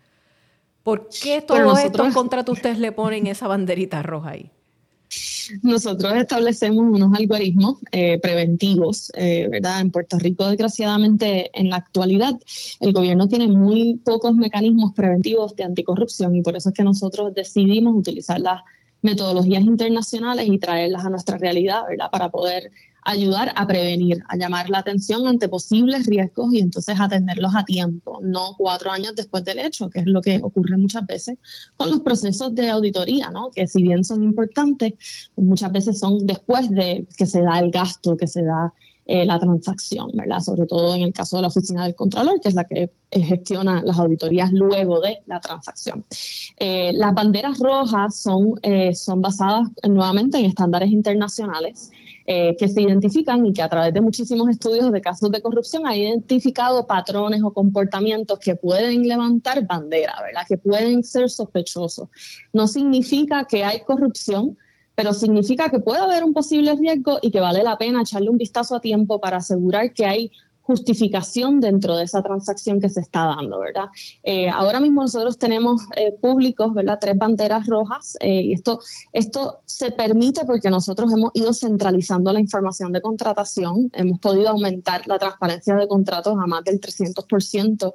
¿Por 0.84 1.10
qué 1.10 1.42
todos 1.42 1.80
estos 1.80 2.14
contratos 2.14 2.56
ustedes 2.56 2.78
le 2.78 2.92
ponen 2.92 3.26
esa 3.26 3.48
banderita 3.48 4.04
roja 4.04 4.30
ahí? 4.30 4.52
Nosotros 5.62 6.14
establecemos 6.16 6.80
unos 6.80 7.18
algoritmos 7.18 7.78
eh, 7.92 8.20
preventivos, 8.20 9.12
eh, 9.16 9.48
¿verdad? 9.50 9.82
En 9.82 9.92
Puerto 9.92 10.18
Rico, 10.20 10.48
desgraciadamente, 10.48 11.52
en 11.54 11.70
la 11.70 11.78
actualidad, 11.78 12.40
el 12.80 12.94
gobierno 12.94 13.28
tiene 13.28 13.48
muy 13.48 14.00
pocos 14.04 14.36
mecanismos 14.36 14.94
preventivos 14.94 15.56
de 15.56 15.64
anticorrupción 15.64 16.36
y 16.36 16.42
por 16.42 16.56
eso 16.56 16.70
es 16.70 16.76
que 16.76 16.84
nosotros 16.84 17.34
decidimos 17.34 17.96
utilizar 17.96 18.40
las 18.40 18.62
metodologías 19.02 19.64
internacionales 19.64 20.48
y 20.48 20.60
traerlas 20.60 21.06
a 21.06 21.10
nuestra 21.10 21.38
realidad, 21.38 21.84
¿verdad? 21.88 22.12
Para 22.12 22.30
poder 22.30 22.72
ayudar 23.04 23.52
a 23.56 23.66
prevenir, 23.68 24.24
a 24.28 24.38
llamar 24.38 24.70
la 24.70 24.80
atención 24.80 25.28
ante 25.28 25.50
posibles 25.50 26.06
riesgos 26.06 26.54
y 26.54 26.60
entonces 26.60 27.00
atenderlos 27.00 27.56
a 27.56 27.66
tiempo, 27.66 28.20
no 28.22 28.56
cuatro 28.58 28.92
años 28.92 29.16
después 29.16 29.44
del 29.44 29.60
hecho, 29.60 29.90
que 29.90 30.00
es 30.00 30.06
lo 30.06 30.22
que 30.22 30.40
ocurre 30.42 30.78
muchas 30.78 31.06
veces 31.06 31.38
con 31.78 31.90
los 31.90 32.02
procesos 32.02 32.54
de 32.54 32.70
auditoría, 32.70 33.30
¿no? 33.32 33.52
que 33.52 33.68
si 33.68 33.82
bien 33.82 34.04
son 34.04 34.24
importantes, 34.24 34.94
muchas 35.36 35.72
veces 35.72 36.00
son 36.00 36.26
después 36.26 36.70
de 36.70 37.08
que 37.18 37.26
se 37.26 37.42
da 37.42 37.60
el 37.60 37.72
gasto, 37.72 38.18
que 38.18 38.28
se 38.28 38.44
da 38.44 38.74
eh, 39.08 39.26
la 39.26 39.40
transacción, 39.40 40.12
¿verdad? 40.14 40.40
Sobre 40.40 40.68
todo 40.68 40.96
en 40.96 41.02
el 41.02 41.12
caso 41.12 41.36
de 41.36 41.42
la 41.42 41.48
oficina 41.48 41.84
del 41.84 41.96
Contralor, 41.96 42.40
que 42.40 42.50
es 42.50 42.56
la 42.56 42.66
que 42.66 42.92
eh, 43.10 43.22
gestiona 43.22 43.82
las 43.84 43.98
auditorías 43.98 44.54
luego 44.54 45.02
de 45.02 45.18
la 45.26 45.42
transacción. 45.42 46.06
Eh, 46.58 46.94
las 46.94 47.14
banderas 47.14 47.58
rojas 47.58 48.22
son, 48.22 48.60
son 48.94 49.22
basadas 49.22 49.68
nuevamente 49.84 50.38
en 50.38 50.46
estándares 50.46 50.92
internacionales. 50.92 51.92
Eh, 52.28 52.56
que 52.56 52.68
se 52.68 52.82
identifican 52.84 53.44
y 53.48 53.52
que 53.52 53.64
a 53.64 53.70
través 53.70 53.94
de 53.96 54.00
muchísimos 54.00 54.48
estudios 54.48 54.92
de 54.92 55.02
casos 55.02 55.32
de 55.32 55.42
corrupción 55.42 55.88
ha 55.88 55.98
identificado 55.98 56.86
patrones 56.86 57.42
o 57.44 57.52
comportamientos 57.52 58.38
que 58.38 58.56
pueden 58.56 59.08
levantar 59.08 59.66
bandera, 59.66 60.14
¿verdad? 60.22 60.44
Que 60.48 60.58
pueden 60.58 61.04
ser 61.04 61.32
sospechosos. 61.32 62.10
No 62.54 62.68
significa 62.68 63.46
que 63.46 63.64
hay 63.64 63.82
corrupción, 63.82 64.56
pero 64.94 65.14
significa 65.14 65.70
que 65.70 65.80
puede 65.80 66.00
haber 66.00 66.24
un 66.24 66.32
posible 66.32 66.76
riesgo 66.76 67.18
y 67.24 67.32
que 67.32 67.40
vale 67.40 67.64
la 67.64 67.80
pena 67.80 68.02
echarle 68.02 68.30
un 68.30 68.38
vistazo 68.38 68.76
a 68.76 68.82
tiempo 68.82 69.20
para 69.20 69.38
asegurar 69.38 69.92
que 69.92 70.06
hay 70.06 70.32
justificación 70.72 71.60
dentro 71.60 71.98
de 71.98 72.06
esa 72.06 72.22
transacción 72.24 72.80
que 72.80 72.88
se 72.90 73.02
está 73.02 73.26
dando, 73.26 73.60
¿verdad? 73.60 73.90
Eh, 74.24 74.50
ahora 74.50 74.80
mismo 74.80 75.02
nosotros 75.02 75.38
tenemos 75.38 75.82
eh, 75.98 76.14
públicos, 76.14 76.74
¿verdad? 76.74 76.98
Tres 77.00 77.18
banderas 77.18 77.68
rojas 77.68 78.18
eh, 78.22 78.42
y 78.42 78.54
esto, 78.54 78.80
esto 79.12 79.62
se 79.66 79.92
permite 79.92 80.46
porque 80.46 80.70
nosotros 80.70 81.12
hemos 81.12 81.32
ido 81.34 81.52
centralizando 81.54 82.32
la 82.32 82.40
información 82.40 82.94
de 82.94 83.02
contratación, 83.02 83.92
hemos 83.94 84.20
podido 84.20 84.50
aumentar 84.50 85.08
la 85.08 85.20
transparencia 85.20 85.76
de 85.76 85.88
contratos 85.88 86.38
a 86.42 86.48
más 86.48 86.64
del 86.64 86.80
300% 86.80 87.94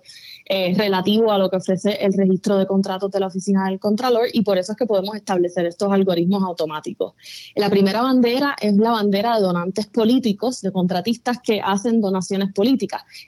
relativo 0.48 1.32
a 1.32 1.38
lo 1.38 1.50
que 1.50 1.56
ofrece 1.56 2.04
el 2.04 2.12
registro 2.12 2.56
de 2.56 2.66
contratos 2.66 3.10
de 3.10 3.20
la 3.20 3.26
Oficina 3.26 3.64
del 3.66 3.80
Contralor 3.80 4.28
y 4.32 4.42
por 4.42 4.58
eso 4.58 4.72
es 4.72 4.78
que 4.78 4.86
podemos 4.86 5.16
establecer 5.16 5.66
estos 5.66 5.92
algoritmos 5.92 6.42
automáticos. 6.44 7.14
La 7.54 7.68
primera 7.68 8.02
bandera 8.02 8.54
es 8.60 8.76
la 8.76 8.92
bandera 8.92 9.36
de 9.36 9.42
donantes 9.42 9.86
políticos, 9.86 10.60
de 10.60 10.70
contratistas 10.70 11.40
que 11.40 11.60
hacen 11.60 12.00
donaciones 12.00 12.52
políticas 12.52 12.76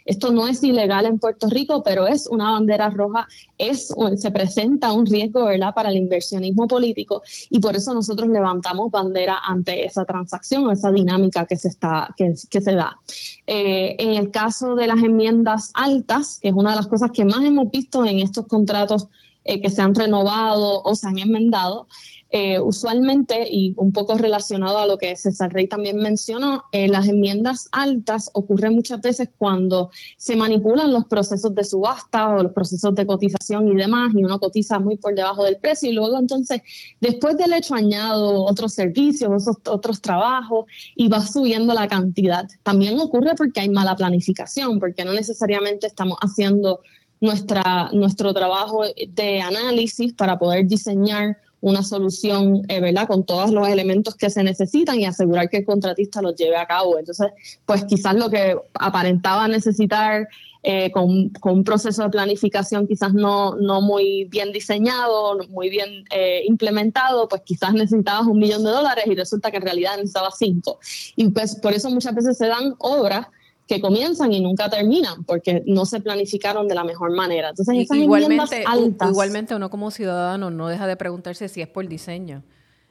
esto 0.05 0.33
no 0.33 0.49
es 0.49 0.63
ilegal 0.63 1.07
en 1.07 1.19
Puerto 1.19 1.49
Rico, 1.49 1.83
pero 1.83 2.07
es 2.07 2.27
una 2.27 2.53
bandera 2.53 2.91
roja, 2.91 3.29
es, 3.57 3.95
se 4.17 4.31
presenta 4.31 4.93
un 4.93 5.07
riesgo 5.07 5.45
¿verdad? 5.45 5.75
para 5.75 5.91
el 5.91 5.97
inversionismo 5.97 6.67
político 6.67 7.23
y 7.51 7.59
por 7.61 7.77
eso 7.77 7.95
nosotros 7.95 8.29
levantamos 8.29 8.91
bandera 8.91 9.39
ante 9.45 9.85
esa 9.85 10.05
transacción 10.05 10.67
o 10.67 10.73
esa 10.73 10.91
dinámica 10.91 11.47
que 11.47 11.57
se, 11.57 11.69
está, 11.69 12.15
que, 12.17 12.35
se 12.37 12.73
da. 12.73 12.99
Eh, 13.47 13.97
en 13.99 14.15
el 14.15 14.31
caso 14.31 14.75
de 14.75 14.87
las 14.87 14.99
enmiendas 14.99 15.71
altas, 15.75 16.39
que 16.41 16.49
es 16.49 16.55
una 16.55 16.71
de 16.71 16.77
las 16.77 16.87
cosas 16.87 17.08
que 17.13 17.25
más 17.25 17.45
hemos 17.45 17.71
visto 17.71 18.05
en 18.05 18.19
estos 18.19 18.47
contratos 18.47 19.09
eh, 19.45 19.61
que 19.61 19.71
se 19.71 19.81
han 19.81 19.95
renovado 19.95 20.83
o 20.83 20.95
se 20.95 21.07
han 21.07 21.19
enmendado, 21.19 21.87
eh, 22.31 22.61
usualmente, 22.61 23.49
y 23.51 23.73
un 23.79 23.91
poco 23.91 24.19
relacionado 24.19 24.77
a 24.77 24.87
lo 24.87 24.99
que 24.99 25.17
César 25.17 25.51
Rey 25.51 25.67
también 25.67 25.97
mencionó, 25.97 26.65
eh, 26.73 26.87
las 26.87 27.09
enmiendas 27.09 27.71
altas 27.73 28.31
ocurren 28.35 28.75
muchas 28.75 29.01
veces 29.01 29.31
cuando 29.39 29.91
se 30.19 30.37
manipulan 30.37 30.93
los 30.93 31.07
procesos 31.07 31.55
de 31.55 31.65
subasta 31.65 32.29
o 32.29 32.43
los 32.43 32.53
procesos 32.53 32.95
de 32.95 33.07
cotización 33.07 33.69
y 33.69 33.77
demás, 33.77 34.13
y 34.15 34.23
uno 34.23 34.39
cotiza 34.39 34.79
muy 34.79 34.99
por 34.99 35.15
debajo 35.15 35.45
del 35.45 35.57
precio, 35.57 35.89
y 35.89 35.95
luego 35.95 36.19
entonces, 36.19 36.61
después 37.01 37.39
del 37.39 37.55
hecho, 37.55 37.75
añado 37.75 38.45
otros 38.45 38.75
servicios, 38.75 39.47
otros 39.65 40.03
trabajos, 40.03 40.67
y 40.95 41.09
va 41.09 41.23
subiendo 41.23 41.73
la 41.73 41.89
cantidad. 41.89 42.47
También 42.63 43.01
ocurre 43.01 43.37
porque 43.37 43.61
hay 43.61 43.71
mala 43.71 43.97
planificación, 43.97 44.79
porque 44.79 45.07
no 45.07 45.15
necesariamente 45.15 45.87
estamos 45.87 46.19
haciendo 46.21 46.81
nuestra, 47.21 47.91
nuestro 47.93 48.33
trabajo 48.33 48.85
de 49.09 49.41
análisis 49.41 50.13
para 50.13 50.39
poder 50.39 50.67
diseñar 50.67 51.37
una 51.61 51.83
solución, 51.83 52.63
eh, 52.69 52.81
¿verdad? 52.81 53.09
Con 53.09 53.25
todos 53.25 53.51
los 53.51 53.67
elementos 53.69 54.15
que 54.15 54.31
se 54.31 54.45
necesitan 54.45 55.01
y 55.01 55.07
asegurar 55.07 55.49
que 55.49 55.59
el 55.59 55.65
contratista 55.65 56.23
los 56.23 56.37
lleve 56.37 56.57
a 56.57 56.67
cabo. 56.67 56.99
Entonces, 56.99 57.33
pues 57.67 57.85
quizás 57.85 58.15
lo 58.15 58.31
que 58.31 58.57
aparentaba 58.75 59.49
necesitar 59.49 60.29
eh, 60.63 60.91
con, 60.91 61.33
un 61.43 61.65
proceso 61.65 62.03
de 62.03 62.11
planificación 62.11 62.87
quizás 62.87 63.15
no, 63.15 63.55
no 63.57 63.81
muy 63.81 64.25
bien 64.25 64.53
diseñado, 64.53 65.39
muy 65.49 65.69
bien 65.69 66.05
eh, 66.11 66.43
implementado, 66.47 67.29
pues 67.29 67.43
quizás 67.43 67.73
necesitabas 67.75 68.27
un 68.27 68.39
millón 68.39 68.65
de 68.65 68.71
dólares 68.71 69.05
y 69.07 69.15
resulta 69.15 69.51
que 69.51 69.57
en 69.57 69.63
realidad 69.63 69.97
necesitabas 69.97 70.35
cinco. 70.39 70.79
Y 71.17 71.29
pues 71.31 71.57
por 71.57 71.73
eso 71.73 71.91
muchas 71.91 72.15
veces 72.15 72.37
se 72.39 72.47
dan 72.47 72.75
obras 72.79 73.27
que 73.69 73.83
comienzan 73.83 74.33
y 74.33 74.41
nunca 74.41 74.71
terminan 74.71 75.25
porque 75.25 75.63
no 75.67 75.85
se 75.85 76.01
planificaron 76.01 76.67
de 76.67 76.75
la 76.75 76.85
mejor 76.85 77.15
manera. 77.15 77.51
Entonces, 77.51 77.77
esas 77.77 77.99
igualmente, 77.99 78.65
altas, 78.67 79.11
igualmente 79.11 79.55
uno 79.55 79.69
como 79.69 79.91
ciudadano 79.91 80.51
no 80.51 80.69
deja 80.69 80.87
de 80.87 80.97
preguntarse 80.97 81.49
si 81.49 81.61
es 81.61 81.69
por 81.69 81.87
diseño 81.87 82.43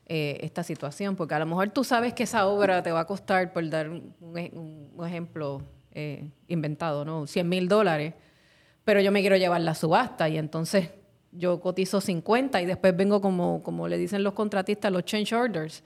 eh, 0.06 0.38
esta 0.42 0.62
situación, 0.62 1.16
porque 1.16 1.34
a 1.34 1.40
lo 1.40 1.48
mejor 1.48 1.70
tú 1.72 1.84
sabes 1.84 2.14
que 2.14 2.24
esa 2.24 2.46
obra 2.46 2.84
te 2.84 2.92
va 2.92 3.02
a 3.02 3.06
costar, 3.06 3.54
por 3.54 3.68
dar 3.70 3.90
un, 3.90 4.94
ejemplo 5.04 5.64
eh, 5.94 6.30
inventado, 6.48 7.04
¿no? 7.04 7.26
100 7.26 7.50
mil 7.50 7.68
dólares, 7.68 8.14
pero 8.86 9.02
yo 9.02 9.12
me 9.12 9.22
quiero 9.22 9.36
llevar 9.36 9.62
la 9.62 9.74
subasta 9.74 10.30
y 10.30 10.38
entonces 10.38 10.92
yo 11.32 11.60
cotizo 11.60 12.02
50 12.02 12.62
y 12.62 12.68
después 12.68 12.96
vengo 12.96 13.20
como, 13.20 13.64
como 13.64 13.88
le 13.88 13.98
dicen 13.98 14.24
los 14.24 14.34
contratistas, 14.34 14.92
los 14.92 15.04
change 15.06 15.34
orders. 15.34 15.84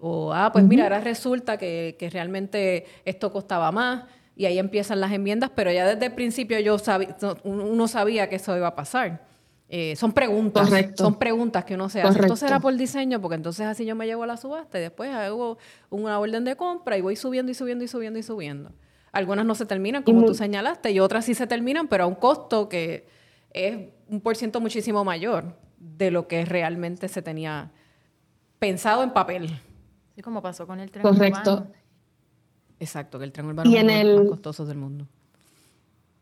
O, 0.00 0.32
ah, 0.34 0.50
pues 0.52 0.64
mira, 0.64 0.82
ahora 0.82 1.00
resulta 1.00 1.56
que, 1.56 1.94
que 1.96 2.10
realmente 2.10 2.86
esto 3.04 3.30
costaba 3.30 3.70
más 3.70 4.02
y 4.34 4.46
ahí 4.46 4.58
empiezan 4.58 5.00
las 5.00 5.12
enmiendas, 5.12 5.50
pero 5.54 5.70
ya 5.70 5.86
desde 5.86 6.06
el 6.06 6.14
principio 6.14 6.58
yo 6.60 6.78
sabía, 6.78 7.16
uno 7.44 7.88
sabía 7.88 8.28
que 8.28 8.36
eso 8.36 8.56
iba 8.56 8.68
a 8.68 8.74
pasar. 8.74 9.26
Eh, 9.68 9.96
son 9.96 10.12
preguntas, 10.12 10.68
son 10.96 11.18
preguntas 11.18 11.64
que 11.64 11.74
uno 11.74 11.88
se 11.88 12.02
hace. 12.02 12.20
Esto 12.20 12.36
será 12.36 12.60
por 12.60 12.76
diseño, 12.76 13.20
porque 13.22 13.36
entonces 13.36 13.66
así 13.66 13.86
yo 13.86 13.94
me 13.94 14.06
llevo 14.06 14.22
a 14.22 14.26
la 14.26 14.36
subasta 14.36 14.78
y 14.78 14.82
después 14.82 15.10
hago 15.10 15.56
una 15.88 16.18
orden 16.18 16.44
de 16.44 16.56
compra 16.56 16.98
y 16.98 17.00
voy 17.00 17.16
subiendo 17.16 17.50
y 17.50 17.54
subiendo 17.54 17.82
y 17.84 17.88
subiendo 17.88 18.18
y 18.18 18.22
subiendo. 18.22 18.72
Algunas 19.12 19.46
no 19.46 19.54
se 19.54 19.64
terminan, 19.64 20.02
como 20.02 20.24
tú 20.24 20.34
señalaste, 20.34 20.90
y 20.90 21.00
otras 21.00 21.24
sí 21.24 21.34
se 21.34 21.46
terminan, 21.46 21.88
pero 21.88 22.04
a 22.04 22.06
un 22.06 22.14
costo 22.14 22.68
que 22.68 23.06
es 23.50 23.78
un 24.08 24.20
por 24.20 24.36
ciento 24.36 24.60
muchísimo 24.60 25.04
mayor 25.04 25.56
de 25.78 26.10
lo 26.10 26.28
que 26.28 26.44
realmente 26.44 27.08
se 27.08 27.22
tenía 27.22 27.72
pensado 28.58 29.02
en 29.02 29.10
papel. 29.12 29.48
Sí, 30.14 30.22
como 30.22 30.42
pasó 30.42 30.66
con 30.66 30.80
el 30.80 30.90
tren. 30.90 31.02
Correcto. 31.02 31.66
Exacto, 32.82 33.16
que 33.16 33.24
el 33.24 33.30
tren 33.30 33.46
urbano 33.46 33.70
es 33.70 33.80
uno 33.80 33.92
de 33.92 34.04
los 34.04 34.20
más 34.22 34.30
costosos 34.30 34.66
del 34.66 34.76
mundo. 34.76 35.06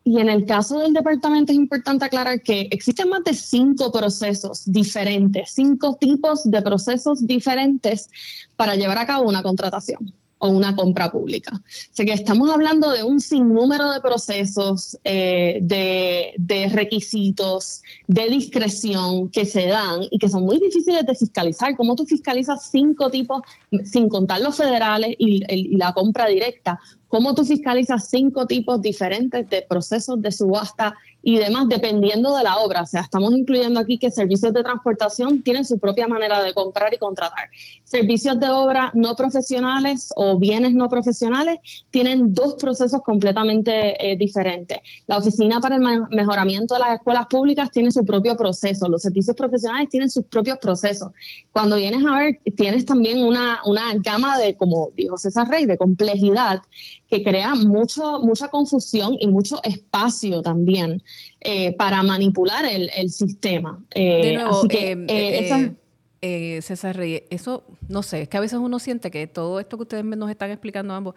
Y 0.05 0.19
en 0.21 0.29
el 0.29 0.45
caso 0.45 0.79
del 0.79 0.93
departamento 0.93 1.53
es 1.53 1.59
importante 1.59 2.05
aclarar 2.05 2.43
que 2.43 2.69
existen 2.71 3.09
más 3.09 3.25
de 3.25 3.33
cinco 3.33 3.91
procesos 3.91 4.71
diferentes, 4.71 5.53
cinco 5.53 5.97
tipos 5.99 6.43
de 6.45 6.61
procesos 6.61 7.27
diferentes 7.27 8.11
para 8.57 8.75
llevar 8.75 8.99
a 8.99 9.07
cabo 9.07 9.27
una 9.27 9.43
contratación 9.43 10.13
o 10.41 10.49
una 10.49 10.75
compra 10.75 11.11
pública. 11.11 11.63
Así 11.93 12.05
que 12.05 12.13
estamos 12.13 12.51
hablando 12.51 12.91
de 12.91 13.05
un 13.05 13.21
sinnúmero 13.21 13.91
de 13.93 14.01
procesos, 14.01 14.99
eh, 15.05 15.59
de, 15.63 16.69
requisitos, 16.73 17.83
de 18.07 18.29
discreción 18.29 19.29
que 19.31 19.45
se 19.45 19.67
dan 19.67 20.01
y 20.11 20.19
que 20.19 20.29
son 20.29 20.45
muy 20.45 20.59
difíciles 20.59 21.07
de 21.07 21.15
fiscalizar. 21.15 21.77
¿Cómo 21.77 21.95
tú 21.95 22.07
fiscalizas 22.07 22.71
cinco 22.71 23.11
tipos, 23.11 23.43
sin 23.85 24.09
contar 24.09 24.41
los 24.41 24.57
federales 24.57 25.15
y 25.19 25.77
la 25.77 25.93
compra 25.93 26.27
directa? 26.27 26.81
¿Cómo 27.11 27.35
tú 27.35 27.45
fiscalizas 27.45 28.09
cinco 28.09 28.47
tipos 28.47 28.81
diferentes 28.81 29.51
de 29.51 29.67
procesos 29.69 30.23
de 30.23 30.31
subasta 30.31 30.95
y 31.23 31.39
demás, 31.39 31.69
dependiendo 31.69 32.35
de 32.37 32.45
la 32.45 32.59
obra. 32.59 32.83
O 32.83 32.87
sea, 32.87 33.03
estamos 33.03 33.35
incluyendo 33.35 33.81
aquí 33.81 33.99
que 33.99 34.11
servicios 34.11 34.53
de 34.53 34.63
transportación 34.63 35.43
tienen 35.43 35.65
su 35.65 35.79
propia 35.79 36.09
manera 36.09 36.43
de 36.43 36.55
comprar 36.55 36.93
y 36.95 36.99
contratar. 36.99 37.51
Servicios 37.85 38.41
de 38.41 38.49
obra 38.49 38.91
no 38.95 39.15
profesionales 39.17 40.13
o 40.17 40.39
bienes 40.39 40.75
no 40.75 40.89
profesionales 40.89 41.59
tienen 41.91 42.33
dos 42.33 42.55
procesos 42.55 43.03
completamente 43.03 44.13
eh, 44.13 44.17
diferentes. 44.17 44.79
La 45.07 45.19
Oficina 45.19 45.61
para 45.61 45.77
el 45.77 45.83
Mejoramiento 46.11 46.75
de 46.75 46.81
las 46.81 46.95
Escuelas 46.95 47.27
Públicas 47.27 47.71
tiene 47.71 47.91
su 47.91 48.05
propio 48.05 48.37
proceso. 48.37 48.89
Los 48.89 49.03
servicios 49.03 49.37
profesionales 49.37 49.89
tienen 49.91 50.11
sus 50.11 50.25
propios 50.25 50.59
procesos. 50.59 51.11
Cuando 51.53 51.77
vienes 51.77 52.05
a 52.07 52.17
ver, 52.17 52.41
tienes 52.57 52.87
también 52.87 53.23
una, 53.23 53.61
una 53.67 53.95
gama 53.97 54.39
de, 54.39 54.55
como 54.57 54.91
dijo 54.97 55.19
César 55.19 55.49
Rey, 55.49 55.67
de 55.67 55.77
complejidad 55.77 56.63
que 57.11 57.25
crea 57.25 57.57
mucho, 57.57 58.21
mucha 58.21 58.49
confusión 58.49 59.17
y 59.19 59.27
mucho 59.27 59.61
espacio 59.65 60.43
también 60.43 61.03
eh, 61.41 61.75
para 61.75 62.05
manipular 62.05 62.65
el, 62.65 63.11
sistema. 63.11 63.83
Eh, 63.91 64.27
de 64.27 64.35
nuevo, 64.37 64.63
eh, 64.71 65.75
eh, 66.23 66.63
César 66.63 66.97
Reyes, 66.97 67.25
eso, 67.31 67.65
no 67.89 68.05
sé, 68.05 68.23
es 68.23 68.29
que 68.29 68.37
a 68.37 68.41
veces 68.41 68.61
uno 68.61 68.79
siente 68.79 69.11
que 69.11 69.27
todo 69.27 69.59
esto 69.59 69.77
que 69.77 69.83
ustedes 69.83 70.05
nos 70.05 70.31
están 70.31 70.53
explicando 70.53 70.95
ambos 70.95 71.17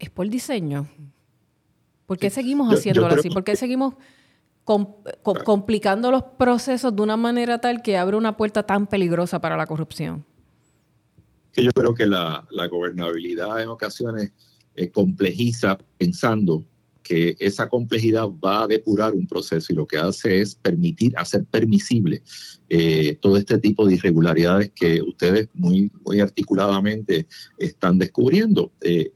es 0.00 0.10
por 0.10 0.28
diseño. 0.28 0.88
¿Por 2.06 2.18
qué 2.18 2.28
seguimos 2.30 2.72
haciéndolo 2.74 3.14
así? 3.14 3.30
¿Por 3.30 3.44
qué 3.44 3.54
seguimos 3.54 3.94
complicando 4.64 6.10
los 6.10 6.22
procesos 6.22 6.94
de 6.94 7.02
una 7.02 7.16
manera 7.16 7.60
tal 7.60 7.82
que 7.82 7.96
abre 7.96 8.16
una 8.16 8.36
puerta 8.36 8.64
tan 8.64 8.88
peligrosa 8.88 9.40
para 9.40 9.56
la 9.56 9.66
corrupción? 9.66 10.24
Que 11.52 11.62
yo 11.62 11.70
creo 11.72 11.94
que 11.94 12.06
la, 12.06 12.46
la 12.50 12.66
gobernabilidad 12.66 13.60
en 13.62 13.68
ocasiones 13.68 14.32
complejiza 14.86 15.78
pensando 15.96 16.64
que 17.08 17.36
esa 17.38 17.70
complejidad 17.70 18.28
va 18.28 18.64
a 18.64 18.66
depurar 18.66 19.14
un 19.14 19.26
proceso 19.26 19.72
y 19.72 19.76
lo 19.76 19.86
que 19.86 19.96
hace 19.96 20.42
es 20.42 20.54
permitir, 20.54 21.14
hacer 21.16 21.46
permisible 21.46 22.22
eh, 22.68 23.16
todo 23.22 23.38
este 23.38 23.56
tipo 23.56 23.86
de 23.86 23.94
irregularidades 23.94 24.72
que 24.74 25.00
ustedes 25.00 25.48
muy, 25.54 25.90
muy 26.04 26.20
articuladamente 26.20 27.26
están 27.56 27.96
descubriendo. 27.96 28.72
Eh, 28.82 29.12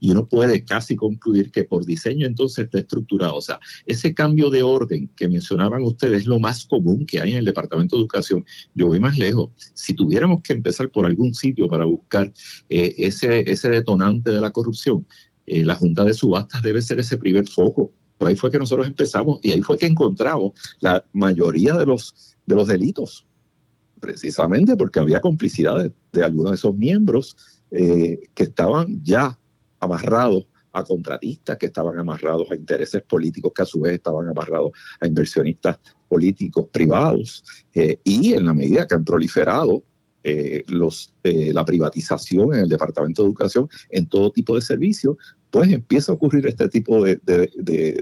y 0.00 0.10
uno 0.10 0.26
puede 0.26 0.64
casi 0.64 0.96
concluir 0.96 1.50
que 1.50 1.64
por 1.64 1.84
diseño 1.84 2.26
entonces 2.26 2.64
está 2.64 2.78
estructurado. 2.78 3.36
O 3.36 3.42
sea, 3.42 3.60
ese 3.84 4.14
cambio 4.14 4.48
de 4.48 4.62
orden 4.62 5.10
que 5.14 5.28
mencionaban 5.28 5.82
ustedes 5.82 6.22
es 6.22 6.26
lo 6.26 6.40
más 6.40 6.64
común 6.64 7.04
que 7.04 7.20
hay 7.20 7.32
en 7.32 7.38
el 7.38 7.44
Departamento 7.44 7.96
de 7.96 8.00
Educación. 8.00 8.46
Yo 8.74 8.86
voy 8.86 8.98
más 8.98 9.18
lejos. 9.18 9.50
Si 9.74 9.92
tuviéramos 9.92 10.40
que 10.40 10.54
empezar 10.54 10.90
por 10.90 11.04
algún 11.04 11.34
sitio 11.34 11.68
para 11.68 11.84
buscar 11.84 12.32
eh, 12.70 12.94
ese, 12.96 13.50
ese 13.50 13.68
detonante 13.68 14.30
de 14.30 14.40
la 14.40 14.52
corrupción, 14.52 15.06
eh, 15.46 15.64
la 15.64 15.76
Junta 15.76 16.04
de 16.04 16.12
Subastas 16.12 16.62
debe 16.62 16.82
ser 16.82 16.98
ese 16.98 17.16
primer 17.16 17.48
foco. 17.48 17.92
Por 18.18 18.28
ahí 18.28 18.36
fue 18.36 18.50
que 18.50 18.58
nosotros 18.58 18.86
empezamos 18.86 19.38
y 19.42 19.52
ahí 19.52 19.62
fue 19.62 19.78
que 19.78 19.86
encontramos 19.86 20.52
la 20.80 21.04
mayoría 21.12 21.74
de 21.74 21.86
los, 21.86 22.36
de 22.46 22.54
los 22.54 22.66
delitos, 22.66 23.26
precisamente 24.00 24.76
porque 24.76 24.98
había 24.98 25.20
complicidad 25.20 25.92
de, 26.12 26.24
algunos 26.24 26.52
de 26.52 26.56
esos 26.56 26.74
miembros 26.74 27.36
eh, 27.70 28.18
que 28.34 28.44
estaban 28.44 29.02
ya 29.04 29.38
amarrados 29.78 30.46
a 30.72 30.82
contratistas, 30.82 31.56
que 31.56 31.66
estaban 31.66 31.98
amarrados 31.98 32.50
a 32.50 32.56
intereses 32.56 33.02
políticos, 33.02 33.52
que 33.54 33.62
a 33.62 33.66
su 33.66 33.80
vez 33.80 33.94
estaban 33.94 34.28
amarrados 34.28 34.72
a 35.00 35.06
inversionistas 35.06 35.78
políticos 36.08 36.66
privados, 36.72 37.44
eh, 37.74 37.98
y 38.04 38.34
en 38.34 38.46
la 38.46 38.54
medida 38.54 38.86
que 38.86 38.94
han 38.94 39.04
proliferado 39.04 39.84
los, 40.66 41.14
la 41.22 41.64
privatización 41.64 42.52
en 42.52 42.60
el 42.62 42.68
Departamento 42.68 43.22
de 43.22 43.28
Educación 43.28 43.68
en 43.90 44.08
todo 44.08 44.32
tipo 44.32 44.56
de 44.56 44.60
servicios, 44.60 45.16
pues 45.50 45.72
empieza 45.72 46.12
a 46.12 46.14
ocurrir 46.14 46.46
este 46.46 46.68
tipo 46.68 47.02
de, 47.02 47.20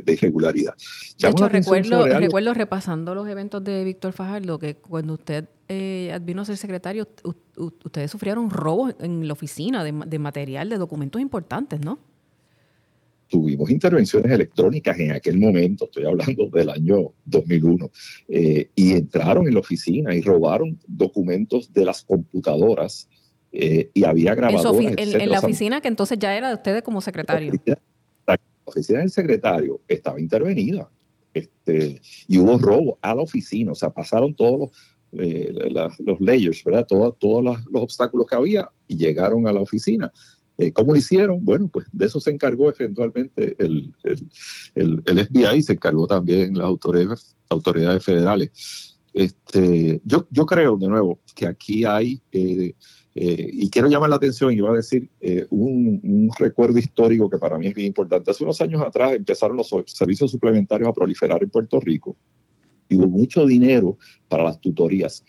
irregularidad. 0.07 0.75
De 1.19 1.29
hecho, 1.29 1.49
recuerdo, 1.49 2.07
recuerdo 2.07 2.55
repasando 2.55 3.15
los 3.15 3.29
eventos 3.29 3.63
de 3.63 3.85
Víctor 3.85 4.13
Fajardo 4.13 4.59
que 4.59 4.77
cuando 4.77 5.15
usted 5.15 5.49
eh, 5.69 6.19
vino 6.23 6.43
a 6.43 6.45
ser 6.45 6.57
secretario, 6.57 7.09
ustedes 7.57 8.11
sufrieron 8.11 8.51
robos 8.51 8.95
en 9.01 9.27
la 9.27 9.33
oficina 9.33 9.85
de, 9.85 9.93
de 10.07 10.19
material, 10.19 10.69
de 10.69 10.79
documentos 10.79 11.21
importantes, 11.21 11.81
¿no? 11.81 11.99
tuvimos 13.35 13.69
intervenciones 13.71 14.31
electrónicas 14.31 14.99
en 14.99 15.13
aquel 15.13 15.39
momento, 15.39 15.87
estoy 15.87 16.05
hablando 16.05 16.49
del 16.51 16.71
año 16.71 17.13
2001, 17.25 17.91
eh, 18.29 18.71
y 18.75 18.93
entraron 18.93 19.49
en 19.49 19.55
la 19.55 19.61
oficina 19.61 20.15
y 20.15 20.21
robaron 20.21 20.79
documentos 20.87 21.73
de 21.73 21.85
las 21.85 22.05
computadoras 22.05 23.09
eh, 23.57 23.89
y 23.95 24.03
había 24.03 24.35
grabadoras. 24.35 24.99
En, 24.99 25.31
la 25.31 25.39
oficina 25.39 25.81
que 25.81 25.87
entonces 25.87 26.19
ya 26.19 26.37
era 26.37 26.49
de 26.49 26.55
ustedes 26.55 26.83
como 26.83 27.01
secretario. 27.01 27.53
La 28.27 28.37
oficina, 28.65 28.99
del 28.99 29.11
secretario 29.11 29.81
estaba 29.87 30.19
intervenida 30.19 30.91
este, 31.33 32.01
y 32.27 32.39
hubo 32.39 32.59
robo 32.59 32.99
a 33.01 33.15
la 33.15 33.23
oficina, 33.23 33.71
o 33.73 33.75
sea, 33.77 33.91
pasaron 33.91 34.35
todos 34.35 34.59
los, 34.59 34.71
eh, 35.13 35.55
los 36.01 36.21
layers, 36.21 36.65
¿verdad? 36.65 36.85
Todos, 36.85 37.17
todos 37.19 37.45
los 37.45 37.83
obstáculos 37.83 38.27
que 38.27 38.35
había 38.35 38.69
y 38.89 38.97
llegaron 38.97 39.47
a 39.47 39.53
la 39.53 39.61
oficina. 39.61 40.11
Eh, 40.59 40.73
¿Cómo 40.73 40.93
lo 40.93 40.99
hicieron? 40.99 41.45
Bueno, 41.45 41.69
pues 41.69 41.87
de 41.93 42.07
eso 42.07 42.19
se 42.19 42.31
encargó 42.31 42.71
eventualmente 42.71 43.55
el, 43.59 43.93
el, 44.03 45.03
el, 45.05 45.27
FBI 45.27 45.59
y 45.59 45.63
se 45.63 45.75
encargó 45.75 46.09
también 46.09 46.59
las 46.59 46.67
autoridades, 46.67 47.37
autoridades 47.49 48.05
federales. 48.05 48.99
Este, 49.13 50.01
yo, 50.05 50.27
yo 50.31 50.45
creo, 50.45 50.77
de 50.77 50.89
nuevo, 50.89 51.21
que 51.37 51.47
aquí 51.47 51.85
hay, 51.85 52.21
eh, 52.33 52.75
eh, 53.15 53.49
y 53.53 53.71
quiero 53.71 53.89
llamar 53.89 54.11
la 54.11 54.17
atención, 54.17 54.53
y 54.53 54.61
voy 54.61 54.71
a 54.71 54.77
decir 54.77 55.09
un, 55.51 56.01
un, 56.03 56.31
recuerdo 56.39 56.79
histórico 56.79 57.31
que 57.31 57.39
para 57.39 57.59
mí 57.59 57.69
es 57.69 57.75
bien 57.75 57.89
importante. 57.89 58.31
Hace 58.31 58.45
unos 58.45 58.61
años 58.61 58.83
atrás 58.83 59.15
empezaron 59.15 59.57
los 59.57 59.73
servicios 59.87 60.31
suplementarios 60.31 60.89
a 60.89 60.93
proliferar 60.93 61.43
en 61.43 61.51
Puerto 61.51 61.79
Rico 61.81 62.17
y 62.89 62.97
hubo 62.97 63.07
mucho 63.07 63.47
dinero 63.47 63.99
para 64.29 64.45
las 64.45 64.61
tutorías. 64.61 65.25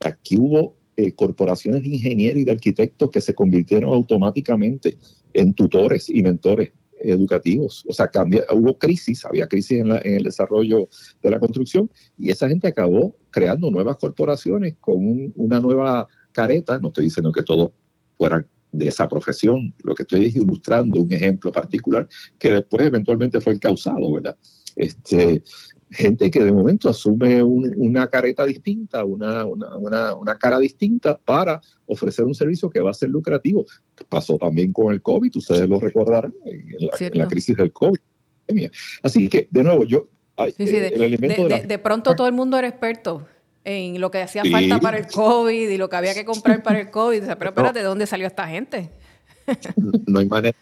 Aquí 0.00 0.36
hubo 0.38 0.76
eh, 0.96 1.12
corporaciones 1.12 1.82
de 1.82 1.88
ingenieros 1.88 2.40
y 2.40 2.44
de 2.44 2.52
arquitectos 2.52 3.10
que 3.10 3.20
se 3.20 3.34
convirtieron 3.34 3.92
automáticamente 3.92 4.98
en 5.32 5.54
tutores 5.54 6.08
y 6.08 6.22
mentores 6.22 6.72
educativos. 6.98 7.84
O 7.88 7.92
sea, 7.92 8.08
cambia, 8.08 8.44
hubo 8.52 8.76
crisis, 8.78 9.24
había 9.24 9.46
crisis 9.46 9.80
en, 9.80 9.90
el 9.90 10.24
desarrollo 10.24 10.88
de 11.22 11.30
la 11.30 11.40
construcción 11.40 11.90
y 12.18 12.30
esa 12.30 12.48
gente 12.48 12.68
acabó 12.68 13.16
creando 13.30 13.70
nuevas 13.70 13.96
corporaciones 13.96 14.76
con 14.80 15.32
una 15.36 15.60
nueva 15.60 16.08
careta. 16.40 16.78
No 16.78 16.88
estoy 16.88 17.04
diciendo 17.04 17.32
que 17.32 17.42
todos 17.42 17.70
fueran 18.16 18.46
de 18.72 18.88
esa 18.88 19.08
profesión, 19.08 19.74
lo 19.82 19.94
que 19.94 20.04
estoy 20.04 20.32
ilustrando 20.34 21.00
un 21.00 21.12
ejemplo 21.12 21.50
particular 21.50 22.08
que 22.38 22.52
después 22.52 22.86
eventualmente 22.86 23.40
fue 23.40 23.52
el 23.52 23.60
causado, 23.60 24.12
¿verdad? 24.12 24.36
Este, 24.76 25.42
gente 25.90 26.30
que 26.30 26.44
de 26.44 26.52
momento 26.52 26.88
asume 26.88 27.42
una 27.42 28.06
careta 28.06 28.46
distinta, 28.46 29.04
una, 29.04 29.44
una, 29.44 30.38
cara 30.38 30.58
distinta 30.60 31.18
para 31.18 31.60
ofrecer 31.86 32.24
un 32.24 32.34
servicio 32.34 32.70
que 32.70 32.80
va 32.80 32.90
a 32.90 32.94
ser 32.94 33.10
lucrativo. 33.10 33.66
Pasó 34.08 34.38
también 34.38 34.72
con 34.72 34.92
el 34.92 35.02
COVID, 35.02 35.36
ustedes 35.36 35.68
lo 35.68 35.80
recordarán, 35.80 36.32
en 36.44 37.18
la, 37.18 37.26
crisis 37.26 37.56
del 37.56 37.72
COVID. 37.72 37.98
Así 39.02 39.28
que, 39.28 39.48
de 39.50 39.64
nuevo, 39.64 39.84
yo... 39.84 40.08
de, 40.36 41.80
pronto 41.82 42.14
todo 42.14 42.28
el 42.28 42.34
mundo 42.34 42.56
era 42.56 42.68
experto 42.68 43.26
en 43.64 44.00
lo 44.00 44.10
que 44.10 44.22
hacía 44.22 44.42
falta 44.44 44.80
para 44.80 44.98
el 44.98 45.06
COVID 45.06 45.68
y 45.68 45.76
lo 45.76 45.88
que 45.88 45.96
había 45.96 46.14
que 46.14 46.24
comprar 46.24 46.62
para 46.62 46.80
el 46.80 46.90
COVID. 46.90 47.22
pero 47.38 47.50
espérate, 47.50 47.80
¿de 47.80 47.84
dónde 47.84 48.06
salió 48.06 48.26
esta 48.26 48.48
gente? 48.48 48.90
no 50.06 50.20
hay 50.20 50.26
manera 50.26 50.56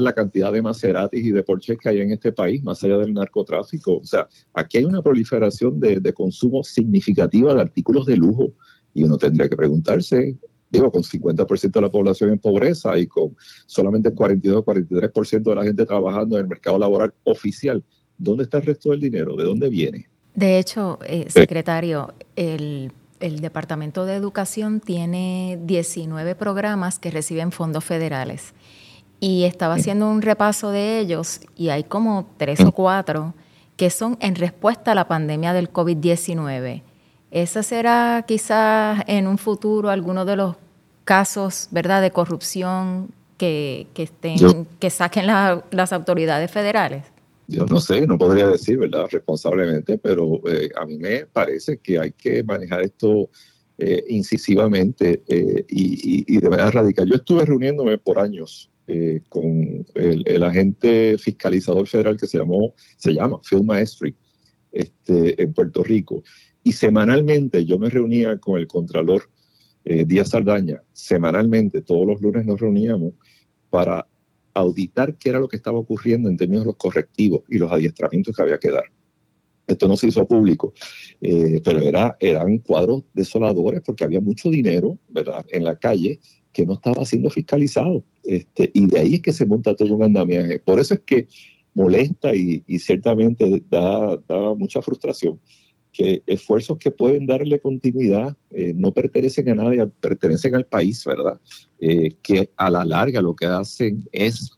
la 0.00 0.12
cantidad 0.12 0.52
de 0.52 0.62
Maseratis 0.62 1.24
y 1.24 1.32
de 1.32 1.42
Porsche 1.42 1.76
que 1.76 1.88
hay 1.88 2.00
en 2.00 2.10
este 2.10 2.32
país, 2.32 2.62
más 2.62 2.82
allá 2.82 2.98
del 2.98 3.12
narcotráfico. 3.12 3.98
O 3.98 4.04
sea, 4.04 4.26
aquí 4.54 4.78
hay 4.78 4.84
una 4.84 5.02
proliferación 5.02 5.78
de, 5.78 6.12
consumo 6.14 6.62
significativa 6.64 7.54
de 7.54 7.60
artículos 7.60 8.06
de 8.06 8.16
lujo 8.16 8.52
y 8.94 9.04
uno 9.04 9.18
tendría 9.18 9.48
que 9.48 9.56
preguntarse, 9.56 10.38
digo, 10.70 10.90
con 10.90 11.02
50% 11.02 11.72
de 11.72 11.80
la 11.80 11.90
población 11.90 12.30
en 12.30 12.38
pobreza 12.38 12.96
y 12.98 13.06
con 13.06 13.36
solamente 13.66 14.08
el 14.08 14.14
42-43% 14.14 15.42
de 15.42 15.54
la 15.54 15.64
gente 15.64 15.84
trabajando 15.84 16.36
en 16.36 16.44
el 16.44 16.48
mercado 16.48 16.78
laboral 16.78 17.12
oficial, 17.24 17.84
¿dónde 18.16 18.44
está 18.44 18.58
el 18.58 18.66
resto 18.66 18.90
del 18.90 19.00
dinero? 19.00 19.36
¿De 19.36 19.44
dónde 19.44 19.68
viene? 19.68 20.08
De 20.36 20.58
hecho, 20.58 20.98
eh, 21.06 21.26
secretario, 21.30 22.14
el, 22.36 22.92
el 23.20 23.40
Departamento 23.40 24.04
de 24.04 24.14
Educación 24.14 24.80
tiene 24.80 25.58
19 25.62 26.34
programas 26.34 26.98
que 26.98 27.10
reciben 27.10 27.52
fondos 27.52 27.84
federales 27.84 28.52
Y 29.18 29.44
estaba 29.44 29.74
haciendo 29.74 30.08
un 30.10 30.20
repaso 30.20 30.70
de 30.70 31.00
ellos 31.00 31.40
y 31.56 31.70
hay 31.70 31.84
como 31.84 32.28
tres 32.36 32.60
o 32.60 32.72
cuatro 32.72 33.34
que 33.76 33.88
son 33.88 34.18
en 34.20 34.34
respuesta 34.34 34.92
a 34.92 34.94
la 34.94 35.08
pandemia 35.08 35.54
del 35.54 35.72
COVID-19. 35.72 36.82
¿Ese 37.30 37.62
será 37.62 38.24
quizás 38.26 39.02
en 39.06 39.26
un 39.26 39.38
futuro 39.38 39.88
alguno 39.88 40.26
de 40.26 40.36
los 40.36 40.56
casos 41.04 41.68
¿verdad? 41.70 42.02
de 42.02 42.10
corrupción 42.10 43.10
que, 43.38 43.86
que, 43.94 44.02
estén, 44.02 44.66
que 44.78 44.90
saquen 44.90 45.26
las 45.26 45.92
autoridades 45.94 46.50
federales? 46.50 47.15
Yo 47.48 47.64
no 47.66 47.80
sé, 47.80 48.06
no 48.06 48.18
podría 48.18 48.48
decir, 48.48 48.78
¿verdad?, 48.78 49.06
responsablemente, 49.10 49.98
pero 49.98 50.40
eh, 50.48 50.68
a 50.74 50.84
mí 50.84 50.98
me 50.98 51.26
parece 51.26 51.78
que 51.78 51.98
hay 51.98 52.12
que 52.12 52.42
manejar 52.42 52.82
esto 52.82 53.30
eh, 53.78 54.02
incisivamente 54.08 55.22
eh, 55.28 55.64
y, 55.68 56.38
de 56.38 56.50
manera 56.50 56.70
radical. 56.70 57.08
Yo 57.08 57.16
estuve 57.16 57.44
reuniéndome 57.44 57.98
por 57.98 58.18
años 58.18 58.70
con 59.28 59.84
el, 59.94 60.42
agente 60.44 61.18
fiscalizador 61.18 61.88
federal 61.88 62.16
que 62.16 62.28
se 62.28 62.38
llamó, 62.38 62.72
se 62.96 63.14
llama 63.14 63.40
Phil 63.42 63.64
Maestri, 63.64 64.14
este, 64.70 65.42
en 65.42 65.52
Puerto 65.52 65.82
Rico, 65.82 66.22
y 66.62 66.70
semanalmente 66.70 67.64
yo 67.64 67.80
me 67.80 67.90
reunía 67.90 68.38
con 68.38 68.60
el 68.60 68.68
contralor 68.68 69.28
Díaz 69.84 70.30
Saldaña, 70.30 70.82
semanalmente, 70.92 71.82
todos 71.82 72.06
los 72.06 72.20
lunes 72.20 72.46
nos 72.46 72.60
reuníamos 72.60 73.14
para 73.70 74.06
auditar 74.56 75.16
qué 75.16 75.30
era 75.30 75.40
lo 75.40 75.48
que 75.48 75.56
estaba 75.56 75.78
ocurriendo 75.78 76.28
en 76.28 76.36
términos 76.36 76.64
de 76.64 76.68
los 76.68 76.76
correctivos 76.76 77.42
y 77.48 77.58
los 77.58 77.70
adiestramientos 77.70 78.34
que 78.34 78.42
había 78.42 78.58
que 78.58 78.70
dar. 78.70 78.84
Esto 79.66 79.88
no 79.88 79.96
se 79.96 80.06
hizo 80.06 80.26
público, 80.26 80.72
eh, 81.20 81.60
pero 81.64 81.80
era, 81.80 82.16
eran 82.20 82.58
cuadros 82.58 83.02
desoladores 83.12 83.82
porque 83.84 84.04
había 84.04 84.20
mucho 84.20 84.48
dinero 84.48 84.98
¿verdad? 85.08 85.44
en 85.50 85.64
la 85.64 85.76
calle 85.76 86.20
que 86.52 86.64
no 86.64 86.74
estaba 86.74 87.04
siendo 87.04 87.30
fiscalizado. 87.30 88.04
Este, 88.22 88.70
y 88.72 88.86
de 88.86 88.98
ahí 88.98 89.14
es 89.14 89.22
que 89.22 89.32
se 89.32 89.44
monta 89.44 89.74
todo 89.74 89.94
un 89.94 90.04
andamiaje. 90.04 90.60
Por 90.60 90.80
eso 90.80 90.94
es 90.94 91.00
que 91.00 91.26
molesta 91.74 92.34
y, 92.34 92.62
ciertamente 92.78 93.62
da, 93.68 94.16
da 94.26 94.54
mucha 94.54 94.80
frustración 94.80 95.38
que 95.96 96.22
esfuerzos 96.26 96.76
que 96.76 96.90
pueden 96.90 97.26
darle 97.26 97.58
continuidad 97.58 98.36
eh, 98.50 98.74
no 98.76 98.92
pertenecen 98.92 99.48
a 99.48 99.54
nadie, 99.54 99.86
pertenecen 99.86 100.54
al 100.54 100.66
país, 100.66 101.02
¿verdad? 101.06 101.40
Eh, 101.80 102.16
que 102.22 102.50
a 102.58 102.68
la 102.68 102.84
larga 102.84 103.22
lo 103.22 103.34
que 103.34 103.46
hacen 103.46 104.06
es 104.12 104.50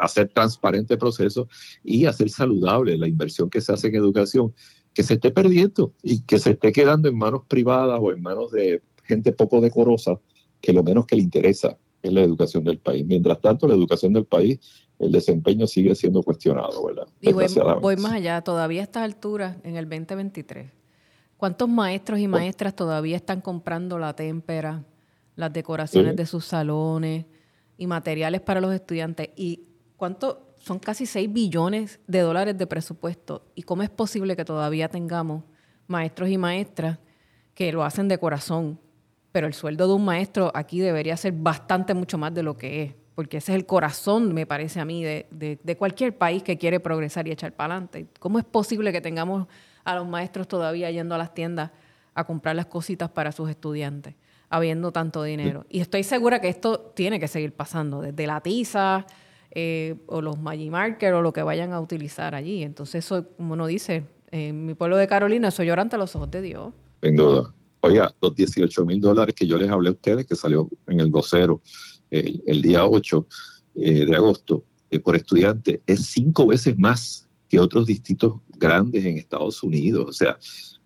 hacer 0.00 0.30
transparente 0.30 0.94
el 0.94 0.98
proceso 0.98 1.46
y 1.84 2.06
hacer 2.06 2.30
saludable 2.30 2.96
la 2.96 3.06
inversión 3.06 3.50
que 3.50 3.60
se 3.60 3.70
hace 3.70 3.88
en 3.88 3.96
educación, 3.96 4.54
que 4.94 5.02
se 5.02 5.14
esté 5.14 5.30
perdiendo 5.30 5.92
y 6.02 6.22
que 6.22 6.38
se 6.38 6.52
esté 6.52 6.72
quedando 6.72 7.10
en 7.10 7.18
manos 7.18 7.42
privadas 7.46 8.00
o 8.02 8.10
en 8.10 8.22
manos 8.22 8.50
de 8.50 8.80
gente 9.04 9.32
poco 9.32 9.60
decorosa, 9.60 10.18
que 10.62 10.72
lo 10.72 10.82
menos 10.82 11.04
que 11.04 11.16
le 11.16 11.22
interesa 11.22 11.76
es 12.02 12.12
la 12.14 12.22
educación 12.22 12.64
del 12.64 12.78
país. 12.78 13.04
Mientras 13.04 13.42
tanto, 13.42 13.68
la 13.68 13.74
educación 13.74 14.14
del 14.14 14.24
país, 14.24 14.58
el 14.98 15.12
desempeño 15.12 15.66
sigue 15.66 15.94
siendo 15.94 16.22
cuestionado, 16.22 16.84
¿verdad? 16.84 17.06
Y 17.20 17.32
voy, 17.32 17.46
voy, 17.80 17.96
más 17.96 18.12
allá, 18.12 18.40
todavía 18.42 18.80
a 18.80 18.84
esta 18.84 19.04
altura, 19.04 19.58
en 19.62 19.76
el 19.76 19.88
2023, 19.88 20.72
¿Cuántos 21.38 21.68
maestros 21.68 22.18
y 22.18 22.26
maestras 22.26 22.74
todavía 22.74 23.14
están 23.14 23.40
comprando 23.40 23.96
la 23.96 24.12
témpera, 24.12 24.84
las 25.36 25.52
decoraciones 25.52 26.16
de 26.16 26.26
sus 26.26 26.44
salones 26.44 27.26
y 27.76 27.86
materiales 27.86 28.40
para 28.40 28.60
los 28.60 28.74
estudiantes? 28.74 29.30
¿Y 29.36 29.68
cuánto? 29.96 30.48
Son 30.58 30.80
casi 30.80 31.06
6 31.06 31.32
billones 31.32 32.00
de 32.08 32.22
dólares 32.22 32.58
de 32.58 32.66
presupuesto. 32.66 33.46
¿Y 33.54 33.62
cómo 33.62 33.84
es 33.84 33.88
posible 33.88 34.34
que 34.34 34.44
todavía 34.44 34.88
tengamos 34.88 35.44
maestros 35.86 36.28
y 36.28 36.36
maestras 36.36 36.98
que 37.54 37.70
lo 37.70 37.84
hacen 37.84 38.08
de 38.08 38.18
corazón? 38.18 38.80
Pero 39.30 39.46
el 39.46 39.54
sueldo 39.54 39.86
de 39.86 39.94
un 39.94 40.04
maestro 40.04 40.50
aquí 40.54 40.80
debería 40.80 41.16
ser 41.16 41.34
bastante 41.34 41.94
mucho 41.94 42.18
más 42.18 42.34
de 42.34 42.42
lo 42.42 42.56
que 42.56 42.82
es, 42.82 42.94
porque 43.18 43.38
ese 43.38 43.50
es 43.50 43.56
el 43.56 43.66
corazón, 43.66 44.32
me 44.32 44.46
parece 44.46 44.78
a 44.78 44.84
mí, 44.84 45.02
de, 45.02 45.26
de 45.60 45.76
cualquier 45.76 46.16
país 46.16 46.44
que 46.44 46.56
quiere 46.56 46.78
progresar 46.78 47.26
y 47.26 47.32
echar 47.32 47.52
para 47.52 47.74
adelante. 47.74 48.06
¿Cómo 48.20 48.38
es 48.38 48.44
posible 48.44 48.92
que 48.92 49.00
tengamos 49.00 49.48
a 49.82 49.96
los 49.96 50.06
maestros 50.06 50.46
todavía 50.46 50.88
yendo 50.92 51.16
a 51.16 51.18
las 51.18 51.34
tiendas 51.34 51.72
a 52.14 52.22
comprar 52.22 52.54
las 52.54 52.66
cositas 52.66 53.10
para 53.10 53.32
sus 53.32 53.50
estudiantes, 53.50 54.14
habiendo 54.48 54.92
tanto 54.92 55.24
dinero. 55.24 55.66
Y 55.68 55.80
estoy 55.80 56.04
segura 56.04 56.40
que 56.40 56.48
esto 56.48 56.92
tiene 56.94 57.18
que 57.18 57.26
seguir 57.26 57.52
pasando, 57.52 58.02
desde 58.02 58.24
la 58.24 58.40
tiza 58.40 59.04
eh, 59.50 59.96
o 60.06 60.22
los 60.22 60.38
Magimarker 60.38 61.14
o 61.14 61.20
lo 61.20 61.32
que 61.32 61.42
vayan 61.42 61.72
a 61.72 61.80
utilizar 61.80 62.36
allí. 62.36 62.62
Entonces, 62.62 63.04
eso, 63.04 63.26
como 63.36 63.54
uno 63.54 63.66
dice, 63.66 64.04
en 64.30 64.64
mi 64.64 64.74
pueblo 64.74 64.96
de 64.96 65.08
Carolina, 65.08 65.48
eso 65.48 65.64
llora 65.64 65.82
ante 65.82 65.98
los 65.98 66.14
ojos 66.14 66.30
de 66.30 66.40
Dios. 66.40 66.72
Sin 67.02 67.16
duda. 67.16 67.52
Oiga, 67.80 68.14
los 68.20 68.32
18 68.32 68.84
mil 68.84 69.00
dólares 69.00 69.34
que 69.34 69.44
yo 69.44 69.58
les 69.58 69.68
hablé 69.68 69.88
a 69.88 69.92
ustedes, 69.92 70.24
que 70.24 70.36
salió 70.36 70.68
en 70.86 71.00
el 71.00 71.10
vocero 71.10 71.60
el, 72.10 72.62
día 72.62 72.86
8 72.86 73.26
eh, 73.76 74.06
de 74.06 74.16
agosto 74.16 74.64
eh, 74.90 75.00
por 75.00 75.16
estudiante, 75.16 75.82
es 75.86 76.06
cinco 76.06 76.46
veces 76.46 76.78
más 76.78 77.28
que 77.48 77.58
otros 77.58 77.86
distritos 77.86 78.34
grandes 78.58 79.04
en 79.04 79.16
Estados 79.16 79.62
Unidos. 79.62 80.06
O 80.08 80.12
sea, 80.12 80.38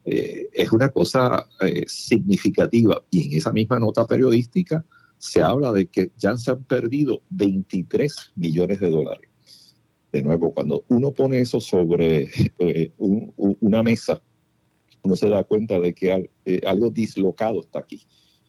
eh, 0.05 0.49
es 0.53 0.73
una 0.73 0.89
cosa 0.89 1.47
eh, 1.61 1.85
significativa. 1.87 3.03
Y 3.11 3.29
en 3.29 3.39
esa 3.39 3.53
misma 3.53 3.79
nota 3.79 4.07
periodística 4.07 4.85
se 5.19 5.43
habla 5.43 5.73
de 5.73 5.87
que 5.87 6.11
ya 6.17 6.37
se 6.37 6.51
han 6.51 6.65
perdido 6.65 7.23
23 7.31 8.33
millones 8.35 8.81
de 8.81 8.91
dólares. 8.91 9.29
De 10.11 10.23
nuevo, 10.23 10.53
cuando 10.53 10.85
uno 10.89 11.13
pone 11.13 11.41
eso 11.41 11.61
sobre 11.61 12.29
eh, 12.59 12.93
una 12.99 13.83
mesa, 13.83 14.21
uno 15.03 15.17
se 15.17 15.29
da 15.29 15.45
cuenta 15.45 15.81
de 15.81 15.95
que 15.95 16.31
algo 16.67 16.91
dislocado 16.91 17.61
está 17.61 17.81
aquí 17.81 18.03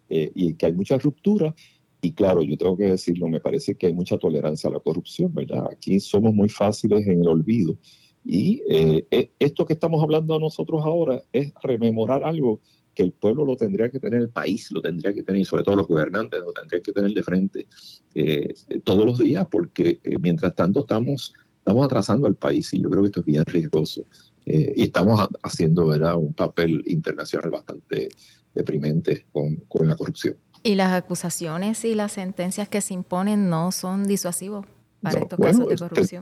y 0.10 0.54
que 0.54 0.68
hay 0.68 0.74
mucha 0.74 0.98
ruptura. 1.00 1.56
Y 2.04 2.12
claro, 2.12 2.44
yo 2.44 2.58
tengo 2.58 2.76
que 2.76 2.84
decirlo, 2.84 3.30
me 3.30 3.40
parece 3.40 3.76
que 3.76 3.88
hay 3.88 3.94
mucha 3.94 4.18
tolerancia 4.18 4.70
a 4.70 4.74
la 4.74 4.82
corrupción, 4.82 5.34
¿verdad? 5.34 5.70
Aquí 5.72 6.00
somos 6.02 6.34
muy 6.34 6.50
fáciles 6.50 7.08
en 7.08 7.22
el 7.22 7.28
olvido 7.30 7.78
y 8.26 8.62
eh, 8.70 9.08
e, 9.12 9.32
esto 9.40 9.66
que 9.66 9.74
estamos 9.74 10.02
hablando 10.02 10.40
nosotros 10.40 10.82
ahora 10.84 11.22
es 11.32 11.54
rememorar 11.62 12.24
algo 12.24 12.62
que 12.96 13.04
el 13.04 13.12
pueblo 13.12 13.44
lo 13.44 13.56
tendría 13.56 13.90
que 13.90 14.00
tener, 14.00 14.22
el 14.22 14.30
país 14.30 14.72
lo 14.72 14.82
tendría 14.82 15.14
que 15.14 15.24
tener, 15.24 15.42
y 15.42 15.46
sobre 15.46 15.64
todo 15.64 15.76
los 15.76 15.88
gobernantes 15.88 16.40
lo 16.42 16.54
tendrían 16.54 16.84
que 16.84 16.92
tener 16.92 17.12
de 17.12 17.24
frente 17.24 17.68
eh, 18.14 18.54
todos 18.84 19.06
los 19.06 19.18
días, 19.18 19.48
porque 19.50 20.00
eh, 20.04 20.18
mientras 20.20 20.54
tanto 20.56 20.82
estamos, 20.82 21.34
estamos 21.58 21.86
atrasando 21.86 22.28
al 22.28 22.36
país 22.36 22.72
y 22.74 22.82
yo 22.82 22.90
creo 22.90 23.02
que 23.02 23.08
esto 23.08 23.20
es 23.22 23.26
bien 23.26 23.46
riesgoso. 23.46 24.06
y 24.46 24.84
estamos 24.84 25.28
haciendo 25.42 25.88
¿verdad? 25.88 26.18
un 26.18 26.34
papel 26.34 26.84
internacional 26.86 27.50
bastante 27.50 28.10
deprimente 28.54 29.26
con, 29.32 29.56
con 29.68 29.88
la 29.88 29.96
corrupción. 29.96 30.36
Y 30.64 30.76
las 30.76 30.94
acusaciones 30.94 31.84
y 31.84 31.94
las 31.94 32.14
sentencias 32.14 32.70
que 32.70 32.82
se 32.82 32.94
imponen 32.94 33.50
no 33.50 33.72
son 33.72 34.06
disuasivos 34.06 34.66
para 35.02 35.20
estos 35.20 35.38
casos 35.38 35.68
de 35.68 35.76
corrupción 35.78 36.22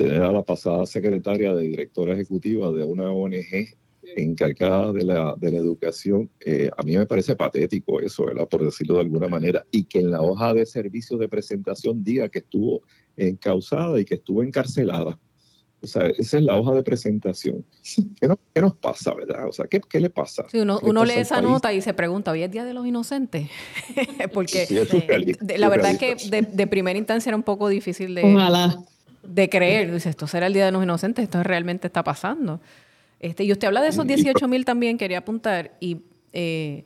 tener 0.00 0.22
a 0.22 0.32
la 0.32 0.42
pasada 0.42 0.86
secretaria 0.86 1.54
de 1.54 1.62
directora 1.64 2.14
ejecutiva 2.14 2.72
de 2.72 2.84
una 2.84 3.10
ONG 3.12 3.76
encargada 4.16 4.94
de 4.94 5.04
la, 5.04 5.34
de 5.36 5.52
la 5.52 5.58
educación, 5.58 6.30
eh, 6.40 6.70
a 6.74 6.82
mí 6.82 6.96
me 6.96 7.04
parece 7.04 7.36
patético 7.36 8.00
eso, 8.00 8.24
¿verdad? 8.24 8.48
por 8.48 8.64
decirlo 8.64 8.94
de 8.94 9.02
alguna 9.02 9.28
manera, 9.28 9.66
y 9.70 9.84
que 9.84 9.98
en 9.98 10.10
la 10.10 10.22
hoja 10.22 10.54
de 10.54 10.64
servicio 10.64 11.18
de 11.18 11.28
presentación 11.28 12.02
diga 12.02 12.30
que 12.30 12.38
estuvo 12.38 12.80
encausada 13.14 14.00
y 14.00 14.06
que 14.06 14.14
estuvo 14.14 14.42
encarcelada. 14.42 15.18
O 15.82 15.86
sea, 15.86 16.06
esa 16.18 16.38
es 16.38 16.44
la 16.44 16.56
hoja 16.56 16.74
de 16.74 16.82
presentación. 16.82 17.64
¿Qué, 18.20 18.60
nos 18.60 18.74
pasa, 18.76 19.14
verdad? 19.14 19.48
O 19.48 19.52
sea, 19.52 19.66
¿qué, 19.66 19.80
qué 19.80 20.00
le 20.00 20.10
pasa? 20.10 20.44
uno, 20.54 20.78
uno 20.82 21.04
lee 21.04 21.14
esa 21.14 21.40
nota 21.40 21.72
y 21.72 21.80
se 21.80 21.94
pregunta, 21.94 22.30
¿hoy 22.30 22.42
es 22.42 22.50
Día 22.50 22.64
de 22.64 22.74
los 22.74 22.86
Inocentes? 22.86 23.48
Porque 24.34 24.66
la 25.56 25.68
verdad 25.68 25.92
es 25.92 25.98
que 25.98 26.16
de, 26.28 26.42
de, 26.42 26.66
primera 26.66 26.98
instancia 26.98 27.30
era 27.30 27.36
un 27.36 27.42
poco 27.42 27.68
difícil 27.68 28.14
de, 28.14 28.24
Ojalá 28.24 28.84
de 29.22 29.48
creer, 29.48 29.92
dice, 29.92 30.08
esto 30.10 30.26
será 30.26 30.46
el 30.46 30.54
Día 30.54 30.66
de 30.66 30.72
los 30.72 30.82
Inocentes, 30.82 31.22
esto 31.22 31.42
realmente 31.42 31.86
está 31.86 32.02
pasando. 32.02 32.60
Este, 33.18 33.44
y 33.44 33.52
usted 33.52 33.68
habla 33.68 33.82
de 33.82 33.88
esos 33.88 34.06
18 34.06 34.48
mil 34.48 34.64
también, 34.64 34.96
quería 34.96 35.18
apuntar, 35.18 35.76
y 35.80 35.98
eh, 36.32 36.84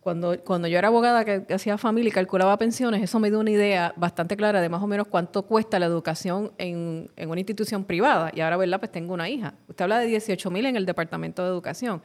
cuando, 0.00 0.38
cuando 0.42 0.66
yo 0.66 0.78
era 0.78 0.88
abogada 0.88 1.24
que, 1.24 1.52
hacía 1.52 1.76
familia 1.76 2.08
y 2.08 2.12
calculaba 2.12 2.56
pensiones, 2.56 3.02
eso 3.02 3.18
me 3.20 3.28
dio 3.28 3.38
una 3.38 3.50
idea 3.50 3.92
bastante 3.96 4.36
clara 4.36 4.60
de 4.60 4.68
más 4.68 4.82
o 4.82 4.86
menos 4.86 5.06
cuánto 5.08 5.42
cuesta 5.42 5.78
la 5.78 5.86
educación 5.86 6.52
en, 6.58 7.10
en 7.16 7.30
una 7.30 7.40
institución 7.40 7.84
privada. 7.84 8.30
Y 8.34 8.40
ahora, 8.40 8.56
¿verdad? 8.56 8.78
Pues 8.78 8.90
tengo 8.90 9.14
una 9.14 9.28
hija. 9.28 9.54
Usted 9.68 9.82
habla 9.82 9.98
de 9.98 10.06
18 10.06 10.50
mil 10.50 10.66
en 10.66 10.76
el 10.76 10.86
Departamento 10.86 11.42
de 11.42 11.50
Educación. 11.50 12.02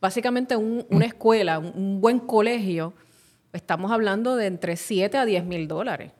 Básicamente 0.00 0.56
una 0.56 1.06
escuela, 1.06 1.58
un, 1.58 2.00
buen 2.00 2.20
colegio, 2.20 2.92
estamos 3.52 3.90
hablando 3.90 4.36
de 4.36 4.46
entre 4.46 4.76
7 4.76 5.16
a 5.18 5.24
10 5.24 5.44
mil 5.44 5.66
dólares. 5.66 6.12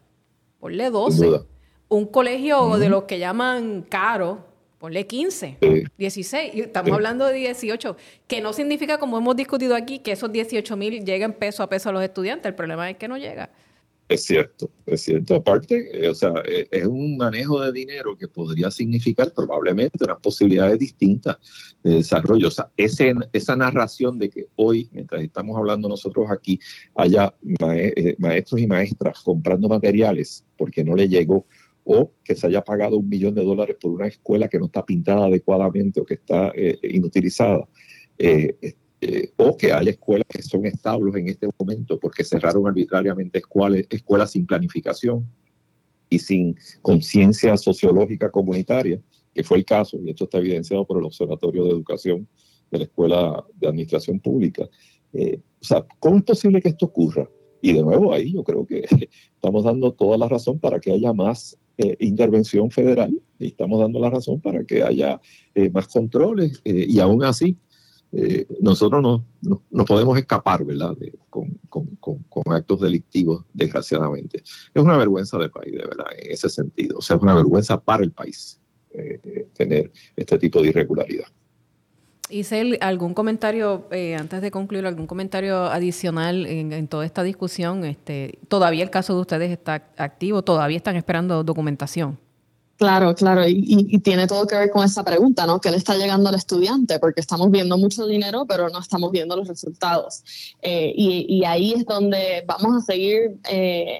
Ponle 0.59 0.91
12 0.91 1.47
un 1.89 2.07
colegio 2.07 2.77
de 2.79 2.89
los 2.89 3.05
que 3.05 3.19
llaman 3.19 3.83
caro, 3.83 4.48
ponle 4.79 5.07
15, 5.07 5.59
16, 5.99 6.55
y 6.55 6.61
estamos 6.61 6.93
hablando 6.93 7.27
de 7.27 7.35
18, 7.35 7.97
que 8.27 8.41
no 8.41 8.53
significa, 8.53 8.99
como 8.99 9.19
hemos 9.19 9.37
discutido 9.37 9.75
aquí, 9.75 9.99
que 9.99 10.13
esos 10.13 10.31
18 10.31 10.77
mil 10.77 11.05
lleguen 11.05 11.33
peso 11.33 11.63
a 11.63 11.69
peso 11.69 11.89
a 11.89 11.93
los 11.93 12.03
estudiantes, 12.03 12.47
el 12.47 12.55
problema 12.55 12.89
es 12.89 12.97
que 12.97 13.09
no 13.09 13.19
llega. 13.19 13.51
Es 14.09 14.25
cierto, 14.25 14.71
es 14.87 15.03
cierto. 15.03 15.35
Aparte, 15.35 15.91
eh, 15.93 16.09
o 16.09 16.15
sea, 16.15 16.33
eh, 16.47 16.67
es 16.71 16.87
un 16.87 17.19
manejo 17.19 17.61
de 17.61 17.73
dinero 17.73 18.17
que 18.17 18.27
podría 18.27 18.71
significar 18.71 19.35
probablemente 19.35 20.03
unas 20.03 20.19
posibilidades 20.21 20.79
distintas 20.79 21.37
de 21.83 21.97
desarrollo. 21.97 22.49
O 22.49 22.51
sea, 22.51 22.71
ese, 22.79 23.15
esa 23.35 23.55
narración 23.55 24.19
de 24.19 24.31
que 24.31 24.47
hoy, 24.57 24.89
mientras 24.93 25.23
estamos 25.23 25.59
hablando 25.59 25.91
nosotros 25.91 26.27
aquí, 26.31 26.59
haya 26.95 27.35
eh, 27.75 28.17
maestros 28.19 28.63
y 28.63 28.67
maestras 28.67 29.21
comprando 29.21 29.69
materiales 29.69 30.43
porque 30.57 30.83
no 30.83 30.97
le 30.97 31.07
llegó 31.07 31.45
o 31.91 32.13
que 32.23 32.35
se 32.35 32.47
haya 32.47 32.63
pagado 32.63 32.99
un 32.99 33.09
millón 33.09 33.35
de 33.35 33.43
dólares 33.43 33.77
por 33.81 33.93
una 33.93 34.07
escuela 34.07 34.47
que 34.47 34.59
no 34.59 34.67
está 34.67 34.85
pintada 34.85 35.25
adecuadamente 35.25 36.03
o 36.03 36.05
que 36.05 36.15
está 36.15 36.53
inutilizada. 36.83 37.67
Eh, 39.01 39.31
o 39.37 39.57
que 39.57 39.73
hay 39.73 39.89
escuelas 39.89 40.27
que 40.29 40.43
son 40.43 40.67
estables 40.67 41.15
en 41.15 41.29
este 41.29 41.49
momento 41.59 41.99
porque 41.99 42.25
cerraron 42.25 42.67
arbitrariamente 42.67 43.39
escuelas, 43.39 43.85
escuelas 43.89 44.33
sin 44.33 44.45
planificación 44.45 45.27
y 46.11 46.19
sin 46.19 46.57
conciencia 46.83 47.57
sociológica 47.57 48.31
comunitaria, 48.31 49.01
que 49.33 49.43
fue 49.43 49.59
el 49.59 49.65
caso, 49.65 49.99
y 50.03 50.11
esto 50.11 50.25
está 50.25 50.39
evidenciado 50.39 50.85
por 50.85 50.99
el 50.99 51.05
Observatorio 51.05 51.65
de 51.65 51.71
Educación 51.71 52.29
de 52.71 52.79
la 52.79 52.85
Escuela 52.85 53.45
de 53.55 53.69
Administración 53.69 54.21
Pública. 54.21 54.69
Eh, 55.15 55.41
o 55.61 55.65
sea, 55.65 55.87
¿cómo 56.01 56.19
es 56.19 56.25
posible 56.25 56.61
que 56.61 56.69
esto 56.69 56.87
ocurra? 56.87 57.31
Y 57.63 57.73
de 57.73 57.83
nuevo 57.83 58.13
ahí 58.13 58.35
yo 58.35 58.45
creo 58.45 58.67
que 58.67 58.85
estamos 59.35 59.65
dando 59.65 59.93
toda 59.95 60.19
la 60.19 60.29
razón 60.29 60.59
para 60.59 60.81
que 60.81 60.93
haya 60.93 61.15
más 61.15 61.57
eh, 61.79 61.97
intervención 62.01 62.71
federal 62.71 63.19
y 63.39 63.47
estamos 63.47 63.81
dando 63.81 64.01
la 64.01 64.11
razón 64.11 64.41
para 64.41 64.65
que 64.65 64.83
haya 64.83 65.21
más 65.73 65.89
controles 65.89 66.61
y 66.65 67.01
aún 67.01 67.25
así 67.25 67.57
eh, 68.11 68.47
nosotros 68.61 69.03
no, 69.03 69.27
no, 69.71 69.85
podemos 69.85 70.17
escapar, 70.17 70.65
¿verdad?, 70.65 70.97
con, 71.29 71.59
actos 72.47 72.81
delictivos, 72.81 73.45
desgraciadamente. 73.53 74.39
Es 74.39 74.83
una 74.83 74.97
vergüenza 74.97 75.37
del 75.39 75.51
país, 75.51 75.73
de 75.73 75.87
verdad, 75.87 76.07
en 76.17 76.33
ese 76.33 76.49
sentido. 76.49 76.99
O 76.99 77.03
sea, 77.03 77.17
es 77.17 77.23
una 77.23 77.35
vergüenza 77.35 77.79
para 77.79 78.03
el 78.03 78.13
país 78.13 78.59
eh, 78.91 79.49
tener 79.53 79.93
este 80.17 80.39
tipo 80.39 80.63
de 80.63 80.69
irregularidad. 80.69 81.27
Hice 82.31 82.79
algún 82.81 83.15
comentario, 83.15 83.87
eh, 83.91 84.15
antes 84.15 84.43
de 84.43 84.51
concluir, 84.51 84.87
algún 84.87 85.07
comentario 85.07 85.65
adicional 85.65 86.45
en, 86.47 86.89
toda 86.89 87.07
esta 87.07 87.23
discusión. 87.23 87.85
Este, 87.85 88.39
todavía 88.49 88.83
el 88.83 88.91
caso 88.91 89.15
de 89.15 89.21
ustedes 89.21 89.51
está 89.51 89.91
activo, 89.97 90.43
todavía 90.43 90.77
están 90.77 90.97
esperando 90.97 91.43
documentación. 91.43 92.19
Claro, 92.79 93.13
claro, 93.17 93.43
y, 93.45 93.99
tiene 93.99 94.29
todo 94.29 94.47
que 94.47 94.55
ver 94.55 94.71
con 94.71 94.85
esa 94.85 95.03
pregunta, 95.03 95.47
¿no? 95.47 95.61
¿Qué 95.61 95.69
le 95.69 95.79
está 95.79 95.97
llegando 95.97 96.29
al 96.29 96.37
estudiante? 96.37 97.01
Porque 97.01 97.21
estamos 97.21 97.51
viendo 97.51 97.77
mucho 97.77 98.07
dinero, 98.07 98.47
pero 98.47 98.69
no 98.69 98.79
estamos 98.79 99.11
viendo 99.11 99.37
los 99.37 99.49
resultados. 99.49 100.23
Eh, 100.63 100.93
y, 100.95 101.45
ahí 101.45 101.73
es 101.73 101.85
donde 101.85 102.45
vamos 102.47 102.77
a 102.77 102.87
seguir 102.87 103.37
eh, 103.51 103.99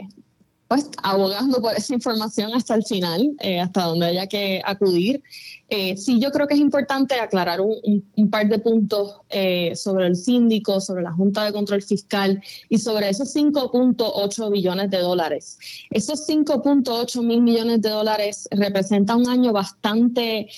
pues 0.69 0.89
abogando 1.03 1.61
por 1.61 1.75
esa 1.75 1.93
información 1.93 2.53
hasta 2.55 2.77
el 2.77 2.85
final, 2.85 3.35
eh, 3.41 3.59
hasta 3.59 3.83
donde 3.83 4.07
haya 4.07 4.29
que 4.29 4.63
acudir. 4.65 5.25
Eh, 5.71 5.97
sí, 5.97 6.19
yo 6.19 6.31
creo 6.31 6.47
que 6.47 6.55
es 6.55 6.61
importante 6.61 7.15
aclarar 7.21 7.61
un, 7.61 8.31
par 8.31 8.49
de 8.49 8.59
puntos 8.59 9.17
eh, 9.29 9.77
sobre 9.77 10.07
el 10.07 10.17
síndico, 10.17 10.81
sobre 10.81 11.03
la 11.03 11.13
Junta 11.13 11.45
de 11.45 11.53
Control 11.53 11.83
Fiscal 11.83 12.43
y 12.69 12.79
sobre 12.79 13.11
esos 13.11 13.35
5.8 13.35 14.51
billones 14.51 14.91
de 14.91 14.99
dólares. 14.99 15.59
Esos 15.91 16.27
5.8 16.27 17.23
mil 17.23 17.43
millones 17.43 17.83
de 17.83 17.91
dólares 17.91 18.49
representan 18.51 19.21
un 19.21 19.29
año 19.29 19.53
bastante 19.53 20.49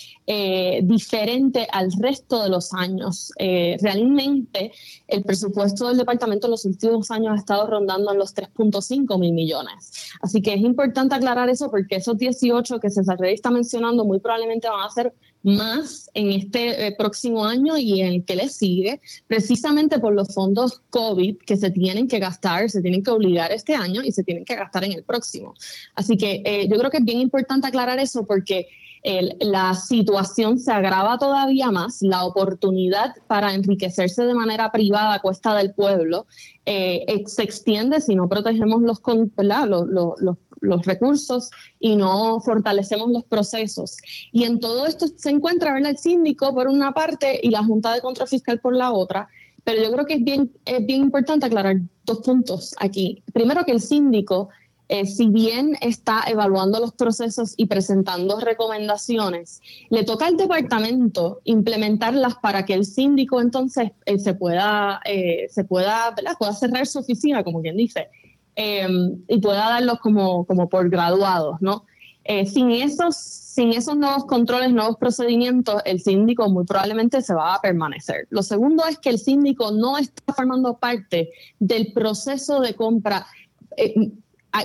diferente 0.84 1.66
al 1.72 1.90
resto 1.98 2.44
de 2.44 2.50
los 2.50 2.72
años. 2.72 3.32
realmente 3.36 4.70
el 5.08 5.24
presupuesto 5.24 5.88
del 5.88 5.96
departamento 5.96 6.46
en 6.46 6.52
los 6.52 6.64
últimos 6.64 7.10
años 7.10 7.32
ha 7.32 7.36
estado 7.36 7.66
rondando 7.66 8.12
en 8.12 8.18
los 8.18 8.32
3.5 8.32 9.18
mil 9.18 9.32
millones. 9.32 10.12
Así 10.22 10.40
que 10.40 10.54
es 10.54 10.60
importante 10.60 11.16
aclarar 11.16 11.48
eso 11.48 11.68
porque 11.68 11.96
esos 11.96 12.16
18 12.16 12.78
que 12.78 12.90
César 12.90 13.18
está 13.24 13.50
mencionando 13.50 14.04
muy 14.04 14.20
probablemente 14.20 14.68
van 14.68 14.86
a 14.86 14.90
ser 14.90 14.99
más 15.42 16.10
en 16.14 16.32
este 16.32 16.86
eh, 16.86 16.94
próximo 16.96 17.44
año 17.44 17.76
y 17.78 18.00
en 18.00 18.08
el 18.08 18.24
que 18.24 18.36
le 18.36 18.48
sigue, 18.48 19.00
precisamente 19.26 19.98
por 19.98 20.12
los 20.12 20.34
fondos 20.34 20.82
COVID 20.90 21.38
que 21.38 21.56
se 21.56 21.70
tienen 21.70 22.08
que 22.08 22.18
gastar, 22.18 22.68
se 22.68 22.82
tienen 22.82 23.02
que 23.02 23.10
obligar 23.10 23.50
este 23.52 23.74
año 23.74 24.02
y 24.02 24.12
se 24.12 24.22
tienen 24.22 24.44
que 24.44 24.56
gastar 24.56 24.84
en 24.84 24.92
el 24.92 25.02
próximo. 25.02 25.54
Así 25.94 26.16
que 26.16 26.42
eh, 26.44 26.68
yo 26.70 26.78
creo 26.78 26.90
que 26.90 26.98
es 26.98 27.04
bien 27.04 27.20
importante 27.20 27.68
aclarar 27.68 27.98
eso 27.98 28.26
porque 28.26 28.68
la 29.40 29.74
situación 29.74 30.58
se 30.58 30.70
agrava 30.72 31.16
todavía 31.16 31.70
más, 31.70 32.02
la 32.02 32.24
oportunidad 32.24 33.14
para 33.28 33.54
enriquecerse 33.54 34.24
de 34.24 34.34
manera 34.34 34.70
privada 34.70 35.14
a 35.14 35.20
cuesta 35.20 35.54
del 35.54 35.72
pueblo 35.72 36.26
eh, 36.66 37.24
se 37.26 37.42
extiende 37.42 38.00
si 38.00 38.14
no 38.14 38.28
protegemos 38.28 38.82
los, 38.82 39.00
recursos 40.84 41.50
y 41.78 41.96
no 41.96 42.40
fortalecemos 42.40 43.10
los 43.10 43.24
procesos. 43.24 43.96
Y 44.32 44.44
en 44.44 44.60
todo 44.60 44.86
esto 44.86 45.06
se 45.16 45.30
encuentra 45.30 45.76
el 45.78 45.98
síndico 45.98 46.54
por 46.54 46.68
una 46.68 46.92
parte 46.92 47.40
y 47.42 47.50
la 47.50 47.64
Junta 47.64 47.94
de 47.94 48.00
Control 48.00 48.28
Fiscal 48.28 48.60
por 48.60 48.76
la 48.76 48.92
otra. 48.92 49.28
Pero 49.64 49.82
yo 49.82 49.92
creo 49.92 50.06
que 50.06 50.14
es 50.14 50.24
bien, 50.24 50.52
es 50.64 50.84
bien 50.86 51.02
importante 51.02 51.46
aclarar 51.46 51.76
dos 52.04 52.20
puntos 52.20 52.74
aquí. 52.78 53.22
Primero 53.32 53.64
que 53.64 53.72
el 53.72 53.80
síndico 53.80 54.48
eh, 54.92 55.06
si 55.06 55.28
bien 55.28 55.76
está 55.80 56.24
evaluando 56.26 56.80
los 56.80 56.92
procesos 56.92 57.54
y 57.56 57.66
presentando 57.66 58.40
recomendaciones, 58.40 59.62
le 59.88 60.02
toca 60.02 60.26
al 60.26 60.36
departamento 60.36 61.40
implementarlas 61.44 62.34
para 62.42 62.64
que 62.64 62.74
el 62.74 62.84
síndico 62.84 63.40
entonces 63.40 63.92
eh, 64.04 64.18
se 64.18 64.34
pueda, 64.34 65.00
eh, 65.04 65.46
se 65.48 65.62
pueda, 65.62 66.12
pueda 66.36 66.52
cerrar 66.54 66.88
su 66.88 66.98
oficina, 66.98 67.44
como 67.44 67.62
quien 67.62 67.76
dice, 67.76 68.08
em, 68.60 69.22
y 69.28 69.38
pueda 69.40 69.70
darlos 69.70 69.98
como, 70.00 70.44
como 70.44 70.68
por 70.68 70.88
graduados, 70.90 71.56
¿no? 71.60 71.84
sin, 72.46 72.70
esos, 72.70 73.16
sin 73.16 73.70
esos 73.72 73.96
nuevos 73.96 74.24
controles, 74.24 74.72
nuevos 74.72 74.96
procedimientos, 74.98 75.82
el 75.84 76.00
síndico 76.00 76.48
muy 76.48 76.64
probablemente 76.64 77.22
se 77.22 77.34
va 77.34 77.54
a 77.54 77.60
permanecer. 77.60 78.28
Lo 78.30 78.44
segundo 78.44 78.84
es 78.86 78.98
que 78.98 79.10
el 79.10 79.18
síndico 79.18 79.72
no 79.72 79.98
está 79.98 80.32
formando 80.32 80.78
parte 80.78 81.30
del 81.58 81.92
proceso 81.92 82.60
de 82.60 82.74
compra 82.74 83.26
Ah, 83.78 83.84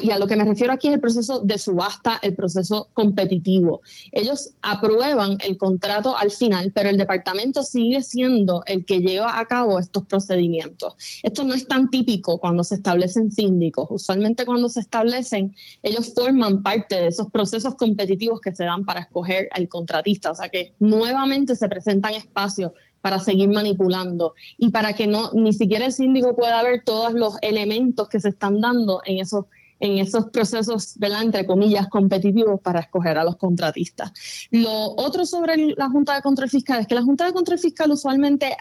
y 0.01 0.11
a 0.11 0.19
lo 0.19 0.27
que 0.27 0.35
me 0.35 0.43
refiero 0.43 0.73
aquí 0.73 0.87
es 0.87 0.95
el 0.95 0.99
proceso 0.99 1.39
de 1.41 1.57
subasta, 1.57 2.19
el 2.21 2.35
proceso 2.35 2.89
competitivo. 2.93 3.81
Ellos 4.11 4.51
aprueban 4.61 5.37
el 5.43 5.57
contrato 5.57 6.17
al 6.17 6.31
final, 6.31 6.71
pero 6.73 6.89
el 6.89 6.97
departamento 6.97 7.63
sigue 7.63 8.01
siendo 8.01 8.63
el 8.65 8.85
que 8.85 8.99
lleva 8.99 9.39
a 9.39 9.45
cabo 9.45 9.79
estos 9.79 10.05
procedimientos. 10.05 10.95
Esto 11.23 11.43
no 11.43 11.53
es 11.53 11.67
tan 11.67 11.89
típico 11.89 12.39
cuando 12.39 12.63
se 12.63 12.75
establecen 12.75 13.31
síndicos. 13.31 13.87
Usualmente 13.89 14.45
cuando 14.45 14.69
se 14.69 14.79
establecen, 14.79 15.55
ellos 15.83 16.13
forman 16.13 16.63
parte 16.63 16.95
de 16.95 17.07
esos 17.07 17.29
procesos 17.29 17.75
competitivos 17.75 18.41
que 18.41 18.55
se 18.55 18.63
dan 18.63 18.85
para 18.85 19.01
escoger 19.01 19.49
al 19.51 19.67
contratista. 19.67 20.31
O 20.31 20.35
sea 20.35 20.49
que 20.49 20.73
nuevamente 20.79 21.55
se 21.55 21.69
presentan 21.69 22.13
espacios 22.13 22.71
para 23.05 23.19
seguir 23.19 23.49
manipulando 23.49 24.33
y 24.57 24.71
para 24.71 24.93
que 24.93 25.05
no 25.05 25.29
ni 25.33 25.53
siquiera 25.53 25.85
el 25.85 25.91
síndico 25.91 26.35
pueda 26.35 26.63
ver 26.63 26.81
todos 26.83 27.13
los 27.13 27.35
elementos 27.43 28.09
que 28.09 28.19
se 28.19 28.29
están 28.29 28.59
dando 28.61 28.99
en 29.05 29.19
esos 29.19 29.45
en 29.79 29.97
esos 29.97 30.25
procesos, 30.29 30.93
¿verdad? 30.97 31.23
entre 31.23 31.45
comillas, 31.45 31.87
competitivos 31.89 32.61
para 32.61 32.79
escoger 32.79 33.17
a 33.17 33.23
los 33.23 33.35
contratistas. 33.35 34.11
Lo 34.51 34.95
otro 34.95 35.25
sobre 35.25 35.73
la 35.75 35.89
Junta 35.89 36.15
de 36.15 36.21
Control 36.21 36.49
Fiscal 36.49 36.79
es 36.79 36.87
que 36.87 36.95
la 36.95 37.03
Junta 37.03 37.25
de 37.25 37.33
Control 37.33 37.59
Fiscal 37.59 37.91
usualmente 37.91 38.55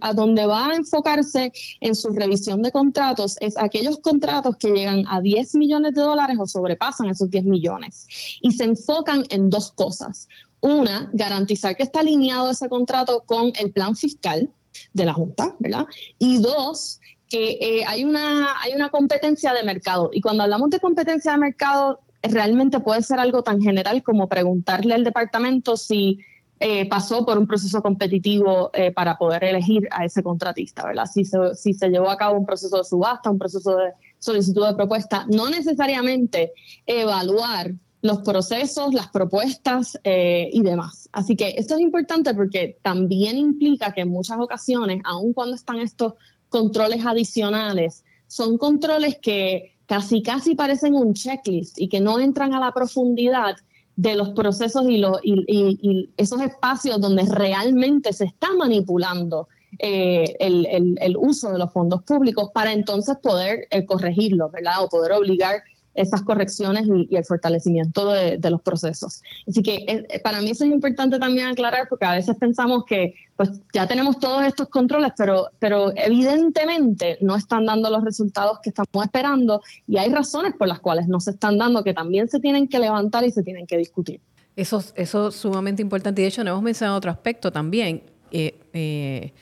a 0.00 0.12
donde 0.12 0.46
va 0.46 0.70
a 0.70 0.74
enfocarse 0.74 1.52
en 1.80 1.94
su 1.94 2.10
revisión 2.10 2.62
de 2.62 2.72
contratos 2.72 3.36
es 3.40 3.56
aquellos 3.56 3.98
contratos 3.98 4.56
que 4.56 4.70
llegan 4.70 5.04
a 5.08 5.20
10 5.20 5.54
millones 5.54 5.94
de 5.94 6.02
dólares 6.02 6.36
o 6.40 6.46
sobrepasan 6.46 7.08
esos 7.08 7.30
10 7.30 7.44
millones. 7.44 8.06
Y 8.40 8.52
se 8.52 8.64
enfocan 8.64 9.24
en 9.30 9.50
dos 9.50 9.72
cosas. 9.72 10.28
Una, 10.60 11.10
garantizar 11.12 11.76
que 11.76 11.84
está 11.84 12.00
alineado 12.00 12.50
ese 12.50 12.68
contrato 12.68 13.22
con 13.24 13.52
el 13.60 13.72
plan 13.72 13.94
fiscal 13.94 14.50
de 14.92 15.04
la 15.04 15.14
Junta, 15.14 15.54
¿verdad? 15.58 15.86
Y 16.18 16.38
dos, 16.38 17.00
que 17.28 17.58
eh, 17.60 17.84
hay, 17.86 18.04
una, 18.04 18.60
hay 18.60 18.72
una 18.74 18.90
competencia 18.90 19.52
de 19.52 19.64
mercado. 19.64 20.10
Y 20.12 20.20
cuando 20.20 20.44
hablamos 20.44 20.70
de 20.70 20.80
competencia 20.80 21.32
de 21.32 21.38
mercado, 21.38 22.00
realmente 22.22 22.80
puede 22.80 23.02
ser 23.02 23.18
algo 23.18 23.42
tan 23.42 23.60
general 23.60 24.02
como 24.02 24.28
preguntarle 24.28 24.94
al 24.94 25.04
departamento 25.04 25.76
si 25.76 26.20
eh, 26.58 26.88
pasó 26.88 27.26
por 27.26 27.36
un 27.36 27.46
proceso 27.46 27.82
competitivo 27.82 28.70
eh, 28.72 28.90
para 28.92 29.18
poder 29.18 29.44
elegir 29.44 29.88
a 29.90 30.04
ese 30.04 30.22
contratista, 30.22 30.86
¿verdad? 30.86 31.06
Si 31.06 31.24
se, 31.24 31.54
si 31.54 31.74
se 31.74 31.88
llevó 31.88 32.10
a 32.10 32.16
cabo 32.16 32.38
un 32.38 32.46
proceso 32.46 32.78
de 32.78 32.84
subasta, 32.84 33.30
un 33.30 33.38
proceso 33.38 33.76
de 33.76 33.92
solicitud 34.18 34.66
de 34.66 34.74
propuesta, 34.74 35.26
no 35.28 35.50
necesariamente 35.50 36.52
evaluar 36.86 37.72
los 38.02 38.18
procesos, 38.18 38.94
las 38.94 39.08
propuestas 39.08 39.98
y 40.04 40.62
demás. 40.62 41.08
Así 41.10 41.34
que 41.34 41.54
esto 41.56 41.74
es 41.74 41.80
importante 41.80 42.32
porque 42.34 42.78
también 42.80 43.36
implica 43.36 43.92
que 43.92 44.02
en 44.02 44.10
muchas 44.10 44.38
ocasiones, 44.38 45.00
aun 45.04 45.32
cuando 45.32 45.56
están 45.56 45.80
estos 45.80 46.14
controles 46.48 47.04
adicionales. 47.04 48.04
Son 48.26 48.58
controles 48.58 49.18
que 49.20 49.76
casi 49.86 50.22
casi 50.22 50.54
parecen 50.54 50.94
un 50.94 51.14
checklist 51.14 51.80
y 51.80 51.88
que 51.88 52.00
no 52.00 52.18
entran 52.18 52.54
a 52.54 52.60
la 52.60 52.72
profundidad 52.72 53.56
de 53.94 54.14
los 54.14 54.30
procesos 54.30 54.84
y, 54.88 54.98
los, 54.98 55.18
y, 55.22 56.10
esos 56.16 56.40
espacios 56.42 57.00
donde 57.00 57.22
realmente 57.22 58.12
se 58.12 58.24
está 58.24 58.52
manipulando 58.52 59.48
eh, 59.78 60.36
el, 60.38 61.16
uso 61.18 61.52
de 61.52 61.58
los 61.58 61.72
fondos 61.72 62.02
públicos 62.02 62.50
para 62.52 62.72
entonces 62.72 63.16
poder 63.22 63.66
eh, 63.70 63.86
corregirlo, 63.86 64.50
¿verdad? 64.50 64.84
O 64.84 64.88
poder 64.88 65.12
obligar 65.12 65.62
esas 65.96 66.22
correcciones 66.22 66.86
y, 66.86 67.14
el 67.16 67.24
fortalecimiento 67.24 68.12
de, 68.12 68.50
los 68.50 68.62
procesos. 68.62 69.22
Así 69.48 69.62
que 69.62 69.84
eh, 69.88 70.20
para 70.22 70.40
mí 70.40 70.50
eso 70.50 70.64
es 70.64 70.70
importante 70.70 71.18
también 71.18 71.48
aclarar 71.48 71.88
porque 71.88 72.04
a 72.04 72.14
veces 72.14 72.36
pensamos 72.38 72.84
que 72.84 73.14
pues 73.34 73.50
ya 73.72 73.86
tenemos 73.86 74.18
todos 74.18 74.44
estos 74.44 74.68
controles, 74.68 75.12
pero, 75.16 75.48
pero 75.58 75.92
evidentemente 75.96 77.18
no 77.20 77.36
están 77.36 77.66
dando 77.66 77.90
los 77.90 78.04
resultados 78.04 78.60
que 78.62 78.70
estamos 78.70 79.04
esperando 79.04 79.62
y 79.86 79.98
hay 79.98 80.10
razones 80.10 80.54
por 80.54 80.68
las 80.68 80.80
cuales 80.80 81.08
no 81.08 81.20
se 81.20 81.32
están 81.32 81.58
dando 81.58 81.82
que 81.82 81.92
también 81.92 82.28
se 82.28 82.40
tienen 82.40 82.68
que 82.68 82.78
levantar 82.78 83.24
y 83.24 83.30
se 83.30 83.42
tienen 83.42 83.66
que 83.66 83.76
discutir. 83.76 84.20
Eso, 84.54 84.82
eso 84.94 85.28
es 85.28 85.34
sumamente 85.34 85.82
importante 85.82 86.22
y 86.22 86.24
de 86.24 86.28
hecho 86.28 86.44
no 86.44 86.52
hemos 86.52 86.62
mencionado 86.62 86.96
otro 86.96 87.10
aspecto 87.10 87.50
también. 87.50 88.02
Eh, 88.30 88.58
eh, 88.72 89.32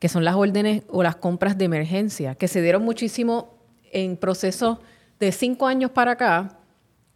que 0.00 0.08
son 0.08 0.24
las 0.24 0.34
órdenes 0.34 0.82
o 0.88 1.02
las 1.02 1.16
compras 1.16 1.58
de 1.58 1.66
emergencia, 1.66 2.34
que 2.34 2.48
se 2.48 2.62
dieron 2.62 2.82
muchísimo 2.82 3.54
en 3.92 4.16
procesos 4.16 4.78
de 5.20 5.32
cinco 5.32 5.66
años 5.66 5.90
para 5.90 6.12
acá, 6.12 6.58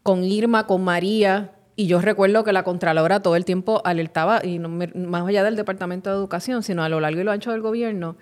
con 0.03 0.23
Irma, 0.23 0.67
con 0.67 0.85
María, 0.85 1.53
y 1.75 1.87
yo 1.87 2.01
recuerdo 2.01 2.45
que 2.45 2.53
la 2.53 2.63
Contralora 2.63 3.21
todo 3.21 3.35
el 3.35 3.47
tiempo 3.47 3.81
alertaba, 3.85 4.45
y 4.45 4.59
no 4.59 4.69
más 4.69 5.27
allá 5.27 5.43
del 5.43 5.57
Departamento 5.57 6.11
de 6.11 6.17
Educación, 6.17 6.63
sino 6.63 6.85
a 6.85 6.89
lo 6.89 7.01
largo 7.01 7.21
y 7.21 7.25
lo 7.25 7.33
ancho 7.33 7.51
del 7.51 7.63
gobierno, 7.63 8.17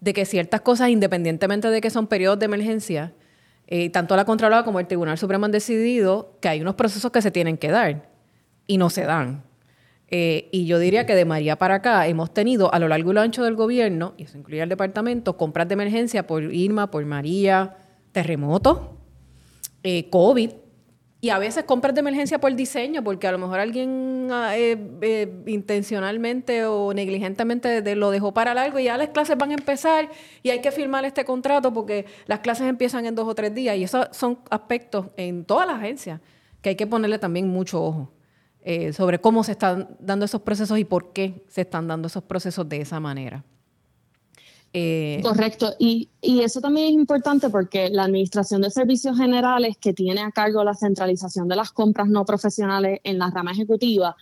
de 0.00 0.12
que 0.12 0.26
ciertas 0.26 0.60
cosas, 0.60 0.90
independientemente 0.90 1.70
de 1.70 1.80
que 1.80 1.90
son 1.90 2.08
periodos 2.08 2.40
de 2.40 2.46
emergencia, 2.46 3.14
eh, 3.68 3.90
tanto 3.90 4.16
la 4.16 4.24
Contralora 4.24 4.64
como 4.64 4.80
el 4.80 4.86
Tribunal 4.86 5.16
Supremo 5.18 5.46
han 5.46 5.52
decidido 5.52 6.36
que 6.40 6.48
hay 6.48 6.60
unos 6.60 6.74
procesos 6.74 7.10
que 7.12 7.22
se 7.22 7.30
tienen 7.30 7.58
que 7.58 7.70
dar 7.70 8.08
y 8.66 8.78
no 8.78 8.90
se 8.90 9.04
dan. 9.04 9.44
Eh, 10.10 10.48
y 10.52 10.66
yo 10.66 10.78
diría 10.78 11.06
que 11.06 11.14
de 11.14 11.26
María 11.26 11.56
para 11.56 11.76
acá 11.76 12.06
hemos 12.06 12.32
tenido 12.32 12.72
a 12.72 12.78
lo 12.78 12.88
largo 12.88 13.10
y 13.12 13.14
lo 13.14 13.20
ancho 13.20 13.44
del 13.44 13.54
gobierno, 13.54 14.14
y 14.16 14.24
eso 14.24 14.36
incluye 14.36 14.62
el 14.62 14.68
departamento, 14.68 15.36
compras 15.36 15.68
de 15.68 15.74
emergencia 15.74 16.26
por 16.26 16.42
Irma, 16.42 16.90
por 16.90 17.04
María, 17.04 17.76
terremotos, 18.12 18.97
eh, 19.82 20.08
COVID, 20.10 20.50
y 21.20 21.30
a 21.30 21.38
veces 21.40 21.64
compras 21.64 21.94
de 21.94 22.00
emergencia 22.00 22.38
por 22.38 22.54
diseño, 22.54 23.02
porque 23.02 23.26
a 23.26 23.32
lo 23.32 23.38
mejor 23.38 23.58
alguien 23.58 24.28
ah, 24.30 24.56
eh, 24.56 24.78
eh, 25.00 25.42
intencionalmente 25.46 26.64
o 26.64 26.94
negligentemente 26.94 27.96
lo 27.96 28.12
dejó 28.12 28.32
para 28.32 28.54
largo 28.54 28.78
y 28.78 28.84
ya 28.84 28.96
las 28.96 29.08
clases 29.08 29.36
van 29.36 29.50
a 29.50 29.54
empezar 29.54 30.10
y 30.44 30.50
hay 30.50 30.60
que 30.60 30.70
firmar 30.70 31.04
este 31.04 31.24
contrato 31.24 31.72
porque 31.72 32.06
las 32.26 32.38
clases 32.38 32.68
empiezan 32.68 33.04
en 33.04 33.16
dos 33.16 33.26
o 33.26 33.34
tres 33.34 33.52
días. 33.52 33.76
Y 33.76 33.82
esos 33.82 34.06
son 34.12 34.38
aspectos 34.48 35.06
en 35.16 35.44
todas 35.44 35.66
las 35.66 35.78
agencias 35.78 36.20
que 36.62 36.70
hay 36.70 36.76
que 36.76 36.86
ponerle 36.86 37.18
también 37.18 37.48
mucho 37.48 37.82
ojo 37.82 38.12
sobre 38.92 39.18
cómo 39.18 39.44
se 39.44 39.52
están 39.52 39.96
dando 39.98 40.26
esos 40.26 40.42
procesos 40.42 40.78
y 40.78 40.84
por 40.84 41.12
qué 41.14 41.42
se 41.48 41.62
están 41.62 41.88
dando 41.88 42.06
esos 42.06 42.22
procesos 42.22 42.68
de 42.68 42.82
esa 42.82 43.00
manera. 43.00 43.42
Eh, 44.72 45.20
Correcto, 45.22 45.74
y, 45.78 46.08
eso 46.20 46.60
también 46.60 46.88
es 46.88 46.92
importante 46.92 47.48
porque 47.48 47.88
la 47.90 48.04
Administración 48.04 48.60
de 48.60 48.70
Servicios 48.70 49.16
Generales, 49.16 49.76
que 49.80 49.94
tiene 49.94 50.20
a 50.20 50.30
cargo 50.30 50.62
la 50.62 50.74
centralización 50.74 51.48
de 51.48 51.56
las 51.56 51.72
compras 51.72 52.08
no 52.08 52.24
profesionales 52.24 53.00
en 53.02 53.18
la 53.18 53.30
rama 53.30 53.52
ejecutiva, 53.52 54.14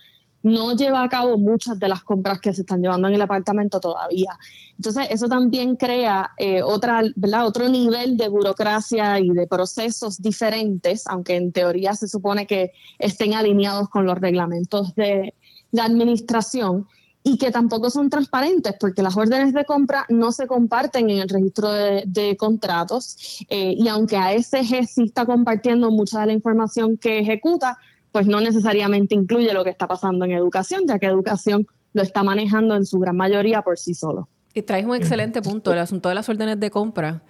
no 0.43 0.75
lleva 0.75 1.03
a 1.03 1.09
cabo 1.09 1.37
muchas 1.37 1.77
de 1.77 1.89
las 1.89 2.03
compras 2.03 2.39
que 2.39 2.53
se 2.53 2.61
están 2.61 2.81
llevando 2.81 3.07
en 3.07 3.15
el 3.15 3.21
apartamento 3.21 3.79
todavía. 3.79 4.37
Entonces, 4.77 5.07
eso 5.09 5.27
también 5.27 5.75
crea 5.75 6.31
eh, 6.37 6.61
otra, 6.61 7.01
¿verdad? 7.15 7.45
otro 7.45 7.67
nivel 7.67 8.15
de 8.15 8.29
burocracia 8.29 9.19
y 9.19 9.29
de 9.29 9.47
procesos 9.47 10.21
diferentes, 10.21 11.05
aunque 11.07 11.35
en 11.35 11.51
teoría 11.51 11.95
se 11.95 12.07
supone 12.07 12.47
que 12.47 12.71
estén 12.99 13.33
alineados 13.33 13.89
con 13.89 14.05
los 14.05 14.17
reglamentos 14.17 14.95
de 14.95 15.33
la 15.71 15.85
administración 15.85 16.87
y 17.27 17.37
que 17.37 17.51
tampoco 17.51 17.89
son 17.89 18.09
transparentes 18.09 18.73
porque 18.79 19.03
las 19.03 19.17
órdenes 19.17 19.53
de 19.53 19.65
compra 19.65 20.05
no 20.07 20.31
se 20.31 20.47
comparten 20.47 21.09
en 21.09 21.17
el 21.17 21.27
registro 21.27 21.69
de, 21.69 22.37
contratos 22.37 23.43
eh, 23.49 23.75
y 23.77 23.89
aunque 23.89 24.15
ASG 24.15 24.87
sí 24.87 25.03
está 25.03 25.25
compartiendo 25.25 25.91
mucha 25.91 26.21
de 26.21 26.27
la 26.27 26.33
información 26.33 26.95
que 26.97 27.19
ejecuta, 27.19 27.77
pues 28.13 28.27
no 28.27 28.39
necesariamente 28.39 29.13
incluye 29.13 29.51
lo 29.53 29.65
que 29.65 29.71
está 29.71 29.87
pasando 29.87 30.23
en 30.23 30.31
educación, 30.31 30.83
ya 30.87 30.99
que 30.99 31.07
educación 31.07 31.67
lo 31.91 32.01
está 32.01 32.23
manejando 32.23 32.75
en 32.77 32.85
su 32.85 32.97
gran 32.97 33.17
mayoría 33.17 33.61
por 33.61 33.77
sí 33.77 33.93
solo. 33.93 34.29
Y 34.53 34.61
traes 34.61 34.85
un 34.85 34.95
excelente 34.95 35.41
punto, 35.41 35.73
el 35.73 35.79
asunto 35.79 36.07
de 36.07 36.15
las 36.15 36.29
órdenes 36.29 36.57
de 36.61 36.71
compra. 36.71 37.23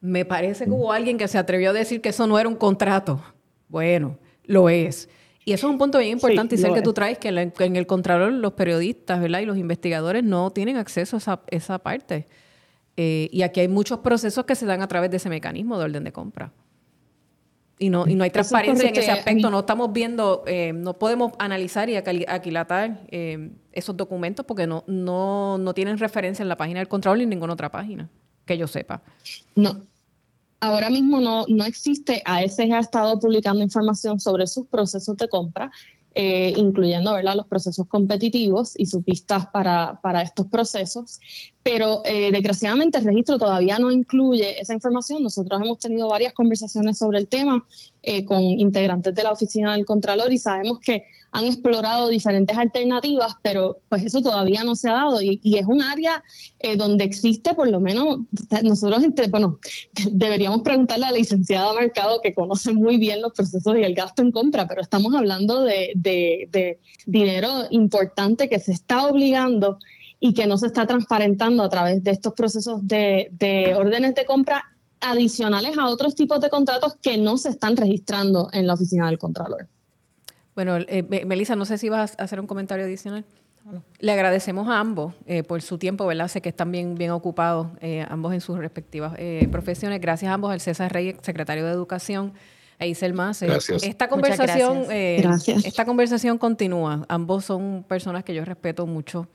Me 0.00 0.24
parece 0.24 0.66
que 0.66 0.70
hubo 0.70 0.92
alguien 0.92 1.18
que 1.18 1.26
se 1.26 1.38
atrevió 1.38 1.70
a 1.70 1.72
decir 1.72 2.00
que 2.00 2.10
eso 2.10 2.28
no 2.28 2.38
era 2.38 2.48
un 2.48 2.56
contrato. 2.56 3.20
Bueno, 3.68 4.18
lo 4.44 4.68
es. 4.68 5.08
Y 5.44 5.52
eso 5.52 5.66
es 5.66 5.72
un 5.72 5.78
punto 5.78 5.98
bien 5.98 6.12
importante 6.12 6.54
y 6.54 6.58
sé 6.58 6.72
que 6.72 6.82
tú 6.82 6.92
traes 6.92 7.18
que 7.18 7.28
en, 7.28 7.76
el 7.76 7.86
Contralor 7.86 8.32
los 8.32 8.52
periodistas 8.52 9.20
¿verdad? 9.20 9.40
y 9.40 9.46
los 9.46 9.56
investigadores 9.56 10.22
no 10.22 10.50
tienen 10.50 10.76
acceso 10.76 11.16
a 11.16 11.18
esa, 11.18 11.40
esa 11.48 11.78
parte. 11.80 12.28
Eh, 12.96 13.28
y 13.32 13.42
aquí 13.42 13.60
hay 13.60 13.68
muchos 13.68 14.00
procesos 14.00 14.44
que 14.44 14.54
se 14.54 14.66
dan 14.66 14.82
a 14.82 14.88
través 14.88 15.10
de 15.10 15.16
ese 15.16 15.28
mecanismo 15.28 15.78
de 15.78 15.84
orden 15.84 16.04
de 16.04 16.12
compra. 16.12 16.52
Y 17.78 17.90
no, 17.90 18.06
y 18.06 18.14
no 18.14 18.22
hay 18.22 18.30
transparencia 18.30 18.88
en 18.88 18.96
ese 18.96 19.10
aspecto. 19.10 19.50
No 19.50 19.60
estamos 19.60 19.92
viendo, 19.92 20.44
eh, 20.46 20.72
no 20.72 20.98
podemos 20.98 21.32
analizar 21.40 21.88
y 21.90 21.96
aquilatar 21.96 23.00
eh, 23.10 23.50
esos 23.72 23.96
documentos 23.96 24.46
porque 24.46 24.68
no, 24.68 24.84
no, 24.86 25.58
no 25.58 25.74
tienen 25.74 25.98
referencia 25.98 26.42
en 26.44 26.48
la 26.48 26.56
página 26.56 26.78
del 26.78 26.86
Contralor 26.86 27.18
ni 27.18 27.24
en 27.24 27.30
ninguna 27.30 27.54
otra 27.54 27.72
página, 27.72 28.08
que 28.44 28.56
yo 28.56 28.68
sepa. 28.68 29.02
No, 29.56 29.82
ahora 30.62 30.90
mismo 30.90 31.20
no, 31.20 31.44
no 31.48 31.64
existe. 31.64 32.22
ASG 32.24 32.72
ha 32.72 32.78
estado 32.78 33.18
publicando 33.18 33.62
información 33.62 34.20
sobre 34.20 34.46
sus 34.46 34.66
procesos 34.68 35.16
de 35.16 35.28
compra, 35.28 35.72
eh, 36.14 36.54
incluyendo 36.56 37.12
¿verdad? 37.12 37.34
los 37.34 37.48
procesos 37.48 37.88
competitivos 37.88 38.74
y 38.76 38.86
sus 38.86 39.02
pistas 39.02 39.48
para, 39.48 40.00
para 40.02 40.22
estos 40.22 40.46
procesos. 40.46 41.20
Pero 41.64 42.02
eh, 42.04 42.30
desgraciadamente 42.30 42.98
el 42.98 43.04
registro 43.04 43.38
todavía 43.38 43.80
no 43.80 43.90
incluye 43.90 44.60
esa 44.60 44.72
información. 44.72 45.22
Nosotros 45.24 45.60
hemos 45.60 45.80
tenido 45.80 46.08
varias 46.08 46.32
conversaciones 46.32 46.96
sobre 46.96 47.18
el 47.18 47.26
tema 47.26 47.66
eh, 48.04 48.24
con 48.24 48.42
integrantes 48.42 49.14
de 49.14 49.22
la 49.22 49.30
oficina 49.30 49.74
del 49.74 49.84
Contralor 49.84 50.32
y 50.32 50.38
sabemos 50.38 50.80
que 50.80 51.04
han 51.30 51.46
explorado 51.46 52.08
diferentes 52.08 52.56
alternativas, 52.58 53.36
pero 53.42 53.78
pues 53.88 54.04
eso 54.04 54.20
todavía 54.20 54.64
no 54.64 54.74
se 54.74 54.90
ha 54.90 54.94
dado 54.94 55.22
y, 55.22 55.40
es 55.44 55.66
un 55.66 55.80
área 55.80 56.24
eh, 56.58 56.76
donde 56.76 57.04
existe 57.04 57.54
por 57.54 57.68
lo 57.68 57.78
menos, 57.78 58.18
nosotros, 58.64 59.04
bueno, 59.30 59.60
deberíamos 60.10 60.62
preguntarle 60.62 61.06
a 61.06 61.10
la 61.12 61.16
licenciada 61.16 61.72
Mercado 61.74 62.20
que 62.20 62.34
conoce 62.34 62.72
muy 62.72 62.98
bien 62.98 63.22
los 63.22 63.32
procesos 63.32 63.76
y 63.78 63.84
el 63.84 63.94
gasto 63.94 64.20
en 64.20 64.32
compra, 64.32 64.66
pero 64.66 64.82
estamos 64.82 65.14
hablando 65.14 65.62
de, 65.62 66.78
dinero 67.06 67.66
importante 67.70 68.48
que 68.48 68.58
se 68.58 68.72
está 68.72 69.06
obligando 69.06 69.78
y 70.18 70.34
que 70.34 70.46
no 70.46 70.58
se 70.58 70.66
está 70.66 70.86
transparentando 70.86 71.62
a 71.62 71.68
través 71.68 72.02
de 72.02 72.10
estos 72.10 72.32
procesos 72.34 72.80
de 72.82 73.74
órdenes 73.76 74.16
de 74.16 74.24
compra 74.24 74.71
adicionales 75.02 75.76
a 75.76 75.88
otros 75.88 76.14
tipos 76.14 76.40
de 76.40 76.48
contratos 76.48 76.96
que 77.02 77.18
no 77.18 77.36
se 77.36 77.50
están 77.50 77.76
registrando 77.76 78.48
en 78.52 78.66
la 78.66 78.74
oficina 78.74 79.06
del 79.06 79.18
Contralor. 79.18 79.68
Bueno, 80.54 80.76
eh, 80.78 81.24
Melissa, 81.26 81.56
no 81.56 81.64
sé 81.64 81.78
si 81.78 81.88
vas 81.88 82.14
a 82.18 82.24
hacer 82.24 82.40
un 82.40 82.46
comentario 82.46 82.84
adicional. 82.84 83.24
Le 84.00 84.12
agradecemos 84.12 84.68
a 84.68 84.80
ambos 84.80 85.14
eh, 85.26 85.42
por 85.44 85.62
su 85.62 85.78
tiempo, 85.78 86.04
¿verdad? 86.06 86.28
Sé 86.28 86.40
que 86.40 86.48
están 86.48 86.72
bien, 86.72 86.96
bien 86.96 87.12
ocupados, 87.12 87.68
eh, 87.80 88.04
ambos 88.08 88.32
en 88.32 88.40
sus 88.40 88.58
respectivas 88.58 89.14
eh, 89.18 89.46
profesiones. 89.52 90.00
Gracias 90.00 90.30
a 90.30 90.34
ambos, 90.34 90.50
al 90.50 90.60
César 90.60 90.92
Rey, 90.92 91.16
secretario 91.22 91.64
de 91.64 91.72
Educación, 91.72 92.32
e 92.78 92.88
Isel 92.88 93.14
Más. 93.14 93.40
Gracias. 93.40 93.84
Esta 93.84 94.08
conversación, 94.08 94.86
esta 94.90 95.84
conversación 95.84 96.38
continúa. 96.38 97.06
Ambos 97.08 97.44
son 97.44 97.84
personas 97.86 98.24
que 98.24 98.34
yo 98.34 98.44
respeto 98.44 98.86
mucho. 98.86 99.28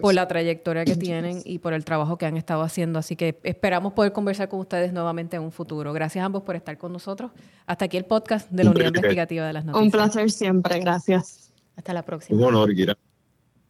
Por 0.00 0.14
la 0.14 0.28
trayectoria 0.28 0.84
que 0.84 0.96
tienen 0.96 1.42
y 1.44 1.58
por 1.58 1.72
el 1.72 1.84
trabajo 1.84 2.18
que 2.18 2.26
han 2.26 2.36
estado 2.36 2.62
haciendo. 2.62 2.98
Así 2.98 3.16
que 3.16 3.38
esperamos 3.42 3.92
poder 3.92 4.12
conversar 4.12 4.48
con 4.48 4.60
ustedes 4.60 4.92
nuevamente 4.92 5.36
en 5.36 5.42
un 5.42 5.52
futuro. 5.52 5.92
Gracias 5.92 6.22
a 6.22 6.26
ambos 6.26 6.42
por 6.42 6.56
estar 6.56 6.78
con 6.78 6.92
nosotros. 6.92 7.32
Hasta 7.66 7.86
aquí 7.86 7.96
el 7.96 8.04
podcast 8.04 8.50
de 8.50 8.64
la 8.64 8.70
Unidad 8.70 8.94
Investigativa 8.94 9.46
de 9.46 9.52
las 9.52 9.64
Noticias. 9.64 9.84
Un 9.84 9.90
placer 9.90 10.30
siempre. 10.30 10.80
Gracias. 10.80 11.52
Hasta 11.76 11.92
la 11.92 12.04
próxima. 12.04 12.38
Un 12.38 12.44
honor, 12.44 12.74
Gira. 12.74 12.96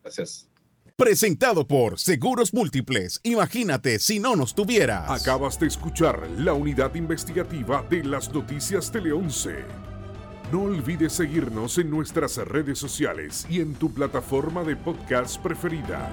Gracias. 0.03 0.49
Presentado 0.97 1.67
por 1.67 1.99
Seguros 1.99 2.53
Múltiples. 2.53 3.21
Imagínate 3.23 3.99
si 3.99 4.21
no 4.21 4.37
nos 4.37 4.55
tuvieras. 4.55 5.11
Acabas 5.11 5.59
de 5.59 5.67
escuchar 5.67 6.29
la 6.39 6.53
unidad 6.53 6.95
investigativa 6.95 7.85
de 7.89 8.05
las 8.05 8.33
noticias 8.33 8.93
Tele 8.93 9.13
11. 9.13 9.92
No 10.53 10.65
olvides 10.65 11.15
seguirnos 11.15 11.79
en 11.79 11.89
nuestras 11.89 12.37
redes 12.37 12.79
sociales 12.79 13.47
y 13.49 13.63
en 13.63 13.73
tu 13.73 13.91
plataforma 13.91 14.63
de 14.63 14.77
podcast 14.77 15.41
preferida. 15.41 16.13